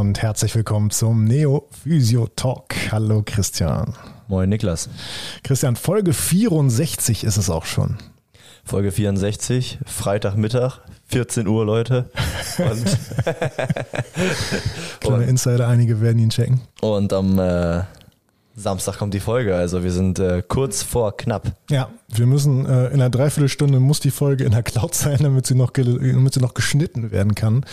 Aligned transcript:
und 0.00 0.22
herzlich 0.22 0.54
willkommen 0.54 0.90
zum 0.90 1.24
Neo 1.24 1.68
Physio 1.82 2.26
Talk. 2.34 2.74
Hallo 2.90 3.22
Christian. 3.22 3.92
Moin 4.28 4.48
Niklas. 4.48 4.88
Christian, 5.44 5.76
Folge 5.76 6.14
64 6.14 7.22
ist 7.22 7.36
es 7.36 7.50
auch 7.50 7.66
schon. 7.66 7.98
Folge 8.64 8.92
64, 8.92 9.78
Freitagmittag, 9.84 10.78
14 11.08 11.46
Uhr, 11.46 11.66
Leute. 11.66 12.10
Und, 12.56 12.98
Kleine 15.00 15.24
Insider, 15.24 15.68
einige 15.68 16.00
werden 16.00 16.18
ihn 16.18 16.30
checken. 16.30 16.62
und 16.80 17.12
am 17.12 17.38
äh, 17.38 17.82
Samstag 18.60 18.98
kommt 18.98 19.14
die 19.14 19.20
Folge, 19.20 19.56
also 19.56 19.82
wir 19.82 19.90
sind 19.90 20.18
äh, 20.18 20.42
kurz 20.46 20.82
vor 20.82 21.16
knapp. 21.16 21.52
Ja, 21.70 21.90
wir 22.08 22.26
müssen 22.26 22.66
äh, 22.66 22.88
in 22.88 22.94
einer 22.94 23.10
Dreiviertelstunde 23.10 23.80
muss 23.80 24.00
die 24.00 24.10
Folge 24.10 24.44
in 24.44 24.52
der 24.52 24.62
Cloud 24.62 24.94
sein, 24.94 25.18
damit 25.20 25.46
sie 25.46 25.54
noch, 25.54 25.70
damit 25.70 26.34
sie 26.34 26.40
noch 26.40 26.54
geschnitten 26.54 27.10
werden 27.10 27.34
kann. 27.34 27.64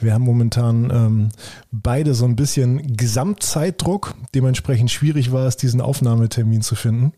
Wir 0.00 0.14
haben 0.14 0.24
momentan 0.24 0.90
ähm, 0.90 1.28
beide 1.70 2.14
so 2.14 2.24
ein 2.24 2.36
bisschen 2.36 2.96
Gesamtzeitdruck. 2.96 4.14
Dementsprechend 4.34 4.90
schwierig 4.90 5.32
war 5.32 5.46
es, 5.46 5.56
diesen 5.56 5.80
Aufnahmetermin 5.80 6.62
zu 6.62 6.74
finden. 6.74 7.12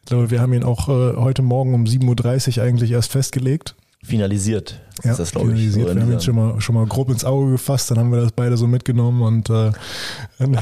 Ich 0.00 0.06
glaube, 0.06 0.30
wir 0.30 0.40
haben 0.40 0.52
ihn 0.52 0.64
auch 0.64 0.88
äh, 0.88 1.16
heute 1.16 1.42
Morgen 1.42 1.74
um 1.74 1.84
7.30 1.84 2.58
Uhr 2.58 2.64
eigentlich 2.64 2.90
erst 2.90 3.10
festgelegt. 3.10 3.74
Finalisiert 4.04 4.80
Ja, 5.02 5.12
ist 5.12 5.18
das, 5.18 5.30
glaube 5.32 5.48
ich. 5.52 5.56
finalisiert. 5.56 5.88
in 5.88 5.96
wir 5.96 6.02
haben 6.02 6.12
ihn 6.12 6.20
schon 6.20 6.34
mal, 6.36 6.60
schon 6.60 6.74
mal 6.74 6.86
grob 6.86 7.08
ins 7.10 7.24
Auge 7.24 7.52
gefasst, 7.52 7.90
dann 7.90 7.98
haben 7.98 8.12
wir 8.12 8.20
das 8.20 8.32
beide 8.32 8.56
so 8.56 8.66
mitgenommen 8.66 9.22
und 9.22 9.50
äh, 9.50 9.72
dann 10.38 10.56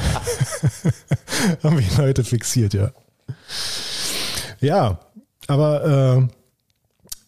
haben 1.63 1.79
wir 1.79 1.81
ihn 1.81 1.99
heute 1.99 2.25
fixiert, 2.25 2.73
ja. 2.75 2.91
Ja, 4.61 5.01
aber 5.49 6.21
äh, 6.29 6.29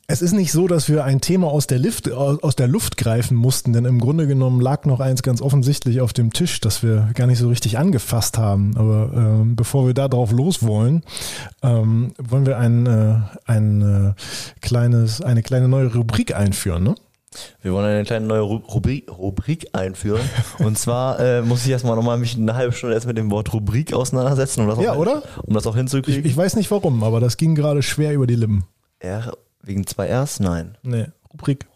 es 0.06 0.20
ist 0.20 0.32
nicht 0.32 0.52
so, 0.52 0.68
dass 0.68 0.88
wir 0.88 1.04
ein 1.04 1.20
Thema 1.20 1.46
aus 1.48 1.66
der, 1.66 1.78
Lift, 1.78 2.10
aus 2.12 2.56
der 2.56 2.68
Luft 2.68 2.96
greifen 2.98 3.36
mussten, 3.36 3.72
denn 3.72 3.84
im 3.86 3.98
Grunde 3.98 4.26
genommen 4.26 4.60
lag 4.60 4.84
noch 4.84 5.00
eins 5.00 5.22
ganz 5.22 5.40
offensichtlich 5.40 6.00
auf 6.02 6.12
dem 6.12 6.32
Tisch, 6.32 6.60
das 6.60 6.82
wir 6.82 7.08
gar 7.14 7.26
nicht 7.26 7.38
so 7.38 7.48
richtig 7.48 7.78
angefasst 7.78 8.36
haben. 8.36 8.76
Aber 8.76 9.10
ähm, 9.14 9.56
bevor 9.56 9.86
wir 9.86 9.94
da 9.94 10.08
drauf 10.08 10.30
los 10.30 10.62
wollen, 10.62 11.02
ähm, 11.62 12.12
wollen 12.22 12.44
wir 12.44 12.58
ein, 12.58 12.86
äh, 12.86 13.16
ein 13.46 14.14
äh, 14.16 14.60
kleines, 14.60 15.22
eine 15.22 15.42
kleine 15.42 15.68
neue 15.68 15.94
Rubrik 15.94 16.36
einführen, 16.36 16.82
ne? 16.84 16.94
Wir 17.62 17.72
wollen 17.72 17.86
eine 17.86 18.04
kleine 18.04 18.26
neue 18.26 18.42
Ru- 18.42 18.62
Rubrik, 18.64 19.10
Rubrik 19.10 19.66
einführen. 19.72 20.20
Und 20.60 20.78
zwar 20.78 21.18
äh, 21.18 21.42
muss 21.42 21.64
ich 21.64 21.70
erstmal 21.72 21.96
nochmal 21.96 22.16
mich 22.16 22.36
eine 22.36 22.54
halbe 22.54 22.72
Stunde 22.72 22.94
erst 22.94 23.08
mit 23.08 23.18
dem 23.18 23.30
Wort 23.32 23.52
Rubrik 23.52 23.92
auseinandersetzen, 23.92 24.60
um 24.60 24.68
das, 24.68 24.78
Ja, 24.78 24.92
auch, 24.92 24.98
oder? 24.98 25.22
Um 25.42 25.52
das 25.54 25.66
auch 25.66 25.72
Ich, 25.74 25.78
hinzukriegen. 25.78 26.24
ich 26.24 26.36
weiß 26.36 26.54
nicht 26.54 26.70
warum, 26.70 27.02
aber 27.02 27.18
das 27.18 27.36
ging 27.36 27.56
gerade 27.56 27.82
schwer 27.82 28.12
über 28.12 28.28
die 28.28 28.36
Lippen. 28.36 28.64
Wegen 29.64 29.86
zwei 29.86 30.12
Rs? 30.14 30.40
Nein. 30.40 30.76
Nee, 30.82 31.06
Rubrik. 31.32 31.66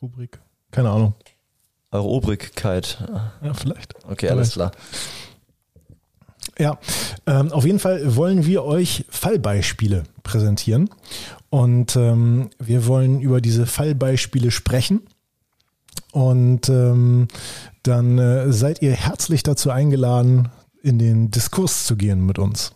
Rubrik. 0.00 0.40
Keine 0.70 0.90
Ahnung. 0.90 1.14
Eure 1.90 2.08
Obrigkeit. 2.08 2.98
Ja, 3.42 3.54
vielleicht. 3.54 3.94
Okay, 4.04 4.28
alles 4.28 4.52
klar. 4.52 4.72
Ja, 6.58 6.78
ähm, 7.26 7.52
auf 7.52 7.64
jeden 7.64 7.78
Fall 7.78 8.16
wollen 8.16 8.44
wir 8.44 8.64
euch 8.64 9.04
Fallbeispiele 9.08 10.04
präsentieren 10.22 10.90
und 11.50 11.94
ähm, 11.94 12.50
wir 12.58 12.86
wollen 12.86 13.20
über 13.20 13.40
diese 13.40 13.66
Fallbeispiele 13.66 14.50
sprechen 14.50 15.02
und 16.12 16.68
ähm, 16.68 17.28
dann 17.84 18.18
äh, 18.18 18.52
seid 18.52 18.82
ihr 18.82 18.92
herzlich 18.92 19.44
dazu 19.44 19.70
eingeladen, 19.70 20.48
in 20.82 20.98
den 20.98 21.30
Diskurs 21.30 21.86
zu 21.86 21.96
gehen 21.96 22.26
mit 22.26 22.38
uns. 22.38 22.72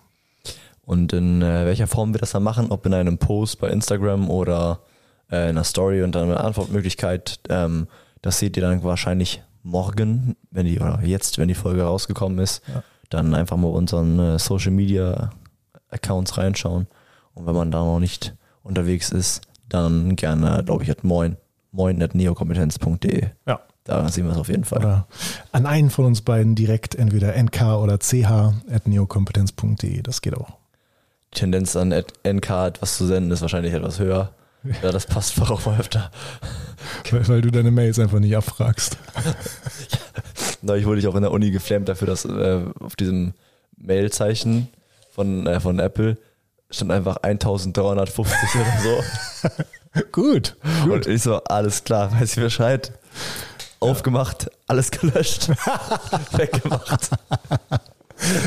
Und 0.85 1.13
in 1.13 1.43
äh, 1.43 1.65
welcher 1.65 1.87
Form 1.87 2.13
wir 2.13 2.19
das 2.21 2.33
dann 2.33 2.43
machen, 2.43 2.71
ob 2.71 2.85
in 2.87 2.95
einem 2.95 3.19
Post 3.19 3.61
bei 3.61 3.69
Instagram 3.69 4.29
oder 4.31 4.81
äh, 5.31 5.45
in 5.45 5.51
einer 5.51 5.65
Story 5.65 6.03
und 6.03 6.15
dann 6.15 6.25
eine 6.25 6.41
Antwortmöglichkeit, 6.41 7.41
ähm, 7.49 7.87
das 8.21 8.39
seht 8.39 8.57
ihr 8.57 8.63
dann 8.63 8.83
wahrscheinlich 8.83 9.43
morgen, 9.63 10.37
wenn 10.51 10.67
die, 10.67 10.81
oder 10.81 11.01
jetzt, 11.05 11.39
wenn 11.39 11.49
die 11.49 11.55
Folge 11.55 11.83
rausgekommen 11.85 12.39
ist, 12.41 12.63
Ja. 12.73 12.83
dann 13.11 13.33
einfach 13.35 13.57
mal 13.57 13.69
unseren 13.69 14.19
äh, 14.19 14.39
Social 14.39 14.73
Media 14.73 15.31
Accounts 15.91 16.37
reinschauen. 16.37 16.89
Und 17.35 17.47
wenn 17.47 17.55
man 17.55 17.71
da 17.71 17.79
noch 17.79 18.01
nicht 18.01 18.35
unterwegs 18.65 19.11
ist, 19.11 19.43
dann 19.69 20.17
gerne, 20.17 20.63
glaube 20.65 20.83
ich, 20.83 20.91
at 20.91 21.05
moin, 21.05 21.37
moin 21.71 22.03
at 22.03 22.15
neokompetenz.de. 22.15 23.29
Ja. 23.47 23.61
Da 23.85 24.09
sehen 24.09 24.27
wir 24.27 24.33
es 24.33 24.39
auf 24.39 24.49
jeden 24.49 24.65
Fall. 24.65 24.79
Oder 24.79 25.07
an 25.51 25.67
einen 25.67 25.91
von 25.91 26.05
uns 26.05 26.23
beiden 26.23 26.55
direkt, 26.55 26.95
entweder 26.95 27.35
nk 27.35 27.63
oder 27.81 27.99
ch 27.99 28.15
at 28.25 28.87
neokompetenz.de. 28.87 30.03
Das 30.03 30.21
geht 30.21 30.37
auch. 30.37 30.59
Tendenz 31.33 31.77
an 31.77 31.91
NK 31.91 32.51
etwas 32.67 32.97
zu 32.97 33.07
senden 33.07 33.31
ist 33.31 33.43
wahrscheinlich 33.43 33.73
etwas 33.73 33.99
höher. 33.99 34.33
Ja, 34.83 34.93
das 34.93 35.07
passt 35.07 35.41
auch 35.41 35.67
mal 35.67 35.79
öfter. 35.81 36.11
Weil, 37.11 37.29
weil 37.29 37.41
du 37.41 37.51
deine 37.51 37.71
Mails 37.71 37.99
einfach 37.99 38.21
nicht 38.21 38.37
abfragst. 38.37 38.97
Neulich 40.63 40.87
wurde 40.87 41.01
ich 41.01 41.09
auch 41.09 41.17
in 41.17 41.23
der 41.23 41.33
Uni 41.33 41.51
geflammt 41.51 41.89
dafür, 41.89 42.07
dass 42.07 42.25
äh, 42.25 42.61
auf 42.79 42.95
diesem 42.95 43.35
Mailzeichen 43.77 44.69
von, 45.11 45.47
äh, 45.47 45.59
von 45.59 45.79
Apple 45.79 46.17
stand 46.71 46.93
einfach 46.93 47.17
1350 47.17 48.49
oder 48.55 48.73
so. 48.83 50.03
Gut. 50.13 50.57
Und 50.89 51.07
ich 51.07 51.23
so, 51.23 51.43
alles 51.45 51.85
klar, 51.85 52.13
weiß 52.13 52.37
ich 52.37 52.43
Bescheid. 52.43 52.93
Aufgemacht, 53.81 54.49
alles 54.69 54.91
gelöscht, 54.93 55.49
weggemacht. 56.33 57.11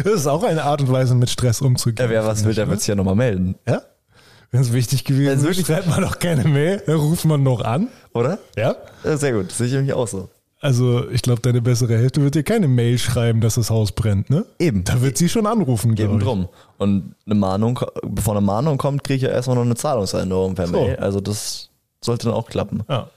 Das 0.04 0.14
ist 0.14 0.28
auch 0.28 0.44
eine 0.44 0.64
Art 0.64 0.82
und 0.82 0.92
Weise, 0.92 1.16
mit 1.16 1.30
Stress 1.30 1.62
umzugehen. 1.62 2.06
Ja, 2.06 2.10
wer 2.10 2.26
was 2.26 2.44
will, 2.46 2.54
der 2.54 2.68
wird 2.70 2.80
sich 2.80 2.88
ja 2.88 2.96
nochmal 2.96 3.16
melden, 3.16 3.56
Ja? 3.68 3.82
Wenn 4.52 4.62
es 4.62 4.72
wichtig 4.72 5.04
gewesen 5.04 5.46
ist, 5.50 5.66
schreibt 5.66 5.88
man 5.90 6.02
doch 6.02 6.20
keine 6.20 6.46
Mail, 6.46 6.82
dann 6.86 6.96
ruft 6.96 7.26
man 7.26 7.44
noch 7.44 7.62
an. 7.62 7.90
oder? 8.14 8.38
Ja? 8.56 8.76
Ja, 9.04 9.18
sehr 9.18 9.34
gut, 9.34 9.52
sehe 9.52 9.68
ich 9.68 9.74
nämlich 9.74 9.94
auch 9.94 10.08
so. 10.08 10.30
Also, 10.62 11.10
ich 11.10 11.22
glaube, 11.22 11.42
deine 11.42 11.62
bessere 11.62 11.98
Hälfte 11.98 12.22
wird 12.22 12.36
dir 12.36 12.44
keine 12.44 12.68
Mail 12.68 12.98
schreiben, 12.98 13.42
dass 13.42 13.56
das 13.56 13.70
Haus 13.70 13.92
brennt, 13.92 14.30
ne? 14.30 14.46
Eben. 14.58 14.84
Da 14.86 15.02
wird 15.02 15.18
sie 15.18 15.30
schon 15.30 15.46
anrufen, 15.46 15.90
Eben 15.90 15.96
glaube 15.96 16.16
ich. 16.18 16.24
drum. 16.24 16.48
Und 16.78 17.16
eine 17.26 17.36
Mahnung, 17.36 17.80
bevor 18.04 18.36
eine 18.36 18.46
Mahnung 18.46 18.78
kommt, 18.78 19.04
kriege 19.04 19.18
ich 19.18 19.22
ja 19.24 19.30
erstmal 19.30 19.58
noch 19.58 19.64
eine 19.66 19.76
Zahlungserinnerung 19.76 20.56
per 20.56 20.68
So. 20.68 20.74
Mail. 20.74 20.96
Also 20.96 21.20
das 21.20 21.70
sollte 22.02 22.28
dann 22.28 22.36
auch 22.36 22.48
klappen. 22.48 22.84
Ja. 22.90 23.10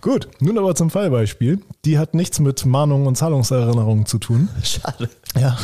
Gut, 0.00 0.28
nun 0.40 0.58
aber 0.58 0.74
zum 0.74 0.90
Fallbeispiel. 0.90 1.60
Die 1.84 1.98
hat 1.98 2.14
nichts 2.14 2.40
mit 2.40 2.66
Mahnungen 2.66 3.06
und 3.06 3.16
Zahlungserinnerungen 3.16 4.06
zu 4.06 4.18
tun. 4.18 4.48
Schade. 4.62 5.08
Ja, 5.38 5.56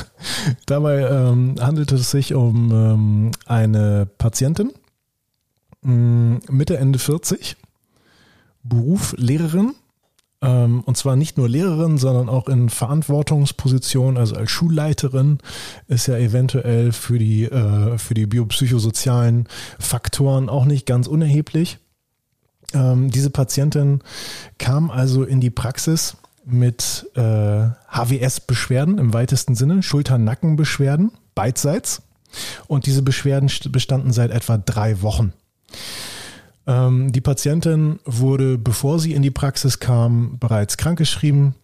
dabei 0.66 1.00
ähm, 1.08 1.56
handelt 1.60 1.92
es 1.92 2.10
sich 2.10 2.34
um 2.34 2.70
ähm, 2.72 3.30
eine 3.46 4.08
Patientin, 4.18 4.72
mh, 5.82 6.40
Mitte, 6.50 6.78
Ende 6.78 6.98
40, 6.98 7.56
Beruf 8.62 9.14
Lehrerin, 9.18 9.74
ähm, 10.40 10.82
und 10.86 10.96
zwar 10.96 11.16
nicht 11.16 11.36
nur 11.36 11.48
Lehrerin, 11.48 11.98
sondern 11.98 12.28
auch 12.28 12.48
in 12.48 12.68
Verantwortungsposition, 12.68 14.16
also 14.16 14.36
als 14.36 14.50
Schulleiterin, 14.50 15.38
ist 15.88 16.06
ja 16.06 16.16
eventuell 16.16 16.92
für 16.92 17.18
die, 17.18 17.44
äh, 17.44 17.98
für 17.98 18.14
die 18.14 18.26
biopsychosozialen 18.26 19.48
Faktoren 19.78 20.48
auch 20.48 20.64
nicht 20.64 20.86
ganz 20.86 21.08
unerheblich. 21.08 21.78
Ähm, 22.74 23.10
diese 23.10 23.30
Patientin 23.30 24.00
kam 24.58 24.90
also 24.90 25.24
in 25.24 25.40
die 25.40 25.50
Praxis 25.50 26.16
mit 26.44 27.10
äh, 27.14 27.20
HWS-Beschwerden 27.90 28.98
im 28.98 29.12
weitesten 29.12 29.54
Sinne, 29.54 29.82
Schulter-Nacken-Beschwerden, 29.82 31.12
beidseits. 31.34 32.02
Und 32.66 32.86
diese 32.86 33.02
Beschwerden 33.02 33.48
st- 33.48 33.70
bestanden 33.70 34.12
seit 34.12 34.30
etwa 34.30 34.58
drei 34.58 35.00
Wochen. 35.02 35.32
Ähm, 36.66 37.10
die 37.12 37.22
Patientin 37.22 38.00
wurde, 38.04 38.58
bevor 38.58 38.98
sie 38.98 39.14
in 39.14 39.22
die 39.22 39.30
Praxis 39.30 39.78
kam, 39.80 40.38
bereits 40.38 40.76
krankgeschrieben 40.76 41.54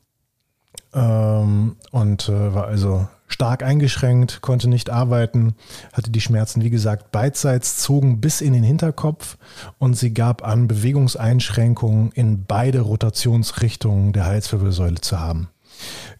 ähm, 0.95 1.77
und 1.91 2.29
äh, 2.31 2.55
war 2.55 2.67
also 2.67 3.07
stark 3.27 3.63
eingeschränkt, 3.63 4.43
konnte 4.43 4.69
nicht 4.69 4.91
arbeiten, 4.91 5.55
hatte 5.93 6.11
die 6.11 6.21
Schmerzen, 6.21 6.63
wie 6.63 6.71
gesagt, 6.71 7.11
beidseits, 7.11 7.79
zogen 7.79 8.21
bis 8.21 8.41
in 8.41 8.53
den 8.53 8.63
Hinterkopf 8.63 9.39
und 9.79 9.95
sie 9.95 10.13
gab 10.13 10.47
an, 10.47 10.69
Bewegungseinschränkungen 10.69 12.13
in 12.13 12.45
beide 12.45 12.81
Rotationsrichtungen 12.81 14.13
der 14.13 14.27
Halswirbelsäule 14.27 15.01
zu 15.01 15.21
haben. 15.21 15.49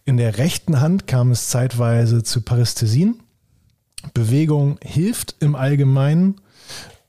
In 0.05 0.17
der 0.17 0.39
rechten 0.39 0.81
Hand 0.81 1.07
kam 1.07 1.31
es 1.31 1.49
zeitweise 1.49 2.23
zu 2.23 2.43
Parästhesien. 2.43 3.21
Bewegung 4.13 4.79
hilft 4.83 5.37
im 5.41 5.55
Allgemeinen, 5.55 6.41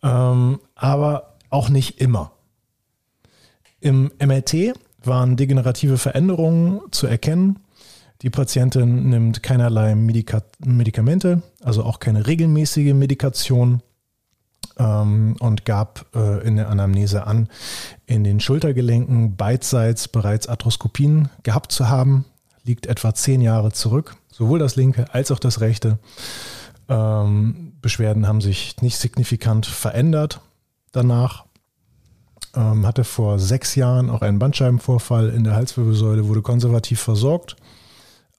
ähm, 0.03 0.59
aber 0.75 1.35
auch 1.49 1.69
nicht 1.69 1.99
immer. 1.99 2.31
Im 3.81 4.11
MRT 4.19 4.73
waren 5.03 5.35
degenerative 5.35 5.97
Veränderungen 5.97 6.81
zu 6.91 7.07
erkennen. 7.07 7.59
Die 8.25 8.31
Patientin 8.31 9.07
nimmt 9.07 9.43
keinerlei 9.43 9.93
Medika 9.93 10.41
Medikamente, 10.57 11.43
also 11.61 11.83
auch 11.83 11.99
keine 11.99 12.25
regelmäßige 12.25 12.95
Medikation 12.95 13.83
ähm, 14.79 15.35
und 15.39 15.63
gab 15.63 16.07
äh, 16.15 16.43
in 16.43 16.55
der 16.55 16.69
Anamnese 16.69 17.27
an, 17.27 17.49
in 18.07 18.23
den 18.23 18.39
Schultergelenken 18.39 19.35
beidseits 19.35 20.07
bereits 20.07 20.47
Arthroskopien 20.47 21.29
gehabt 21.43 21.71
zu 21.71 21.87
haben. 21.87 22.25
Liegt 22.63 22.87
etwa 22.87 23.13
zehn 23.13 23.41
Jahre 23.41 23.71
zurück. 23.71 24.15
Sowohl 24.31 24.57
das 24.57 24.75
linke 24.75 25.13
als 25.13 25.29
auch 25.29 25.37
das 25.37 25.61
rechte. 25.61 25.99
Ähm, 26.89 27.73
Beschwerden 27.79 28.27
haben 28.27 28.41
sich 28.41 28.81
nicht 28.81 28.97
signifikant 28.97 29.67
verändert 29.67 30.41
danach. 30.91 31.45
Ähm, 32.55 32.87
hatte 32.87 33.03
vor 33.03 33.37
sechs 33.37 33.75
Jahren 33.75 34.09
auch 34.09 34.23
einen 34.23 34.39
Bandscheibenvorfall 34.39 35.29
in 35.29 35.43
der 35.43 35.53
Halswirbelsäule, 35.53 36.27
wurde 36.27 36.41
konservativ 36.41 36.99
versorgt. 36.99 37.55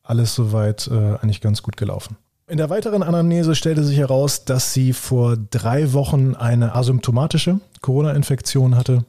Alles 0.07 0.35
soweit 0.35 0.89
äh, 0.89 1.17
eigentlich 1.17 1.41
ganz 1.41 1.63
gut 1.63 1.77
gelaufen. 1.77 2.17
In 2.49 2.59
der 2.59 2.71
weiteren 2.71 3.03
Anamnese 3.03 3.57
stellte 3.57 3.83
sich 3.83 3.99
heraus, 3.99 4.45
dass 4.45 4.73
sie 4.73 4.93
vor 4.93 5.37
drei 5.37 5.93
Wochen 5.93 6.37
eine 6.37 6.75
asymptomatische 6.77 7.59
Corona-Infektion 7.81 8.77
hatte. 8.77 9.05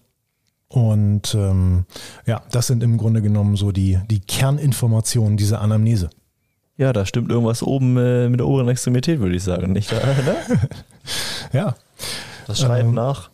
Und 0.69 1.35
ähm, 1.35 1.85
ja, 2.25 2.41
das 2.51 2.67
sind 2.67 2.83
im 2.83 2.97
Grunde 2.97 3.21
genommen 3.21 3.55
so 3.55 3.71
die, 3.71 3.99
die 4.09 4.19
Kerninformationen 4.19 5.37
dieser 5.37 5.61
Anamnese. 5.61 6.09
Ja, 6.77 6.93
da 6.93 7.05
stimmt 7.05 7.31
irgendwas 7.31 7.63
oben 7.63 7.97
äh, 7.97 8.27
mit 8.29 8.39
der 8.39 8.47
oberen 8.47 8.67
Extremität, 8.69 9.19
würde 9.19 9.35
ich 9.35 9.43
sagen. 9.43 9.71
Nicht 9.71 9.91
ne? 9.91 10.01
ja. 11.53 11.75
Das 12.47 12.59
schreibt 12.59 12.85
ähm, 12.85 12.93
nach. 12.93 13.29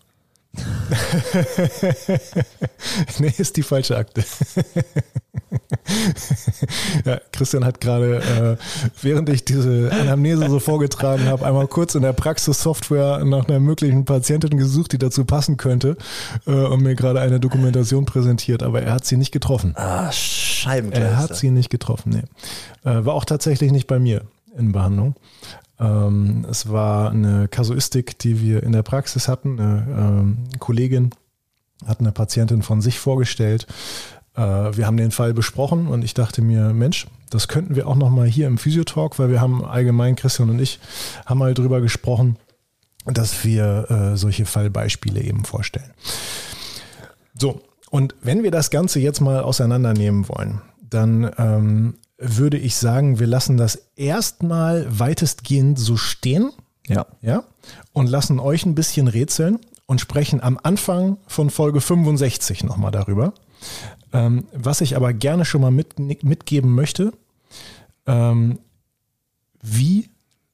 nee, 3.19 3.33
ist 3.37 3.57
die 3.57 3.63
falsche 3.63 3.97
Akte. 3.97 4.23
ja, 7.05 7.19
Christian 7.31 7.65
hat 7.65 7.81
gerade, 7.81 8.17
äh, 8.17 8.57
während 9.01 9.29
ich 9.29 9.43
diese 9.45 9.91
Anamnese 9.91 10.47
so 10.49 10.59
vorgetragen 10.59 11.25
habe, 11.25 11.43
einmal 11.45 11.67
kurz 11.67 11.95
in 11.95 12.03
der 12.03 12.13
Praxissoftware 12.13 13.25
nach 13.25 13.47
einer 13.47 13.59
möglichen 13.59 14.05
Patientin 14.05 14.55
gesucht, 14.57 14.93
die 14.93 14.99
dazu 14.99 15.25
passen 15.25 15.57
könnte 15.57 15.97
äh, 16.45 16.51
und 16.51 16.83
mir 16.83 16.93
gerade 16.95 17.19
eine 17.19 17.39
Dokumentation 17.39 18.05
präsentiert, 18.05 18.61
aber 18.61 18.83
er 18.83 18.93
hat 18.93 19.05
sie 19.05 19.17
nicht 19.17 19.31
getroffen. 19.31 19.73
Ah, 19.75 20.11
Scheibenkleister. 20.11 21.09
Er 21.09 21.17
hat 21.17 21.35
sie 21.35 21.49
nicht 21.49 21.71
getroffen, 21.71 22.11
nee. 22.11 22.89
Äh, 22.89 23.05
war 23.05 23.15
auch 23.15 23.25
tatsächlich 23.25 23.71
nicht 23.71 23.87
bei 23.87 23.97
mir 23.97 24.21
in 24.55 24.71
Behandlung. 24.71 25.15
Ähm, 25.79 26.45
es 26.49 26.69
war 26.69 27.11
eine 27.11 27.47
Kasuistik, 27.47 28.17
die 28.19 28.41
wir 28.41 28.63
in 28.63 28.71
der 28.71 28.83
Praxis 28.83 29.27
hatten. 29.27 29.59
Eine 29.59 29.85
ähm, 29.97 30.37
Kollegin 30.59 31.11
hat 31.85 31.99
eine 31.99 32.11
Patientin 32.11 32.61
von 32.61 32.81
sich 32.81 32.99
vorgestellt. 32.99 33.67
Äh, 34.35 34.41
wir 34.41 34.85
haben 34.85 34.97
den 34.97 35.11
Fall 35.11 35.33
besprochen 35.33 35.87
und 35.87 36.03
ich 36.03 36.13
dachte 36.13 36.41
mir, 36.41 36.73
Mensch, 36.73 37.07
das 37.29 37.47
könnten 37.47 37.75
wir 37.75 37.87
auch 37.87 37.95
nochmal 37.95 38.27
hier 38.27 38.47
im 38.47 38.57
Physiotalk, 38.57 39.17
weil 39.19 39.29
wir 39.29 39.41
haben 39.41 39.65
allgemein, 39.65 40.15
Christian 40.15 40.49
und 40.49 40.59
ich, 40.59 40.79
haben 41.25 41.39
mal 41.39 41.53
drüber 41.53 41.81
gesprochen, 41.81 42.37
dass 43.05 43.43
wir 43.43 43.89
äh, 43.89 44.17
solche 44.17 44.45
Fallbeispiele 44.45 45.21
eben 45.21 45.43
vorstellen. 45.43 45.91
So, 47.37 47.61
und 47.89 48.15
wenn 48.21 48.43
wir 48.43 48.51
das 48.51 48.69
Ganze 48.69 48.99
jetzt 48.99 49.19
mal 49.19 49.41
auseinandernehmen 49.41 50.29
wollen, 50.29 50.61
dann 50.81 51.31
ähm, 51.37 51.95
würde 52.23 52.57
ich 52.57 52.75
sagen, 52.75 53.19
wir 53.19 53.27
lassen 53.27 53.57
das 53.57 53.89
erstmal 53.95 54.87
weitestgehend 54.99 55.77
so 55.77 55.97
stehen. 55.97 56.51
Ja. 56.87 57.05
Ja. 57.21 57.43
Und 57.91 58.07
lassen 58.07 58.39
euch 58.39 58.65
ein 58.65 58.75
bisschen 58.75 59.07
rätseln 59.07 59.59
und 59.85 60.01
sprechen 60.01 60.41
am 60.41 60.59
Anfang 60.61 61.17
von 61.27 61.49
Folge 61.49 61.81
65 61.81 62.63
nochmal 62.63 62.91
darüber. 62.91 63.33
Ähm, 64.11 64.45
was 64.53 64.81
ich 64.81 64.95
aber 64.95 65.13
gerne 65.13 65.45
schon 65.45 65.61
mal 65.61 65.71
mit, 65.71 65.99
mitgeben 65.99 66.73
möchte, 66.73 67.13
ähm, 68.05 68.59
wie 69.61 70.09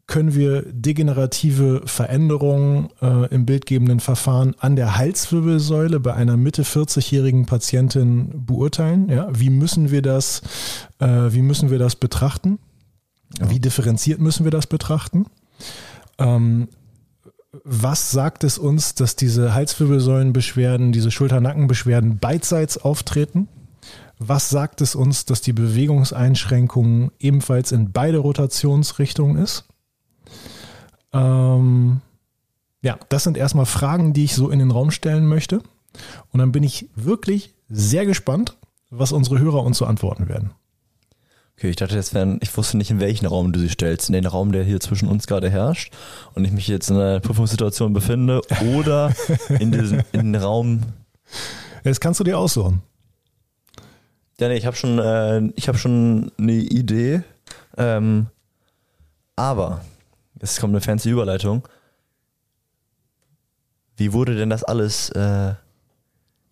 können 0.09 0.33
wir 0.33 0.63
degenerative 0.65 1.83
Veränderungen 1.85 2.89
äh, 2.99 3.27
im 3.27 3.45
bildgebenden 3.45 3.99
Verfahren 3.99 4.55
an 4.57 4.75
der 4.75 4.97
Halswirbelsäule 4.97 5.99
bei 5.99 6.15
einer 6.15 6.35
Mitte 6.35 6.63
40-jährigen 6.63 7.45
Patientin 7.45 8.45
beurteilen? 8.45 9.07
Ja, 9.07 9.29
wie 9.31 9.51
müssen 9.51 9.91
wir 9.91 10.01
das, 10.01 10.41
äh, 10.97 11.05
wie 11.05 11.43
müssen 11.43 11.69
wir 11.69 11.77
das 11.77 11.95
betrachten? 11.95 12.57
Ja. 13.39 13.51
Wie 13.51 13.59
differenziert 13.59 14.19
müssen 14.19 14.45
wir 14.45 14.51
das 14.51 14.65
betrachten? 14.65 15.27
Ähm, 16.17 16.69
was 17.63 18.09
sagt 18.09 18.43
es 18.43 18.57
uns, 18.57 18.95
dass 18.95 19.15
diese 19.15 19.53
Halswirbelsäulenbeschwerden, 19.53 20.91
diese 20.91 21.11
Schulter-Nackenbeschwerden 21.11 22.17
beidseits 22.17 22.79
auftreten? 22.79 23.47
Was 24.17 24.49
sagt 24.49 24.81
es 24.81 24.95
uns, 24.95 25.25
dass 25.25 25.41
die 25.41 25.53
Bewegungseinschränkung 25.53 27.11
ebenfalls 27.19 27.71
in 27.71 27.91
beide 27.91 28.17
Rotationsrichtungen 28.17 29.37
ist? 29.37 29.65
Ähm, 31.13 32.01
ja, 32.81 32.97
das 33.09 33.23
sind 33.23 33.37
erstmal 33.37 33.65
Fragen, 33.65 34.13
die 34.13 34.25
ich 34.25 34.35
so 34.35 34.49
in 34.49 34.59
den 34.59 34.71
Raum 34.71 34.91
stellen 34.91 35.25
möchte. 35.25 35.61
Und 36.31 36.39
dann 36.39 36.51
bin 36.51 36.63
ich 36.63 36.87
wirklich 36.95 37.53
sehr 37.69 38.05
gespannt, 38.05 38.55
was 38.89 39.11
unsere 39.11 39.39
Hörer 39.39 39.63
uns 39.63 39.77
so 39.77 39.85
antworten 39.85 40.29
werden. 40.29 40.51
Okay, 41.57 41.71
ich 41.71 41.75
dachte, 41.75 41.95
das 41.95 42.13
wären, 42.13 42.39
ich 42.41 42.55
wusste 42.55 42.77
nicht, 42.77 42.89
in 42.89 43.01
welchen 43.01 43.25
Raum 43.25 43.51
du 43.51 43.59
sie 43.59 43.69
stellst. 43.69 44.07
In 44.07 44.13
den 44.13 44.25
Raum, 44.25 44.53
der 44.53 44.63
hier 44.63 44.79
zwischen 44.79 45.09
uns 45.09 45.27
gerade 45.27 45.49
herrscht 45.49 45.93
und 46.33 46.45
ich 46.45 46.51
mich 46.51 46.69
jetzt 46.69 46.89
in 46.89 46.95
einer 46.95 47.19
Prüfungssituation 47.19 47.91
befinde 47.91 48.41
oder 48.77 49.13
in, 49.59 49.71
diesen, 49.71 50.03
in 50.13 50.31
den 50.31 50.41
Raum. 50.41 50.83
Das 51.83 51.99
kannst 51.99 52.21
du 52.21 52.23
dir 52.23 52.37
aussuchen. 52.37 52.81
Ja, 54.39 54.47
nee, 54.47 54.55
ich 54.55 54.65
habe 54.65 54.77
schon, 54.77 54.99
äh, 54.99 55.41
ich 55.55 55.67
habe 55.67 55.77
schon 55.77 56.31
eine 56.37 56.53
Idee. 56.53 57.23
Ähm, 57.77 58.27
aber 59.35 59.81
Jetzt 60.41 60.59
kommt 60.59 60.73
eine 60.73 60.81
fancy 60.81 61.09
Überleitung. 61.09 61.67
Wie 63.97 64.13
wurde 64.13 64.35
denn 64.35 64.49
das 64.49 64.63
alles 64.63 65.09
äh, 65.09 65.53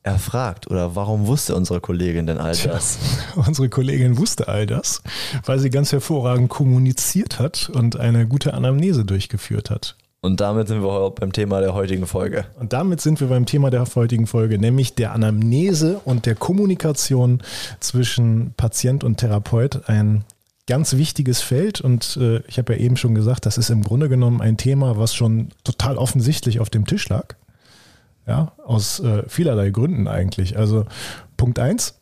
erfragt 0.03 0.67
oder 0.67 0.95
warum 0.95 1.27
wusste 1.27 1.55
unsere 1.55 1.79
Kollegin 1.79 2.27
denn 2.27 2.39
all 2.39 2.55
das? 2.55 2.97
Tja, 2.97 3.43
unsere 3.47 3.69
Kollegin 3.69 4.17
wusste 4.17 4.47
all 4.47 4.65
das, 4.65 5.01
weil 5.45 5.59
sie 5.59 5.69
ganz 5.69 5.91
hervorragend 5.91 6.49
kommuniziert 6.49 7.39
hat 7.39 7.69
und 7.73 7.97
eine 7.97 8.27
gute 8.27 8.53
Anamnese 8.53 9.05
durchgeführt 9.05 9.69
hat. 9.69 9.95
Und 10.19 10.41
damit 10.41 10.67
sind 10.67 10.81
wir 10.81 11.11
beim 11.11 11.31
Thema 11.31 11.61
der 11.61 11.73
heutigen 11.73 12.07
Folge. 12.07 12.45
Und 12.59 12.73
damit 12.73 12.99
sind 13.01 13.21
wir 13.21 13.27
beim 13.27 13.45
Thema 13.45 13.69
der 13.69 13.85
heutigen 13.95 14.27
Folge, 14.27 14.57
nämlich 14.57 14.95
der 14.95 15.13
Anamnese 15.13 16.01
und 16.03 16.25
der 16.25 16.35
Kommunikation 16.35 17.41
zwischen 17.79 18.53
Patient 18.57 19.03
und 19.03 19.17
Therapeut. 19.17 19.87
Ein 19.87 20.25
ganz 20.67 20.93
wichtiges 20.93 21.41
Feld 21.41 21.81
und 21.81 22.17
äh, 22.21 22.41
ich 22.47 22.57
habe 22.57 22.73
ja 22.73 22.79
eben 22.79 22.97
schon 22.97 23.15
gesagt, 23.15 23.45
das 23.45 23.57
ist 23.57 23.69
im 23.69 23.83
Grunde 23.83 24.09
genommen 24.09 24.41
ein 24.41 24.57
Thema, 24.57 24.97
was 24.97 25.15
schon 25.15 25.49
total 25.63 25.97
offensichtlich 25.97 26.59
auf 26.59 26.69
dem 26.69 26.85
Tisch 26.85 27.09
lag. 27.09 27.35
Ja, 28.27 28.51
aus 28.65 28.99
äh, 28.99 29.23
vielerlei 29.27 29.69
Gründen 29.69 30.07
eigentlich. 30.07 30.57
Also 30.57 30.85
Punkt 31.37 31.59
eins 31.59 31.95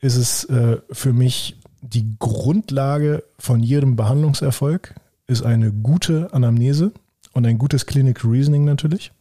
ist 0.00 0.16
es 0.16 0.44
äh, 0.44 0.78
für 0.90 1.12
mich 1.12 1.56
die 1.80 2.16
Grundlage 2.18 3.22
von 3.38 3.62
jedem 3.62 3.94
Behandlungserfolg 3.94 4.94
ist 5.26 5.42
eine 5.42 5.70
gute 5.70 6.32
Anamnese 6.32 6.92
und 7.32 7.46
ein 7.46 7.58
gutes 7.58 7.86
Clinic 7.86 8.24
Reasoning 8.24 8.64
natürlich. 8.64 9.12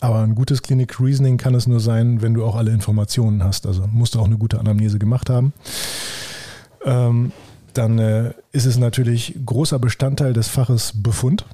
Aber 0.00 0.20
ein 0.20 0.34
gutes 0.34 0.62
Clinic 0.62 0.98
Reasoning 1.00 1.36
kann 1.36 1.54
es 1.54 1.66
nur 1.66 1.80
sein, 1.80 2.22
wenn 2.22 2.34
du 2.34 2.44
auch 2.44 2.56
alle 2.56 2.70
Informationen 2.70 3.44
hast. 3.44 3.66
Also 3.66 3.86
musst 3.86 4.14
du 4.14 4.20
auch 4.20 4.24
eine 4.24 4.38
gute 4.38 4.58
Anamnese 4.58 4.98
gemacht 4.98 5.28
haben. 5.28 5.52
Ähm, 6.84 7.32
dann 7.74 7.98
äh, 7.98 8.32
ist 8.52 8.66
es 8.66 8.78
natürlich 8.78 9.34
großer 9.44 9.78
Bestandteil 9.78 10.32
des 10.32 10.48
Faches 10.48 10.92
Befund, 10.94 11.44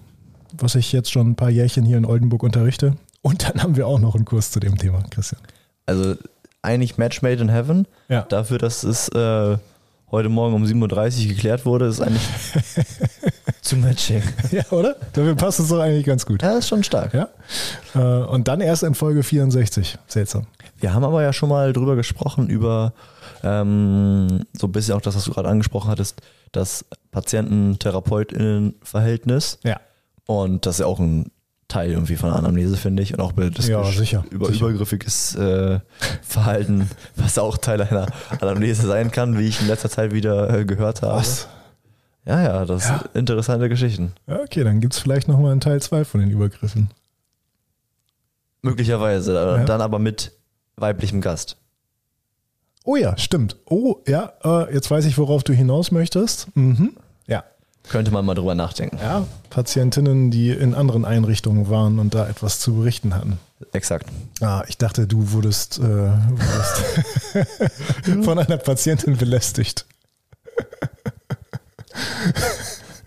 was 0.56 0.74
ich 0.74 0.92
jetzt 0.92 1.10
schon 1.10 1.30
ein 1.30 1.36
paar 1.36 1.50
Jährchen 1.50 1.84
hier 1.84 1.98
in 1.98 2.04
Oldenburg 2.04 2.42
unterrichte. 2.42 2.96
Und 3.22 3.48
dann 3.48 3.62
haben 3.62 3.76
wir 3.76 3.86
auch 3.86 3.98
noch 3.98 4.14
einen 4.14 4.24
Kurs 4.24 4.50
zu 4.50 4.60
dem 4.60 4.78
Thema, 4.78 5.02
Christian. 5.10 5.40
Also 5.86 6.14
eigentlich 6.62 6.98
Match 6.98 7.22
Made 7.22 7.40
in 7.42 7.48
Heaven. 7.48 7.86
Ja. 8.08 8.22
Dafür, 8.28 8.58
dass 8.58 8.84
es 8.84 9.08
äh, 9.08 9.58
heute 10.10 10.28
Morgen 10.28 10.54
um 10.54 10.64
7.30 10.64 11.22
Uhr 11.22 11.28
geklärt 11.28 11.66
wurde, 11.66 11.86
ist 11.86 12.00
eigentlich 12.00 12.22
zu 13.62 13.76
Matching. 13.76 14.22
Ja, 14.50 14.64
oder? 14.70 14.96
Dafür 15.12 15.34
passt 15.34 15.60
es 15.60 15.68
doch 15.68 15.80
eigentlich 15.80 16.06
ganz 16.06 16.24
gut. 16.24 16.42
Ja, 16.42 16.58
ist 16.58 16.68
schon 16.68 16.84
stark. 16.84 17.14
Ja. 17.14 17.28
Äh, 17.94 18.24
und 18.26 18.48
dann 18.48 18.60
erst 18.60 18.82
in 18.82 18.94
Folge 18.94 19.22
64. 19.22 19.98
Seltsam. 20.06 20.46
Wir 20.78 20.94
haben 20.94 21.04
aber 21.04 21.22
ja 21.22 21.32
schon 21.32 21.48
mal 21.48 21.72
drüber 21.72 21.96
gesprochen, 21.96 22.48
über 22.48 22.92
ähm, 23.42 24.44
so 24.56 24.68
ein 24.68 24.72
bisschen 24.72 24.94
auch 24.94 25.00
das, 25.00 25.16
was 25.16 25.24
du 25.24 25.32
gerade 25.32 25.48
angesprochen 25.48 25.90
hattest, 25.90 26.22
das 26.52 26.84
Patienten-TherapeutInnen-Verhältnis. 27.10 29.58
Ja. 29.64 29.80
Und 30.26 30.66
das 30.66 30.76
ist 30.76 30.80
ja 30.80 30.86
auch 30.86 31.00
ein 31.00 31.32
Teil 31.68 31.90
irgendwie 31.90 32.16
von 32.16 32.30
der 32.30 32.38
Anamnese, 32.38 32.76
finde 32.76 33.02
ich. 33.02 33.12
Und 33.12 33.20
auch 33.20 33.32
das 33.32 33.68
ja, 33.68 33.84
sicher, 33.84 34.24
über 34.30 34.46
sicher. 34.46 34.68
übergriffiges 34.68 35.34
äh, 35.36 35.80
Verhalten, 36.22 36.88
was 37.16 37.38
auch 37.38 37.58
Teil 37.58 37.82
einer 37.82 38.06
Anamnese 38.40 38.86
sein 38.86 39.10
kann, 39.10 39.38
wie 39.38 39.48
ich 39.48 39.60
in 39.60 39.66
letzter 39.66 39.90
Zeit 39.90 40.12
wieder 40.12 40.60
äh, 40.60 40.64
gehört 40.64 41.02
habe. 41.02 41.16
Was? 41.16 41.48
Ja, 42.24 42.42
ja, 42.42 42.64
das 42.64 42.88
ja. 42.88 42.98
sind 42.98 43.14
interessante 43.14 43.68
Geschichten. 43.68 44.12
Ja, 44.26 44.40
okay, 44.40 44.64
dann 44.64 44.80
gibt 44.80 44.94
es 44.94 45.00
vielleicht 45.00 45.28
nochmal 45.28 45.52
einen 45.52 45.60
Teil 45.60 45.80
2 45.80 46.04
von 46.04 46.20
den 46.20 46.30
Übergriffen. 46.30 46.90
Möglicherweise, 48.62 49.34
ja. 49.34 49.64
dann 49.64 49.80
aber 49.80 49.98
mit 49.98 50.32
weiblichem 50.80 51.20
Gast. 51.20 51.56
Oh 52.84 52.96
ja, 52.96 53.16
stimmt. 53.18 53.56
Oh 53.66 53.96
ja, 54.06 54.32
äh, 54.42 54.72
jetzt 54.72 54.90
weiß 54.90 55.04
ich, 55.04 55.18
worauf 55.18 55.42
du 55.42 55.52
hinaus 55.52 55.90
möchtest. 55.90 56.48
Mhm. 56.56 56.96
Ja. 57.26 57.44
Könnte 57.88 58.10
man 58.10 58.24
mal 58.24 58.34
drüber 58.34 58.54
nachdenken. 58.54 58.98
Ja, 58.98 59.26
Patientinnen, 59.50 60.30
die 60.30 60.50
in 60.50 60.74
anderen 60.74 61.04
Einrichtungen 61.04 61.68
waren 61.68 61.98
und 61.98 62.14
da 62.14 62.28
etwas 62.28 62.60
zu 62.60 62.76
berichten 62.76 63.14
hatten. 63.14 63.38
Exakt. 63.72 64.06
Ah, 64.40 64.64
ich 64.68 64.78
dachte, 64.78 65.06
du 65.06 65.32
wurdest, 65.32 65.78
äh, 65.78 65.82
wurdest 65.82 66.82
von 68.24 68.38
einer 68.38 68.56
Patientin 68.56 69.16
belästigt. 69.16 69.84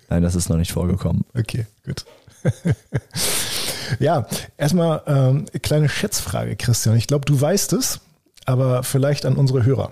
Nein, 0.09 0.23
das 0.23 0.35
ist 0.35 0.49
noch 0.49 0.57
nicht 0.57 0.73
vorgekommen. 0.73 1.25
Okay, 1.33 1.65
gut. 1.85 2.05
ja, 3.99 4.27
erstmal 4.57 5.01
ähm, 5.07 5.45
kleine 5.61 5.89
Schätzfrage, 5.89 6.55
Christian. 6.55 6.95
Ich 6.95 7.07
glaube, 7.07 7.25
du 7.25 7.39
weißt 7.39 7.73
es 7.73 8.01
aber 8.45 8.83
vielleicht 8.83 9.25
an 9.25 9.35
unsere 9.35 9.63
Hörer. 9.63 9.91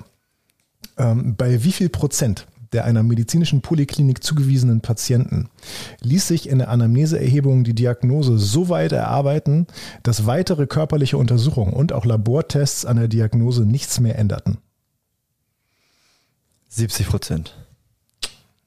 Ähm, 0.97 1.35
bei 1.35 1.63
wie 1.63 1.71
viel 1.71 1.89
Prozent 1.89 2.47
der 2.71 2.85
einer 2.85 3.01
medizinischen 3.01 3.61
Polyklinik 3.61 4.23
zugewiesenen 4.23 4.81
Patienten 4.81 5.49
ließ 6.01 6.27
sich 6.27 6.47
in 6.47 6.59
der 6.59 6.69
Anamneseerhebung 6.69 7.63
die 7.63 7.73
Diagnose 7.73 8.37
so 8.37 8.69
weit 8.69 8.91
erarbeiten, 8.91 9.65
dass 10.03 10.27
weitere 10.27 10.67
körperliche 10.67 11.17
Untersuchungen 11.17 11.73
und 11.73 11.93
auch 11.93 12.05
Labortests 12.05 12.85
an 12.85 12.97
der 12.97 13.07
Diagnose 13.07 13.65
nichts 13.65 13.99
mehr 13.99 14.19
änderten. 14.19 14.59
70 16.67 17.07
Prozent. 17.07 17.55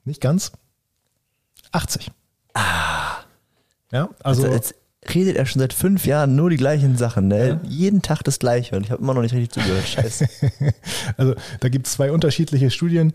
Nicht 0.04 0.20
ganz. 0.20 0.50
80. 1.70 2.10
Ah. 2.54 3.18
Ja, 3.92 4.08
also. 4.24 4.42
also 4.42 4.48
jetzt 4.48 4.74
redet 5.14 5.36
er 5.36 5.46
schon 5.46 5.60
seit 5.60 5.72
fünf 5.72 6.06
Jahren 6.06 6.36
nur 6.36 6.50
die 6.50 6.56
gleichen 6.56 6.96
Sachen. 6.96 7.28
Ne? 7.28 7.48
Ja. 7.48 7.60
Jeden 7.68 8.02
Tag 8.02 8.22
das 8.22 8.38
Gleiche 8.38 8.76
und 8.76 8.84
ich 8.84 8.90
habe 8.90 9.02
immer 9.02 9.14
noch 9.14 9.22
nicht 9.22 9.34
richtig 9.34 9.50
zugehört. 9.52 9.86
Scheiße. 9.86 10.28
also 11.16 11.34
da 11.60 11.68
gibt 11.68 11.86
es 11.86 11.94
zwei 11.94 12.12
unterschiedliche 12.12 12.70
Studien. 12.70 13.12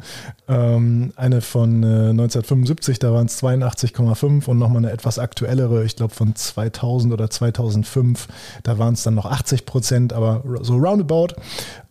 Ähm, 0.47 1.13
eine 1.15 1.41
von 1.41 1.83
äh, 1.83 2.09
1975, 2.09 2.99
da 2.99 3.13
waren 3.13 3.27
es 3.27 3.41
82,5 3.41 4.47
und 4.47 4.57
nochmal 4.57 4.83
eine 4.83 4.91
etwas 4.91 5.17
aktuellere, 5.17 5.85
ich 5.85 5.95
glaube 5.95 6.13
von 6.13 6.35
2000 6.35 7.13
oder 7.13 7.29
2005, 7.29 8.27
da 8.63 8.77
waren 8.77 8.93
es 8.93 9.03
dann 9.03 9.15
noch 9.15 9.25
80 9.25 9.65
Prozent, 9.65 10.13
aber 10.13 10.43
so 10.61 10.75
roundabout 10.75 11.35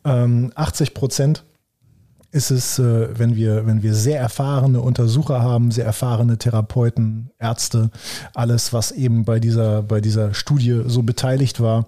ähm, 0.05 0.53
80 0.55 0.95
Prozent 0.95 1.45
ist 2.37 2.51
es, 2.51 2.79
äh, 2.79 3.09
wenn, 3.19 3.35
wir, 3.35 3.67
wenn 3.67 3.83
wir 3.83 3.95
sehr 3.95 4.21
erfahrene 4.21 4.81
Untersucher 4.83 5.41
haben, 5.41 5.71
sehr 5.71 5.87
erfahrene 5.87 6.37
Therapeuten, 6.37 7.31
Ärzte, 7.39 7.91
alles, 8.35 8.75
was 8.75 8.93
eben 8.93 9.25
bei 9.25 9.41
dieser, 9.41 9.83
bei 9.83 10.03
dieser 10.03 10.35
Studie 10.35 10.83
so 10.87 11.03
beteiligt 11.03 11.61
war, 11.61 11.87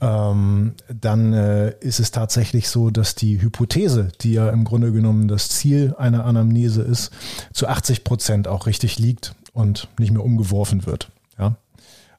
ähm, 0.00 0.74
dann 0.88 1.32
äh, 1.32 1.74
ist 1.80 2.00
es 2.00 2.10
tatsächlich 2.10 2.68
so, 2.68 2.90
dass 2.90 3.14
die 3.14 3.40
Hypothese, 3.40 4.08
die 4.20 4.32
ja 4.32 4.50
im 4.50 4.64
Grunde 4.64 4.92
genommen 4.92 5.26
das 5.26 5.48
Ziel 5.48 5.94
einer 5.96 6.26
Anamnese 6.26 6.82
ist, 6.82 7.10
zu 7.54 7.66
80 7.66 8.04
Prozent 8.04 8.46
auch 8.46 8.66
richtig 8.66 8.98
liegt 8.98 9.34
und 9.54 9.88
nicht 9.98 10.12
mehr 10.12 10.22
umgeworfen 10.22 10.84
wird. 10.84 11.08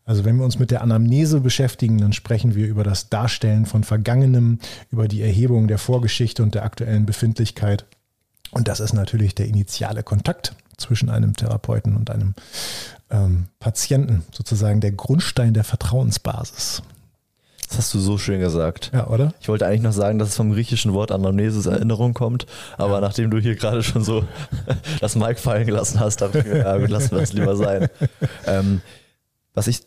Also 0.10 0.26
wenn 0.26 0.38
wir 0.38 0.44
uns 0.44 0.58
mit 0.58 0.72
der 0.72 0.82
Anamnese 0.82 1.40
beschäftigen, 1.40 2.00
dann 2.00 2.14
sprechen 2.14 2.56
wir 2.56 2.66
über 2.66 2.84
das 2.84 3.10
Darstellen 3.10 3.68
von 3.68 3.84
Vergangenem, 3.84 4.58
über 4.90 5.08
die 5.08 5.22
Erhebung 5.22 5.68
der 5.68 5.78
Vorgeschichte 5.78 6.42
und 6.42 6.56
der 6.56 6.64
aktuellen 6.64 7.06
Befindlichkeit. 7.06 7.86
Und 8.50 8.68
das 8.68 8.80
ist 8.80 8.94
natürlich 8.94 9.36
der 9.36 9.46
initiale 9.46 10.02
Kontakt 10.02 10.56
zwischen 10.78 11.12
einem 11.12 11.36
Therapeuten 11.36 11.96
und 11.96 12.10
einem 12.10 12.34
ähm, 13.12 13.50
Patienten, 13.60 14.24
sozusagen 14.32 14.82
der 14.82 14.94
Grundstein 14.94 15.54
der 15.54 15.64
Vertrauensbasis. 15.64 16.82
Das 17.68 17.78
hast 17.78 17.94
du 17.94 18.00
so 18.00 18.18
schön 18.18 18.40
gesagt. 18.40 18.90
Ja, 18.92 19.10
oder? 19.10 19.36
Ich 19.42 19.48
wollte 19.48 19.68
eigentlich 19.68 19.84
noch 19.84 19.94
sagen, 19.94 20.18
dass 20.18 20.30
es 20.30 20.38
vom 20.38 20.52
griechischen 20.54 20.94
Wort 20.94 21.12
Anamnesis 21.12 21.68
Erinnerung 21.68 22.16
kommt, 22.16 22.48
aber 22.80 22.96
ja. 22.96 23.02
nachdem 23.02 23.30
du 23.30 23.38
hier 23.38 23.56
gerade 23.56 23.84
schon 23.84 24.04
so 24.04 24.26
das 25.02 25.16
Mic 25.16 25.40
fallen 25.40 25.68
gelassen 25.68 26.00
hast, 26.00 26.22
dachte 26.22 26.40
ich 26.40 26.46
mir, 26.46 26.58
ja, 26.58 26.74
lassen 26.78 27.12
wir 27.12 27.22
es 27.22 27.32
lieber 27.32 27.56
sein. 27.56 27.90
Ähm, 28.48 28.82
was 29.54 29.68
ich 29.68 29.82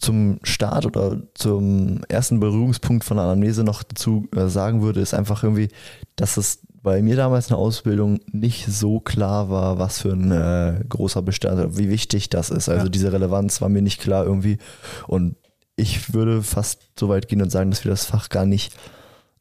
zum 0.00 0.40
Start 0.42 0.86
oder 0.86 1.20
zum 1.34 2.02
ersten 2.08 2.40
Berührungspunkt 2.40 3.04
von 3.04 3.18
Anamnese 3.18 3.64
noch 3.64 3.82
dazu 3.82 4.26
äh, 4.34 4.48
sagen 4.48 4.82
würde, 4.82 5.00
ist 5.00 5.14
einfach 5.14 5.44
irgendwie, 5.44 5.68
dass 6.16 6.36
es 6.36 6.60
bei 6.82 7.02
mir 7.02 7.16
damals 7.16 7.46
in 7.46 7.50
der 7.50 7.58
Ausbildung 7.58 8.20
nicht 8.32 8.66
so 8.66 9.00
klar 9.00 9.50
war, 9.50 9.78
was 9.78 10.00
für 10.00 10.12
ein 10.12 10.30
äh, 10.30 10.82
großer 10.88 11.20
Bestandteil, 11.20 11.76
wie 11.76 11.90
wichtig 11.90 12.30
das 12.30 12.50
ist. 12.50 12.68
Also 12.68 12.86
ja. 12.86 12.90
diese 12.90 13.12
Relevanz 13.12 13.60
war 13.60 13.68
mir 13.68 13.82
nicht 13.82 14.00
klar 14.00 14.24
irgendwie. 14.24 14.58
Und 15.06 15.36
ich 15.76 16.14
würde 16.14 16.42
fast 16.42 16.88
so 16.98 17.08
weit 17.08 17.28
gehen 17.28 17.42
und 17.42 17.50
sagen, 17.50 17.70
dass 17.70 17.84
wir 17.84 17.90
das 17.90 18.06
Fach 18.06 18.30
gar 18.30 18.46
nicht 18.46 18.74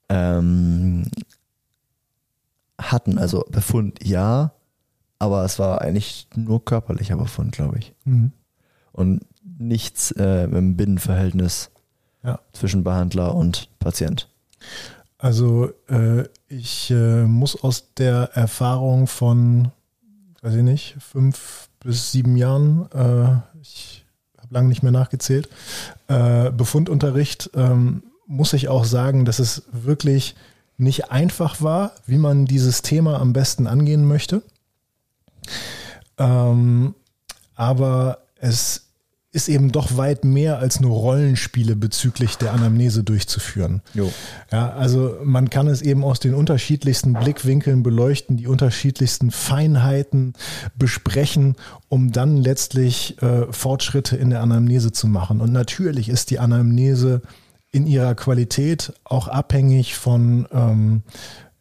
ähm, 0.09 1.05
hatten. 2.77 3.17
Also 3.17 3.45
Befund 3.49 4.05
ja, 4.05 4.53
aber 5.17 5.45
es 5.45 5.59
war 5.59 5.81
eigentlich 5.81 6.27
nur 6.35 6.63
körperlicher 6.63 7.15
Befund, 7.15 7.53
glaube 7.53 7.79
ich. 7.79 7.93
Mhm. 8.03 8.33
Und 8.91 9.21
nichts 9.59 10.11
äh, 10.11 10.45
im 10.45 10.75
Binnenverhältnis 10.75 11.69
ja. 12.23 12.39
zwischen 12.53 12.83
Behandler 12.83 13.35
und 13.35 13.69
Patient. 13.79 14.27
Also 15.17 15.69
äh, 15.89 16.23
ich 16.47 16.91
äh, 16.91 17.23
muss 17.25 17.61
aus 17.61 17.93
der 17.95 18.31
Erfahrung 18.33 19.07
von, 19.07 19.71
weiß 20.41 20.55
ich 20.55 20.63
nicht, 20.63 20.95
fünf 20.99 21.69
bis 21.81 22.11
sieben 22.11 22.37
Jahren, 22.37 22.89
äh, 22.93 23.59
ich 23.61 24.05
habe 24.37 24.53
lange 24.53 24.69
nicht 24.69 24.81
mehr 24.81 24.93
nachgezählt, 24.93 25.49
äh, 26.07 26.51
Befundunterricht, 26.51 27.51
ähm, 27.53 28.03
muss 28.27 28.53
ich 28.53 28.69
auch 28.69 28.85
sagen, 28.85 29.25
dass 29.25 29.39
es 29.39 29.63
wirklich 29.71 30.35
nicht 30.77 31.11
einfach 31.11 31.61
war, 31.61 31.91
wie 32.05 32.17
man 32.17 32.45
dieses 32.45 32.81
Thema 32.81 33.19
am 33.19 33.33
besten 33.33 33.67
angehen 33.67 34.05
möchte. 34.05 34.41
Ähm, 36.17 36.95
aber 37.55 38.19
es 38.35 38.88
ist 39.31 39.47
eben 39.47 39.71
doch 39.71 39.95
weit 39.95 40.25
mehr 40.25 40.57
als 40.57 40.79
nur 40.79 40.91
Rollenspiele 40.91 41.75
bezüglich 41.75 42.37
der 42.37 42.51
Anamnese 42.53 43.03
durchzuführen. 43.03 43.81
Jo. 43.93 44.11
Ja, 44.51 44.71
also 44.71 45.17
man 45.23 45.51
kann 45.51 45.67
es 45.67 45.83
eben 45.83 46.03
aus 46.03 46.19
den 46.19 46.33
unterschiedlichsten 46.33 47.13
Blickwinkeln 47.13 47.83
beleuchten, 47.83 48.37
die 48.37 48.47
unterschiedlichsten 48.47 49.29
Feinheiten 49.29 50.33
besprechen, 50.75 51.55
um 51.89 52.11
dann 52.11 52.37
letztlich 52.37 53.21
äh, 53.21 53.51
Fortschritte 53.51 54.17
in 54.17 54.31
der 54.31 54.41
Anamnese 54.41 54.91
zu 54.91 55.05
machen. 55.05 55.41
Und 55.41 55.51
natürlich 55.51 56.09
ist 56.09 56.31
die 56.31 56.39
Anamnese 56.39 57.21
in 57.71 57.85
ihrer 57.85 58.15
Qualität 58.15 58.93
auch 59.03 59.27
abhängig 59.27 59.95
von 59.95 60.47
ähm, 60.51 61.03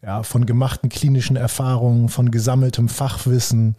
ja, 0.01 0.23
von 0.23 0.45
gemachten 0.45 0.89
klinischen 0.89 1.35
Erfahrungen, 1.35 2.09
von 2.09 2.31
gesammeltem 2.31 2.87
Fachwissen, 2.87 3.75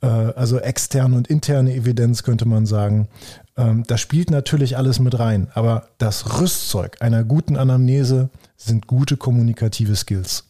äh, 0.00 0.06
also 0.06 0.58
externe 0.58 1.16
und 1.16 1.28
interne 1.28 1.74
Evidenz 1.74 2.22
könnte 2.22 2.46
man 2.46 2.66
sagen. 2.66 3.08
Ähm, 3.56 3.84
da 3.86 3.96
spielt 3.96 4.30
natürlich 4.30 4.76
alles 4.76 4.98
mit 4.98 5.18
rein, 5.18 5.48
aber 5.54 5.88
das 5.98 6.40
Rüstzeug 6.40 6.96
einer 7.00 7.22
guten 7.22 7.56
Anamnese 7.56 8.30
sind 8.56 8.88
gute 8.88 9.16
kommunikative 9.16 9.94
Skills. 9.94 10.44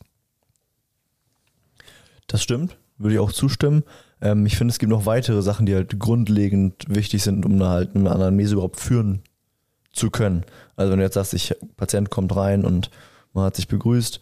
Das 2.27 2.43
stimmt, 2.43 2.77
würde 2.97 3.15
ich 3.15 3.21
auch 3.21 3.33
zustimmen. 3.33 3.83
Ähm, 4.23 4.47
ich 4.47 4.57
finde, 4.57 4.73
es 4.73 4.79
gibt 4.79 4.91
noch 4.91 5.05
weitere 5.05 5.43
Sachen, 5.43 5.67
die 5.67 5.75
halt 5.75 5.99
grundlegend 5.99 6.87
wichtig 6.89 7.23
sind, 7.23 7.45
um 7.45 7.63
halt 7.63 7.95
eine 7.95 8.11
Anamnese 8.11 8.55
überhaupt 8.55 8.81
führen 8.81 9.23
zu 9.93 10.11
können. 10.11 10.45
Also 10.77 10.93
wenn 10.93 10.99
du 10.99 11.05
jetzt 11.05 11.15
sagst, 11.15 11.35
ich 11.35 11.55
Patient 11.77 12.09
kommt 12.09 12.35
rein 12.35 12.65
und 12.65 12.91
man 13.35 13.45
hat 13.45 13.57
sich 13.57 13.69
begrüßt 13.69 14.21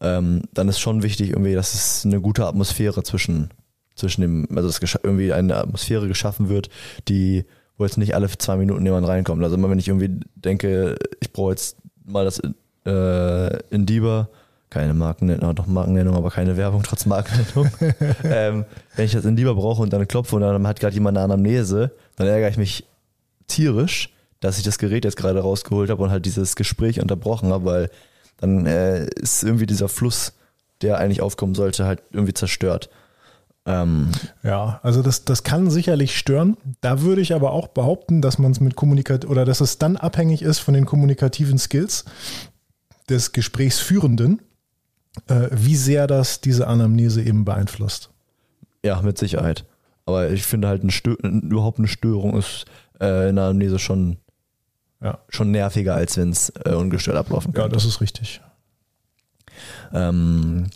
ähm, 0.00 0.42
dann 0.52 0.68
ist 0.68 0.78
schon 0.78 1.02
wichtig 1.02 1.30
irgendwie, 1.30 1.54
dass 1.54 1.74
es 1.74 2.04
eine 2.04 2.20
gute 2.20 2.46
Atmosphäre 2.46 3.02
zwischen, 3.02 3.50
zwischen 3.94 4.20
dem, 4.22 4.48
also 4.54 4.68
dass 4.68 4.80
irgendwie 5.02 5.32
eine 5.32 5.56
Atmosphäre 5.56 6.08
geschaffen 6.08 6.48
wird, 6.48 6.68
die, 7.08 7.44
wo 7.76 7.84
jetzt 7.84 7.98
nicht 7.98 8.14
alle 8.14 8.28
zwei 8.28 8.56
Minuten 8.56 8.84
jemand 8.84 9.06
reinkommt. 9.06 9.42
Also 9.42 9.56
immer 9.56 9.70
wenn 9.70 9.78
ich 9.78 9.88
irgendwie 9.88 10.20
denke, 10.34 10.96
ich 11.20 11.32
brauche 11.32 11.50
jetzt 11.50 11.76
mal 12.04 12.24
das 12.24 12.40
äh, 12.86 13.58
Indiba, 13.70 14.28
keine 14.70 14.94
Markennennung, 14.94 15.54
doch 15.54 15.66
Markennennung, 15.66 16.14
aber 16.14 16.30
keine 16.30 16.56
Werbung 16.56 16.82
trotz 16.82 17.06
Markennennung. 17.06 17.70
ähm, 18.24 18.64
wenn 18.96 19.04
ich 19.04 19.12
das 19.12 19.24
Indiba 19.24 19.54
brauche 19.54 19.82
und 19.82 19.92
dann 19.92 20.06
klopfe 20.06 20.36
und 20.36 20.42
dann 20.42 20.66
hat 20.66 20.78
gerade 20.78 20.94
jemand 20.94 21.16
eine 21.16 21.24
Anamnese, 21.24 21.92
dann 22.16 22.26
ärgere 22.26 22.50
ich 22.50 22.58
mich 22.58 22.84
tierisch, 23.46 24.10
dass 24.40 24.58
ich 24.58 24.64
das 24.64 24.78
Gerät 24.78 25.04
jetzt 25.04 25.16
gerade 25.16 25.40
rausgeholt 25.40 25.90
habe 25.90 26.02
und 26.02 26.10
halt 26.10 26.26
dieses 26.26 26.54
Gespräch 26.54 27.00
unterbrochen 27.00 27.50
habe, 27.50 27.64
weil 27.64 27.90
dann 28.38 28.66
äh, 28.66 29.06
ist 29.06 29.42
irgendwie 29.42 29.66
dieser 29.66 29.88
Fluss, 29.88 30.32
der 30.80 30.98
eigentlich 30.98 31.20
aufkommen 31.20 31.54
sollte, 31.54 31.84
halt 31.84 32.02
irgendwie 32.10 32.34
zerstört. 32.34 32.88
Ähm, 33.66 34.12
ja, 34.42 34.80
also 34.82 35.02
das, 35.02 35.24
das 35.24 35.42
kann 35.42 35.70
sicherlich 35.70 36.16
stören. 36.16 36.56
Da 36.80 37.02
würde 37.02 37.20
ich 37.20 37.34
aber 37.34 37.52
auch 37.52 37.68
behaupten, 37.68 38.22
dass 38.22 38.38
man 38.38 38.52
es 38.52 38.60
mit 38.60 38.76
Kommunikat 38.76 39.26
oder 39.26 39.44
dass 39.44 39.60
es 39.60 39.76
dann 39.78 39.96
abhängig 39.96 40.40
ist 40.42 40.58
von 40.60 40.72
den 40.72 40.86
kommunikativen 40.86 41.58
Skills 41.58 42.06
des 43.10 43.32
Gesprächsführenden, 43.32 44.40
äh, 45.26 45.48
wie 45.52 45.76
sehr 45.76 46.06
das 46.06 46.40
diese 46.40 46.66
Anamnese 46.66 47.22
eben 47.22 47.44
beeinflusst. 47.44 48.10
Ja, 48.84 49.02
mit 49.02 49.18
Sicherheit. 49.18 49.64
Aber 50.06 50.30
ich 50.30 50.44
finde 50.44 50.68
halt 50.68 50.82
ein 50.82 51.42
überhaupt 51.50 51.78
eine 51.78 51.88
Störung 51.88 52.38
ist 52.38 52.64
äh, 53.00 53.28
in 53.28 53.36
der 53.36 53.44
Anamnese 53.46 53.78
schon 53.78 54.16
ja. 55.02 55.18
schon 55.28 55.50
nerviger, 55.50 55.94
als 55.94 56.16
wenn 56.16 56.30
es 56.30 56.50
äh, 56.64 56.74
ungestört 56.74 57.16
ablaufen 57.16 57.52
kann. 57.52 57.64
Ja, 57.64 57.68
das 57.68 57.84
ist 57.84 58.00
richtig. 58.00 58.40
Ähm, 59.92 60.66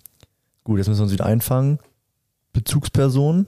gut, 0.64 0.78
jetzt 0.78 0.88
müssen 0.88 1.00
wir 1.00 1.04
uns 1.04 1.12
wieder 1.12 1.26
einfangen. 1.26 1.78
Bezugsperson, 2.52 3.46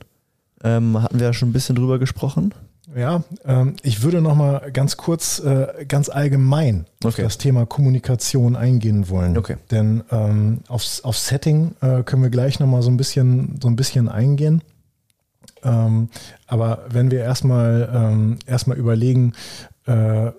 ähm, 0.62 1.02
hatten 1.02 1.18
wir 1.18 1.26
ja 1.26 1.32
schon 1.32 1.50
ein 1.50 1.52
bisschen 1.52 1.76
drüber 1.76 1.98
gesprochen. 1.98 2.54
Ja, 2.94 3.24
ähm, 3.44 3.76
ich 3.82 4.02
würde 4.02 4.20
noch 4.20 4.34
mal 4.34 4.70
ganz 4.72 4.96
kurz, 4.96 5.40
äh, 5.40 5.84
ganz 5.88 6.08
allgemein 6.08 6.86
okay. 6.98 7.08
auf 7.08 7.16
das 7.16 7.38
Thema 7.38 7.66
Kommunikation 7.66 8.56
eingehen 8.56 9.08
wollen. 9.08 9.36
Okay. 9.36 9.56
Denn 9.70 10.04
ähm, 10.10 10.60
aufs, 10.68 11.02
auf 11.02 11.16
Setting 11.16 11.74
äh, 11.80 12.02
können 12.02 12.22
wir 12.22 12.30
gleich 12.30 12.60
noch 12.60 12.66
mal 12.66 12.82
so 12.82 12.90
ein 12.90 12.96
bisschen, 12.96 13.58
so 13.60 13.68
ein 13.68 13.76
bisschen 13.76 14.08
eingehen. 14.08 14.62
Ähm, 15.64 16.08
aber 16.46 16.84
wenn 16.90 17.10
wir 17.10 17.20
erstmal 17.20 17.90
ähm, 17.92 18.38
erstmal 18.46 18.76
überlegen, 18.76 19.32
äh, 19.86 20.30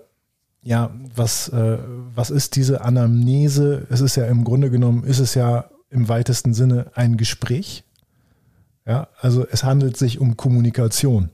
ja, 0.66 0.90
was, 1.14 1.48
äh, 1.50 1.78
was 2.12 2.30
ist 2.30 2.56
diese 2.56 2.80
Anamnese? 2.80 3.86
Es 3.88 4.00
ist 4.00 4.16
ja 4.16 4.26
im 4.26 4.42
Grunde 4.42 4.68
genommen, 4.68 5.04
ist 5.04 5.20
es 5.20 5.34
ja 5.34 5.70
im 5.90 6.08
weitesten 6.08 6.54
Sinne 6.54 6.90
ein 6.94 7.16
Gespräch. 7.16 7.84
Ja, 8.84 9.06
also 9.20 9.46
es 9.48 9.62
handelt 9.62 9.96
sich 9.96 10.18
um 10.18 10.36
Kommunikation. 10.36 11.30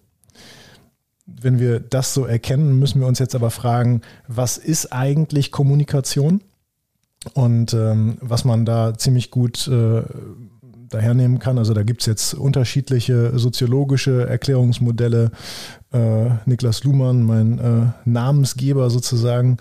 Wenn 1.24 1.58
wir 1.58 1.80
das 1.80 2.12
so 2.12 2.26
erkennen, 2.26 2.78
müssen 2.78 3.00
wir 3.00 3.06
uns 3.06 3.18
jetzt 3.20 3.34
aber 3.34 3.50
fragen, 3.50 4.02
was 4.28 4.58
ist 4.58 4.92
eigentlich 4.92 5.50
Kommunikation? 5.50 6.42
Und 7.32 7.72
ähm, 7.72 8.18
was 8.20 8.44
man 8.44 8.66
da 8.66 8.98
ziemlich 8.98 9.30
gut 9.30 9.66
äh, 9.66 10.02
dahernehmen 10.90 11.38
kann. 11.38 11.56
Also 11.56 11.72
da 11.72 11.84
gibt 11.84 12.02
es 12.02 12.06
jetzt 12.06 12.34
unterschiedliche 12.34 13.38
soziologische 13.38 14.28
Erklärungsmodelle. 14.28 15.30
Äh, 15.92 16.30
Niklas 16.46 16.84
Luhmann, 16.84 17.22
mein 17.22 17.58
äh, 17.58 18.08
Namensgeber 18.08 18.88
sozusagen, 18.88 19.58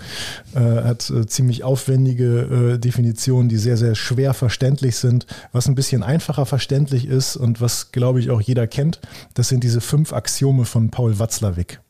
äh, 0.53 0.59
hat 0.59 1.09
äh, 1.09 1.25
ziemlich 1.25 1.63
aufwendige 1.63 2.73
äh, 2.75 2.77
Definitionen, 2.77 3.49
die 3.49 3.57
sehr, 3.57 3.77
sehr 3.77 3.95
schwer 3.95 4.33
verständlich 4.33 4.95
sind. 4.95 5.25
Was 5.51 5.67
ein 5.67 5.75
bisschen 5.75 6.03
einfacher 6.03 6.45
verständlich 6.45 7.05
ist 7.05 7.35
und 7.35 7.59
was, 7.59 7.91
glaube 7.91 8.19
ich, 8.19 8.29
auch 8.29 8.41
jeder 8.41 8.67
kennt, 8.67 9.01
das 9.33 9.49
sind 9.49 9.63
diese 9.63 9.81
fünf 9.81 10.13
Axiome 10.13 10.65
von 10.65 10.89
Paul 10.89 11.19
Watzlawick. 11.19 11.81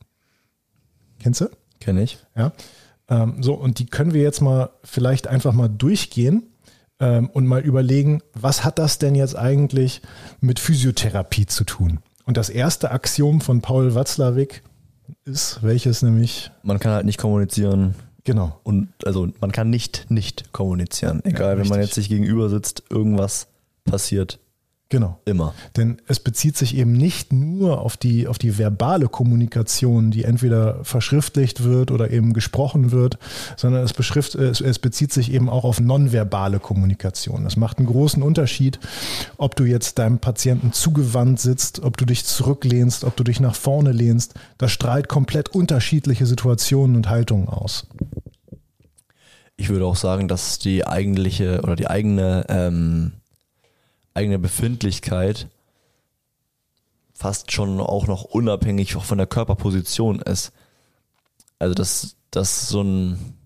Kennst 1.19 1.41
du? 1.41 1.49
Kenne 1.79 2.03
ich. 2.03 2.17
Ja. 2.35 2.51
Ähm, 3.09 3.43
so, 3.43 3.53
und 3.53 3.79
die 3.79 3.85
können 3.85 4.13
wir 4.13 4.21
jetzt 4.21 4.41
mal 4.41 4.69
vielleicht 4.83 5.27
einfach 5.27 5.53
mal 5.53 5.67
durchgehen 5.67 6.43
ähm, 6.99 7.29
und 7.29 7.45
mal 7.45 7.61
überlegen, 7.61 8.21
was 8.33 8.63
hat 8.63 8.79
das 8.79 8.99
denn 8.99 9.15
jetzt 9.15 9.35
eigentlich 9.35 10.01
mit 10.39 10.59
Physiotherapie 10.59 11.45
zu 11.45 11.63
tun? 11.63 11.99
Und 12.31 12.37
das 12.37 12.47
erste 12.47 12.91
Axiom 12.91 13.41
von 13.41 13.59
Paul 13.59 13.93
Watzlawick 13.93 14.63
ist, 15.25 15.61
welches 15.63 16.01
nämlich? 16.01 16.49
Man 16.63 16.79
kann 16.79 16.93
halt 16.93 17.05
nicht 17.05 17.17
kommunizieren. 17.17 17.93
Genau. 18.23 18.57
Und 18.63 18.87
also 19.03 19.27
man 19.41 19.51
kann 19.51 19.69
nicht 19.69 20.05
nicht 20.07 20.53
kommunizieren. 20.53 21.19
Egal, 21.25 21.57
Ja, 21.57 21.61
wenn 21.61 21.67
man 21.67 21.81
jetzt 21.81 21.95
sich 21.95 22.07
gegenüber 22.07 22.47
sitzt, 22.47 22.83
irgendwas 22.89 23.47
passiert 23.83 24.39
Genau. 24.91 25.21
immer. 25.23 25.53
Denn 25.77 26.01
es 26.07 26.19
bezieht 26.19 26.57
sich 26.57 26.75
eben 26.75 26.91
nicht 26.91 27.31
nur 27.31 27.79
auf 27.79 27.95
die, 27.95 28.27
auf 28.27 28.37
die 28.37 28.57
verbale 28.57 29.07
Kommunikation, 29.07 30.11
die 30.11 30.25
entweder 30.25 30.83
verschriftlicht 30.83 31.63
wird 31.63 31.91
oder 31.91 32.11
eben 32.11 32.33
gesprochen 32.33 32.91
wird, 32.91 33.17
sondern 33.55 33.83
es, 33.85 33.93
beschrift, 33.93 34.35
es, 34.35 34.59
es 34.59 34.79
bezieht 34.79 35.13
sich 35.13 35.31
eben 35.31 35.49
auch 35.49 35.63
auf 35.63 35.79
nonverbale 35.79 36.59
Kommunikation. 36.59 37.45
Das 37.45 37.55
macht 37.55 37.77
einen 37.77 37.87
großen 37.87 38.21
Unterschied, 38.21 38.81
ob 39.37 39.55
du 39.55 39.63
jetzt 39.63 39.97
deinem 39.97 40.19
Patienten 40.19 40.73
zugewandt 40.73 41.39
sitzt, 41.39 41.81
ob 41.81 41.95
du 41.95 42.03
dich 42.03 42.25
zurücklehnst, 42.25 43.05
ob 43.05 43.15
du 43.15 43.23
dich 43.23 43.39
nach 43.39 43.55
vorne 43.55 43.93
lehnst. 43.93 44.33
Das 44.57 44.73
strahlt 44.73 45.07
komplett 45.07 45.55
unterschiedliche 45.55 46.25
Situationen 46.25 46.97
und 46.97 47.09
Haltungen 47.09 47.47
aus. 47.47 47.87
Ich 49.55 49.69
würde 49.69 49.85
auch 49.85 49.95
sagen, 49.95 50.27
dass 50.27 50.59
die 50.59 50.85
eigentliche 50.85 51.61
oder 51.61 51.77
die 51.77 51.87
eigene, 51.87 52.45
ähm, 52.49 53.13
eigene 54.13 54.39
Befindlichkeit 54.39 55.47
fast 57.21 57.51
schon 57.51 57.79
auch 57.79 58.07
noch 58.07 58.23
unabhängig 58.23 58.95
auch 58.95 59.03
von 59.03 59.19
der 59.19 59.27
Körperposition 59.27 60.19
ist. 60.21 60.51
Also 61.59 61.75
dass, 61.75 62.15
dass 62.31 62.67
so 62.67 62.81
ein, 62.81 63.37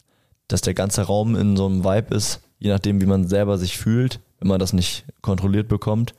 dass 0.47 0.61
der 0.61 0.73
ganze 0.73 1.03
Raum 1.03 1.35
in 1.35 1.57
so 1.57 1.65
einem 1.65 1.83
Vibe 1.83 2.15
ist, 2.15 2.39
je 2.57 2.69
nachdem, 2.69 3.01
wie 3.01 3.05
man 3.05 3.27
selber 3.27 3.57
sich 3.57 3.77
fühlt, 3.77 4.21
wenn 4.39 4.47
man 4.47 4.59
das 4.59 4.71
nicht 4.71 5.05
kontrolliert 5.21 5.67
bekommt. 5.67 6.15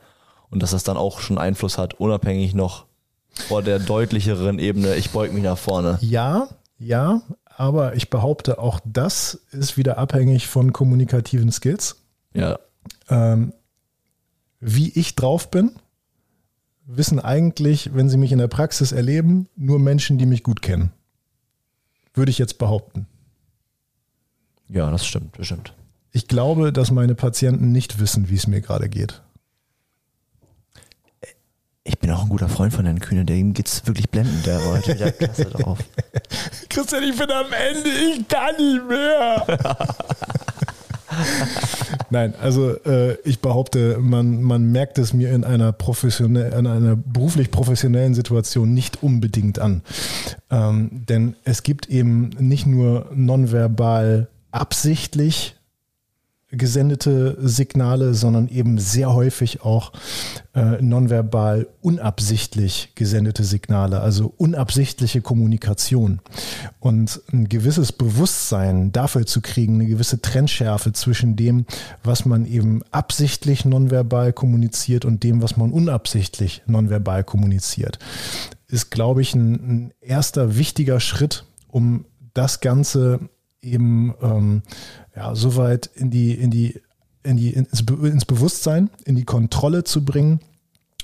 Und 0.51 0.63
dass 0.63 0.73
das 0.73 0.85
dann 0.85 0.99
auch 0.99 1.21
schon 1.21 1.39
Einfluss 1.39 1.79
hat, 1.79 1.95
unabhängig 1.95 2.55
noch 2.55 2.85
vor 3.49 3.63
der 3.63 3.79
deutlicheren 3.79 4.59
Ebene, 4.59 4.95
ich 4.97 5.11
beug 5.11 5.33
mich 5.33 5.43
nach 5.43 5.59
vorne. 5.59 5.99
Ja, 6.03 6.49
ja, 6.79 7.23
aber 7.45 7.97
ich 7.97 8.11
behaupte, 8.11 8.59
auch 8.59 8.81
das 8.85 9.41
ist 9.51 9.79
wieder 9.79 9.97
abhängig 9.97 10.47
von 10.47 10.73
kommunikativen 10.73 11.51
Skills. 11.51 11.97
Ja, 12.35 12.59
ähm, 13.09 13.55
wie 14.61 14.91
ich 14.91 15.15
drauf 15.15 15.51
bin, 15.51 15.73
wissen 16.87 17.21
eigentlich, 17.21 17.95
wenn 17.95 18.09
sie 18.09 18.17
mich 18.17 18.33
in 18.33 18.39
der 18.39 18.49
Praxis 18.49 18.93
erleben, 18.93 19.49
nur 19.57 19.79
Menschen, 19.79 20.19
die 20.19 20.27
mich 20.27 20.43
gut 20.43 20.63
kennen. 20.63 20.93
Würde 22.15 22.31
ich 22.31 22.39
jetzt 22.39 22.59
behaupten. 22.59 23.07
ja, 24.69 24.91
das 24.91 25.07
stimmt, 25.07 25.39
das 25.39 25.47
stimmt. 25.47 25.75
Ich 26.13 26.29
glaube, 26.29 26.73
dass 26.73 26.91
meine 26.91 27.15
Patienten 27.15 27.73
nicht 27.73 28.01
wissen, 28.01 28.31
wie 28.31 28.37
es 28.37 28.47
mir 28.47 28.63
gerade 28.63 28.89
geht. 28.89 29.21
Ich 31.85 31.99
bin 31.99 32.11
auch 32.11 32.23
ein 32.23 32.29
guter 32.29 32.49
Freund 32.49 32.73
von 32.73 32.85
Herrn 32.85 33.01
Kühne, 33.01 33.25
dem 33.25 33.53
geht's 33.53 33.87
wirklich 33.87 34.09
blendend, 34.11 34.45
der 34.47 34.59
war 34.65 34.79
heute 34.79 34.95
wieder 34.95 35.13
klasse 35.13 35.45
drauf. 35.45 35.79
Christian, 36.69 37.05
ich 37.05 37.17
bin 37.17 37.31
am 37.31 37.47
Ende, 37.53 37.89
ich 37.89 38.27
kann 38.27 38.57
nicht 38.57 38.89
mehr. 38.89 39.47
Nein, 42.11 42.35
also 42.41 42.77
äh, 42.85 43.17
ich 43.25 43.41
behaupte, 43.41 43.99
man, 43.99 44.43
man 44.43 44.71
merkt 44.71 44.99
es 44.99 45.13
mir 45.13 45.33
in 45.33 45.45
einer 45.45 45.73
professionell, 45.73 46.53
in 46.53 46.67
einer 46.67 46.97
beruflich 46.97 47.51
professionellen 47.51 48.15
Situation 48.15 48.73
nicht 48.75 49.03
unbedingt 49.03 49.59
an. 49.59 49.83
Ähm, 50.51 51.05
denn 51.09 51.35
es 51.45 51.63
gibt 51.63 51.89
eben 51.89 52.31
nicht 52.39 52.67
nur 52.67 53.11
nonverbal 53.13 54.29
absichtlich 54.53 55.57
gesendete 56.57 57.37
Signale, 57.41 58.15
sondern 58.15 58.49
eben 58.49 58.79
sehr 58.79 59.13
häufig 59.13 59.63
auch 59.63 59.93
äh, 60.55 60.81
nonverbal 60.81 61.69
unabsichtlich 61.81 62.93
gesendete 62.95 63.45
Signale, 63.45 64.01
also 64.01 64.33
unabsichtliche 64.37 65.21
Kommunikation. 65.21 66.21
Und 66.81 67.21
ein 67.33 67.49
gewisses 67.49 67.93
Bewusstsein 67.93 68.93
dafür 68.93 69.27
zu 69.27 69.41
kriegen, 69.41 69.75
eine 69.75 69.87
gewisse 69.87 70.21
Trennschärfe 70.21 70.93
zwischen 70.93 71.37
dem, 71.37 71.67
was 72.03 72.25
man 72.25 72.47
eben 72.47 72.83
absichtlich 72.91 73.65
nonverbal 73.65 74.33
kommuniziert 74.33 75.05
und 75.05 75.23
dem, 75.23 75.43
was 75.43 75.57
man 75.57 75.73
unabsichtlich 75.73 76.63
nonverbal 76.67 77.25
kommuniziert, 77.25 77.99
ist, 78.69 78.91
glaube 78.91 79.23
ich, 79.23 79.35
ein, 79.35 79.53
ein 79.55 79.93
erster 80.01 80.57
wichtiger 80.57 81.01
Schritt, 81.01 81.45
um 81.69 82.07
das 82.35 82.61
Ganze 82.61 83.21
eben 83.63 84.15
ähm, 84.23 84.63
ja, 85.17 85.35
soweit 85.35 85.87
in 85.95 86.11
die, 86.11 86.35
in 86.35 86.51
die, 86.51 86.81
in 87.23 87.37
die, 87.37 87.53
ins, 87.53 87.81
ins 87.81 88.25
Bewusstsein, 88.25 88.91
in 89.05 89.17
die 89.17 89.25
Kontrolle 89.25 89.83
zu 89.83 90.05
bringen, 90.05 90.41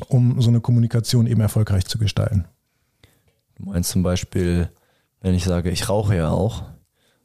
um 0.08 0.40
so 0.40 0.50
eine 0.50 0.60
Kommunikation 0.60 1.26
eben 1.26 1.40
erfolgreich 1.40 1.86
zu 1.86 1.98
gestalten. 1.98 2.44
Du 3.56 3.64
meinst 3.64 3.90
zum 3.90 4.02
Beispiel, 4.02 4.68
wenn 5.20 5.34
ich 5.34 5.44
sage, 5.44 5.70
ich 5.70 5.88
rauche 5.88 6.14
ja 6.14 6.30
auch, 6.30 6.64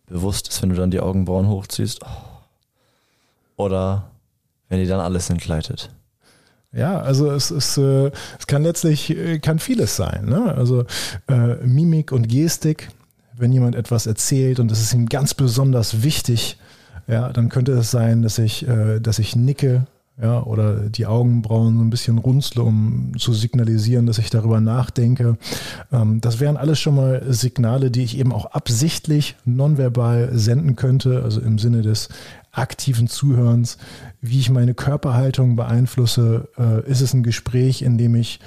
bewusst 0.05 0.47
ist, 0.47 0.61
wenn 0.61 0.69
du 0.69 0.75
dann 0.75 0.91
die 0.91 1.01
Augenbrauen 1.01 1.49
hochziehst. 1.49 1.99
Oh. 2.03 3.65
Oder 3.65 4.11
wenn 4.69 4.79
die 4.79 4.87
dann 4.87 4.99
alles 4.99 5.29
entgleitet. 5.29 5.89
Ja, 6.71 6.99
also 6.99 7.31
es 7.31 7.49
ist, 7.51 7.77
äh, 7.77 8.11
es 8.39 8.47
kann 8.47 8.63
letztlich, 8.63 9.09
äh, 9.09 9.39
kann 9.39 9.59
vieles 9.59 9.95
sein. 9.95 10.25
Ne? 10.25 10.53
Also 10.53 10.85
äh, 11.27 11.55
Mimik 11.65 12.11
und 12.11 12.27
Gestik, 12.27 12.89
wenn 13.35 13.51
jemand 13.51 13.75
etwas 13.75 14.05
erzählt 14.05 14.59
und 14.59 14.71
es 14.71 14.81
ist 14.81 14.93
ihm 14.93 15.07
ganz 15.07 15.33
besonders 15.33 16.03
wichtig, 16.03 16.57
ja, 17.07 17.29
dann 17.29 17.49
könnte 17.49 17.71
es 17.73 17.91
sein, 17.91 18.21
dass 18.21 18.37
ich, 18.37 18.67
äh, 18.67 18.99
dass 18.99 19.19
ich 19.19 19.35
nicke, 19.35 19.87
ja, 20.21 20.41
oder 20.41 20.89
die 20.89 21.05
Augenbrauen 21.05 21.77
so 21.77 21.83
ein 21.83 21.91
bisschen 21.91 22.17
runzle, 22.17 22.63
um 22.63 23.11
zu 23.19 23.33
signalisieren, 23.33 24.07
dass 24.07 24.17
ich 24.17 24.31
darüber 24.31 24.59
nachdenke. 24.59 25.37
Ähm, 25.91 26.21
das 26.21 26.39
wären 26.39 26.57
alles 26.57 26.79
schon 26.79 26.95
mal 26.95 27.23
Signale, 27.29 27.91
die 27.91 28.03
ich 28.03 28.17
eben 28.17 28.33
auch 28.33 28.47
absichtlich 28.47 29.35
nonverbal 29.45 30.29
senden 30.33 30.75
könnte, 30.75 31.21
also 31.23 31.39
im 31.39 31.59
Sinne 31.59 31.83
des 31.83 32.09
aktiven 32.57 33.07
Zuhörens, 33.07 33.77
wie 34.21 34.39
ich 34.39 34.49
meine 34.49 34.73
Körperhaltung 34.73 35.55
beeinflusse. 35.55 36.49
Äh, 36.57 36.89
ist 36.89 37.01
es 37.01 37.13
ein 37.13 37.23
Gespräch, 37.23 37.81
in 37.81 37.97
dem 37.97 38.15
ich, 38.15 38.39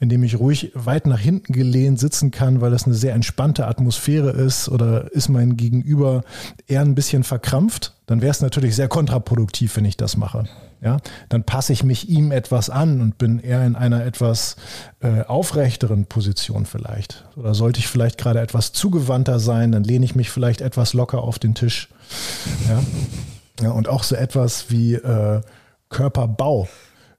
in 0.00 0.08
dem 0.08 0.22
ich 0.22 0.38
ruhig 0.38 0.72
weit 0.74 1.06
nach 1.06 1.18
hinten 1.18 1.52
gelehnt 1.52 1.98
sitzen 1.98 2.30
kann, 2.30 2.60
weil 2.60 2.70
das 2.70 2.84
eine 2.84 2.94
sehr 2.94 3.14
entspannte 3.14 3.66
Atmosphäre 3.66 4.30
ist, 4.30 4.68
oder 4.68 5.12
ist 5.12 5.28
mein 5.28 5.56
Gegenüber 5.56 6.22
eher 6.66 6.82
ein 6.82 6.94
bisschen 6.94 7.24
verkrampft? 7.24 7.94
Dann 8.06 8.20
wäre 8.20 8.32
es 8.32 8.42
natürlich 8.42 8.76
sehr 8.76 8.88
kontraproduktiv, 8.88 9.76
wenn 9.76 9.86
ich 9.86 9.96
das 9.96 10.16
mache. 10.16 10.44
Ja, 10.82 10.98
dann 11.30 11.44
passe 11.44 11.72
ich 11.72 11.82
mich 11.82 12.10
ihm 12.10 12.30
etwas 12.30 12.68
an 12.68 13.00
und 13.00 13.16
bin 13.16 13.38
eher 13.38 13.64
in 13.64 13.74
einer 13.74 14.04
etwas 14.04 14.56
äh, 15.00 15.22
aufrechteren 15.22 16.04
Position 16.04 16.66
vielleicht. 16.66 17.24
Oder 17.36 17.54
sollte 17.54 17.80
ich 17.80 17.88
vielleicht 17.88 18.18
gerade 18.18 18.40
etwas 18.40 18.72
zugewandter 18.72 19.38
sein, 19.38 19.72
dann 19.72 19.82
lehne 19.82 20.04
ich 20.04 20.14
mich 20.14 20.28
vielleicht 20.28 20.60
etwas 20.60 20.92
locker 20.92 21.22
auf 21.22 21.38
den 21.38 21.54
Tisch. 21.54 21.88
Ja, 22.68 22.82
ja 23.60 23.70
und 23.70 23.88
auch 23.88 24.02
so 24.02 24.16
etwas 24.16 24.70
wie 24.70 24.94
äh, 24.94 25.40
Körperbau 25.88 26.68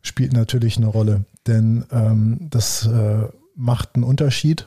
spielt 0.01 0.33
natürlich 0.33 0.77
eine 0.77 0.87
Rolle, 0.87 1.25
denn 1.47 1.85
ähm, 1.91 2.47
das 2.49 2.85
äh, 2.85 3.27
macht 3.55 3.95
einen 3.95 4.03
Unterschied, 4.03 4.65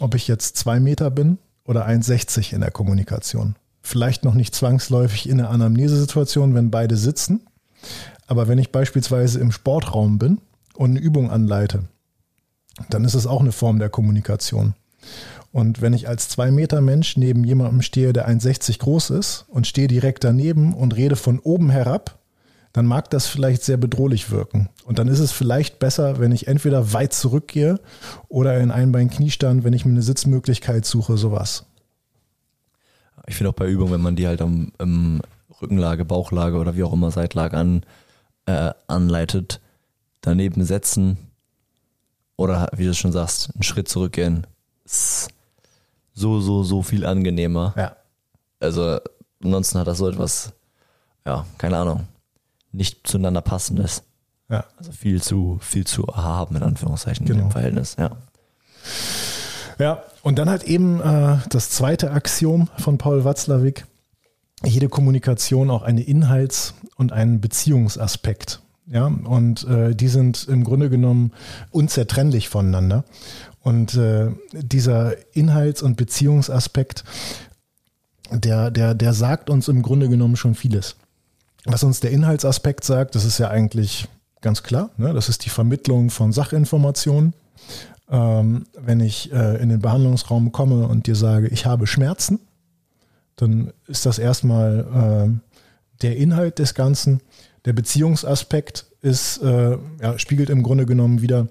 ob 0.00 0.14
ich 0.14 0.28
jetzt 0.28 0.56
zwei 0.56 0.80
Meter 0.80 1.10
bin 1.10 1.38
oder 1.64 1.86
1,60 1.86 2.52
in 2.52 2.60
der 2.60 2.70
Kommunikation. 2.70 3.56
Vielleicht 3.82 4.24
noch 4.24 4.34
nicht 4.34 4.54
zwangsläufig 4.54 5.28
in 5.28 5.40
einer 5.40 5.50
Anamnesesituation, 5.50 6.54
wenn 6.54 6.70
beide 6.70 6.96
sitzen. 6.96 7.46
Aber 8.26 8.48
wenn 8.48 8.58
ich 8.58 8.72
beispielsweise 8.72 9.40
im 9.40 9.52
Sportraum 9.52 10.18
bin 10.18 10.40
und 10.74 10.90
eine 10.90 11.00
Übung 11.00 11.30
anleite, 11.30 11.84
dann 12.90 13.04
ist 13.04 13.14
es 13.14 13.26
auch 13.26 13.40
eine 13.40 13.52
Form 13.52 13.78
der 13.78 13.90
Kommunikation. 13.90 14.74
Und 15.54 15.80
wenn 15.80 15.92
ich 15.92 16.08
als 16.08 16.28
zwei 16.28 16.50
Meter 16.50 16.80
Mensch 16.80 17.16
neben 17.16 17.44
jemandem 17.44 17.80
stehe, 17.80 18.12
der 18.12 18.28
1,60 18.28 18.80
groß 18.80 19.10
ist 19.10 19.44
und 19.46 19.68
stehe 19.68 19.86
direkt 19.86 20.24
daneben 20.24 20.74
und 20.74 20.96
rede 20.96 21.14
von 21.14 21.38
oben 21.38 21.70
herab, 21.70 22.18
dann 22.72 22.86
mag 22.86 23.08
das 23.10 23.28
vielleicht 23.28 23.62
sehr 23.62 23.76
bedrohlich 23.76 24.32
wirken. 24.32 24.68
Und 24.84 24.98
dann 24.98 25.06
ist 25.06 25.20
es 25.20 25.30
vielleicht 25.30 25.78
besser, 25.78 26.18
wenn 26.18 26.32
ich 26.32 26.48
entweder 26.48 26.92
weit 26.92 27.12
zurückgehe 27.12 27.78
oder 28.26 28.58
in 28.58 28.72
einen 28.72 28.90
Bein 28.90 29.10
Kniestand, 29.10 29.62
wenn 29.62 29.74
ich 29.74 29.84
mir 29.84 29.92
eine 29.92 30.02
Sitzmöglichkeit 30.02 30.84
suche, 30.86 31.16
sowas. 31.16 31.66
Ich 33.28 33.36
finde 33.36 33.50
auch 33.50 33.54
bei 33.54 33.68
Übungen, 33.68 33.92
wenn 33.92 34.02
man 34.02 34.16
die 34.16 34.26
halt 34.26 34.42
am, 34.42 34.72
am 34.78 35.22
Rückenlage, 35.62 36.04
Bauchlage 36.04 36.56
oder 36.56 36.74
wie 36.74 36.82
auch 36.82 36.92
immer 36.92 37.12
Seitlage 37.12 37.56
an, 37.56 37.84
äh, 38.46 38.72
anleitet, 38.88 39.60
daneben 40.20 40.64
setzen 40.64 41.16
oder 42.34 42.70
wie 42.74 42.86
du 42.86 42.94
schon 42.94 43.12
sagst, 43.12 43.50
einen 43.54 43.62
Schritt 43.62 43.88
zurückgehen, 43.88 44.48
ist 44.84 45.28
so, 46.14 46.40
so, 46.40 46.62
so 46.62 46.82
viel 46.82 47.04
angenehmer. 47.04 47.74
Ja. 47.76 47.96
Also 48.60 48.98
ansonsten 49.42 49.78
hat 49.78 49.86
das 49.88 49.98
so 49.98 50.08
etwas, 50.08 50.52
ja, 51.26 51.44
keine 51.58 51.76
Ahnung, 51.76 52.06
nicht 52.72 53.06
zueinander 53.06 53.40
passendes. 53.42 54.02
Ja. 54.48 54.64
Also 54.78 54.92
viel 54.92 55.20
zu, 55.22 55.58
viel 55.60 55.86
zu 55.86 56.06
haben, 56.06 56.56
in 56.56 56.62
Anführungszeichen, 56.62 57.26
Genau. 57.26 57.44
im 57.44 57.50
Verhältnis, 57.50 57.96
ja. 57.98 58.10
Ja, 59.78 60.02
und 60.22 60.38
dann 60.38 60.48
halt 60.48 60.62
eben 60.64 61.00
äh, 61.00 61.38
das 61.50 61.70
zweite 61.70 62.10
Axiom 62.12 62.68
von 62.78 62.98
Paul 62.98 63.24
Watzlawick. 63.24 63.86
Jede 64.64 64.88
Kommunikation 64.88 65.70
auch 65.70 65.82
eine 65.82 66.02
Inhalts- 66.02 66.74
und 66.96 67.12
einen 67.12 67.40
Beziehungsaspekt. 67.40 68.60
Ja, 68.86 69.06
und 69.06 69.64
äh, 69.66 69.94
die 69.94 70.08
sind 70.08 70.46
im 70.46 70.62
Grunde 70.62 70.90
genommen 70.90 71.32
unzertrennlich 71.70 72.48
voneinander. 72.50 73.04
Und 73.64 73.94
äh, 73.94 74.30
dieser 74.52 75.14
Inhalts- 75.34 75.82
und 75.82 75.96
Beziehungsaspekt, 75.96 77.02
der, 78.30 78.70
der, 78.70 78.94
der 78.94 79.14
sagt 79.14 79.48
uns 79.48 79.68
im 79.68 79.80
Grunde 79.80 80.10
genommen 80.10 80.36
schon 80.36 80.54
vieles. 80.54 80.96
Was 81.64 81.82
uns 81.82 82.00
der 82.00 82.10
Inhaltsaspekt 82.10 82.84
sagt, 82.84 83.14
das 83.14 83.24
ist 83.24 83.38
ja 83.38 83.48
eigentlich 83.48 84.06
ganz 84.42 84.62
klar. 84.62 84.90
Ne? 84.98 85.14
Das 85.14 85.30
ist 85.30 85.46
die 85.46 85.50
Vermittlung 85.50 86.10
von 86.10 86.30
Sachinformationen. 86.30 87.32
Ähm, 88.10 88.66
wenn 88.78 89.00
ich 89.00 89.32
äh, 89.32 89.56
in 89.62 89.70
den 89.70 89.80
Behandlungsraum 89.80 90.52
komme 90.52 90.86
und 90.86 91.06
dir 91.06 91.16
sage, 91.16 91.48
ich 91.48 91.64
habe 91.64 91.86
Schmerzen, 91.86 92.40
dann 93.36 93.72
ist 93.86 94.04
das 94.04 94.18
erstmal 94.18 94.86
ähm, 94.94 95.40
der 96.02 96.18
Inhalt 96.18 96.58
des 96.58 96.74
Ganzen. 96.74 97.22
Der 97.64 97.72
Beziehungsaspekt 97.72 98.84
ist, 99.00 99.38
äh, 99.38 99.78
ja, 100.02 100.18
spiegelt 100.18 100.50
im 100.50 100.62
Grunde 100.62 100.84
genommen 100.84 101.22
wieder, 101.22 101.48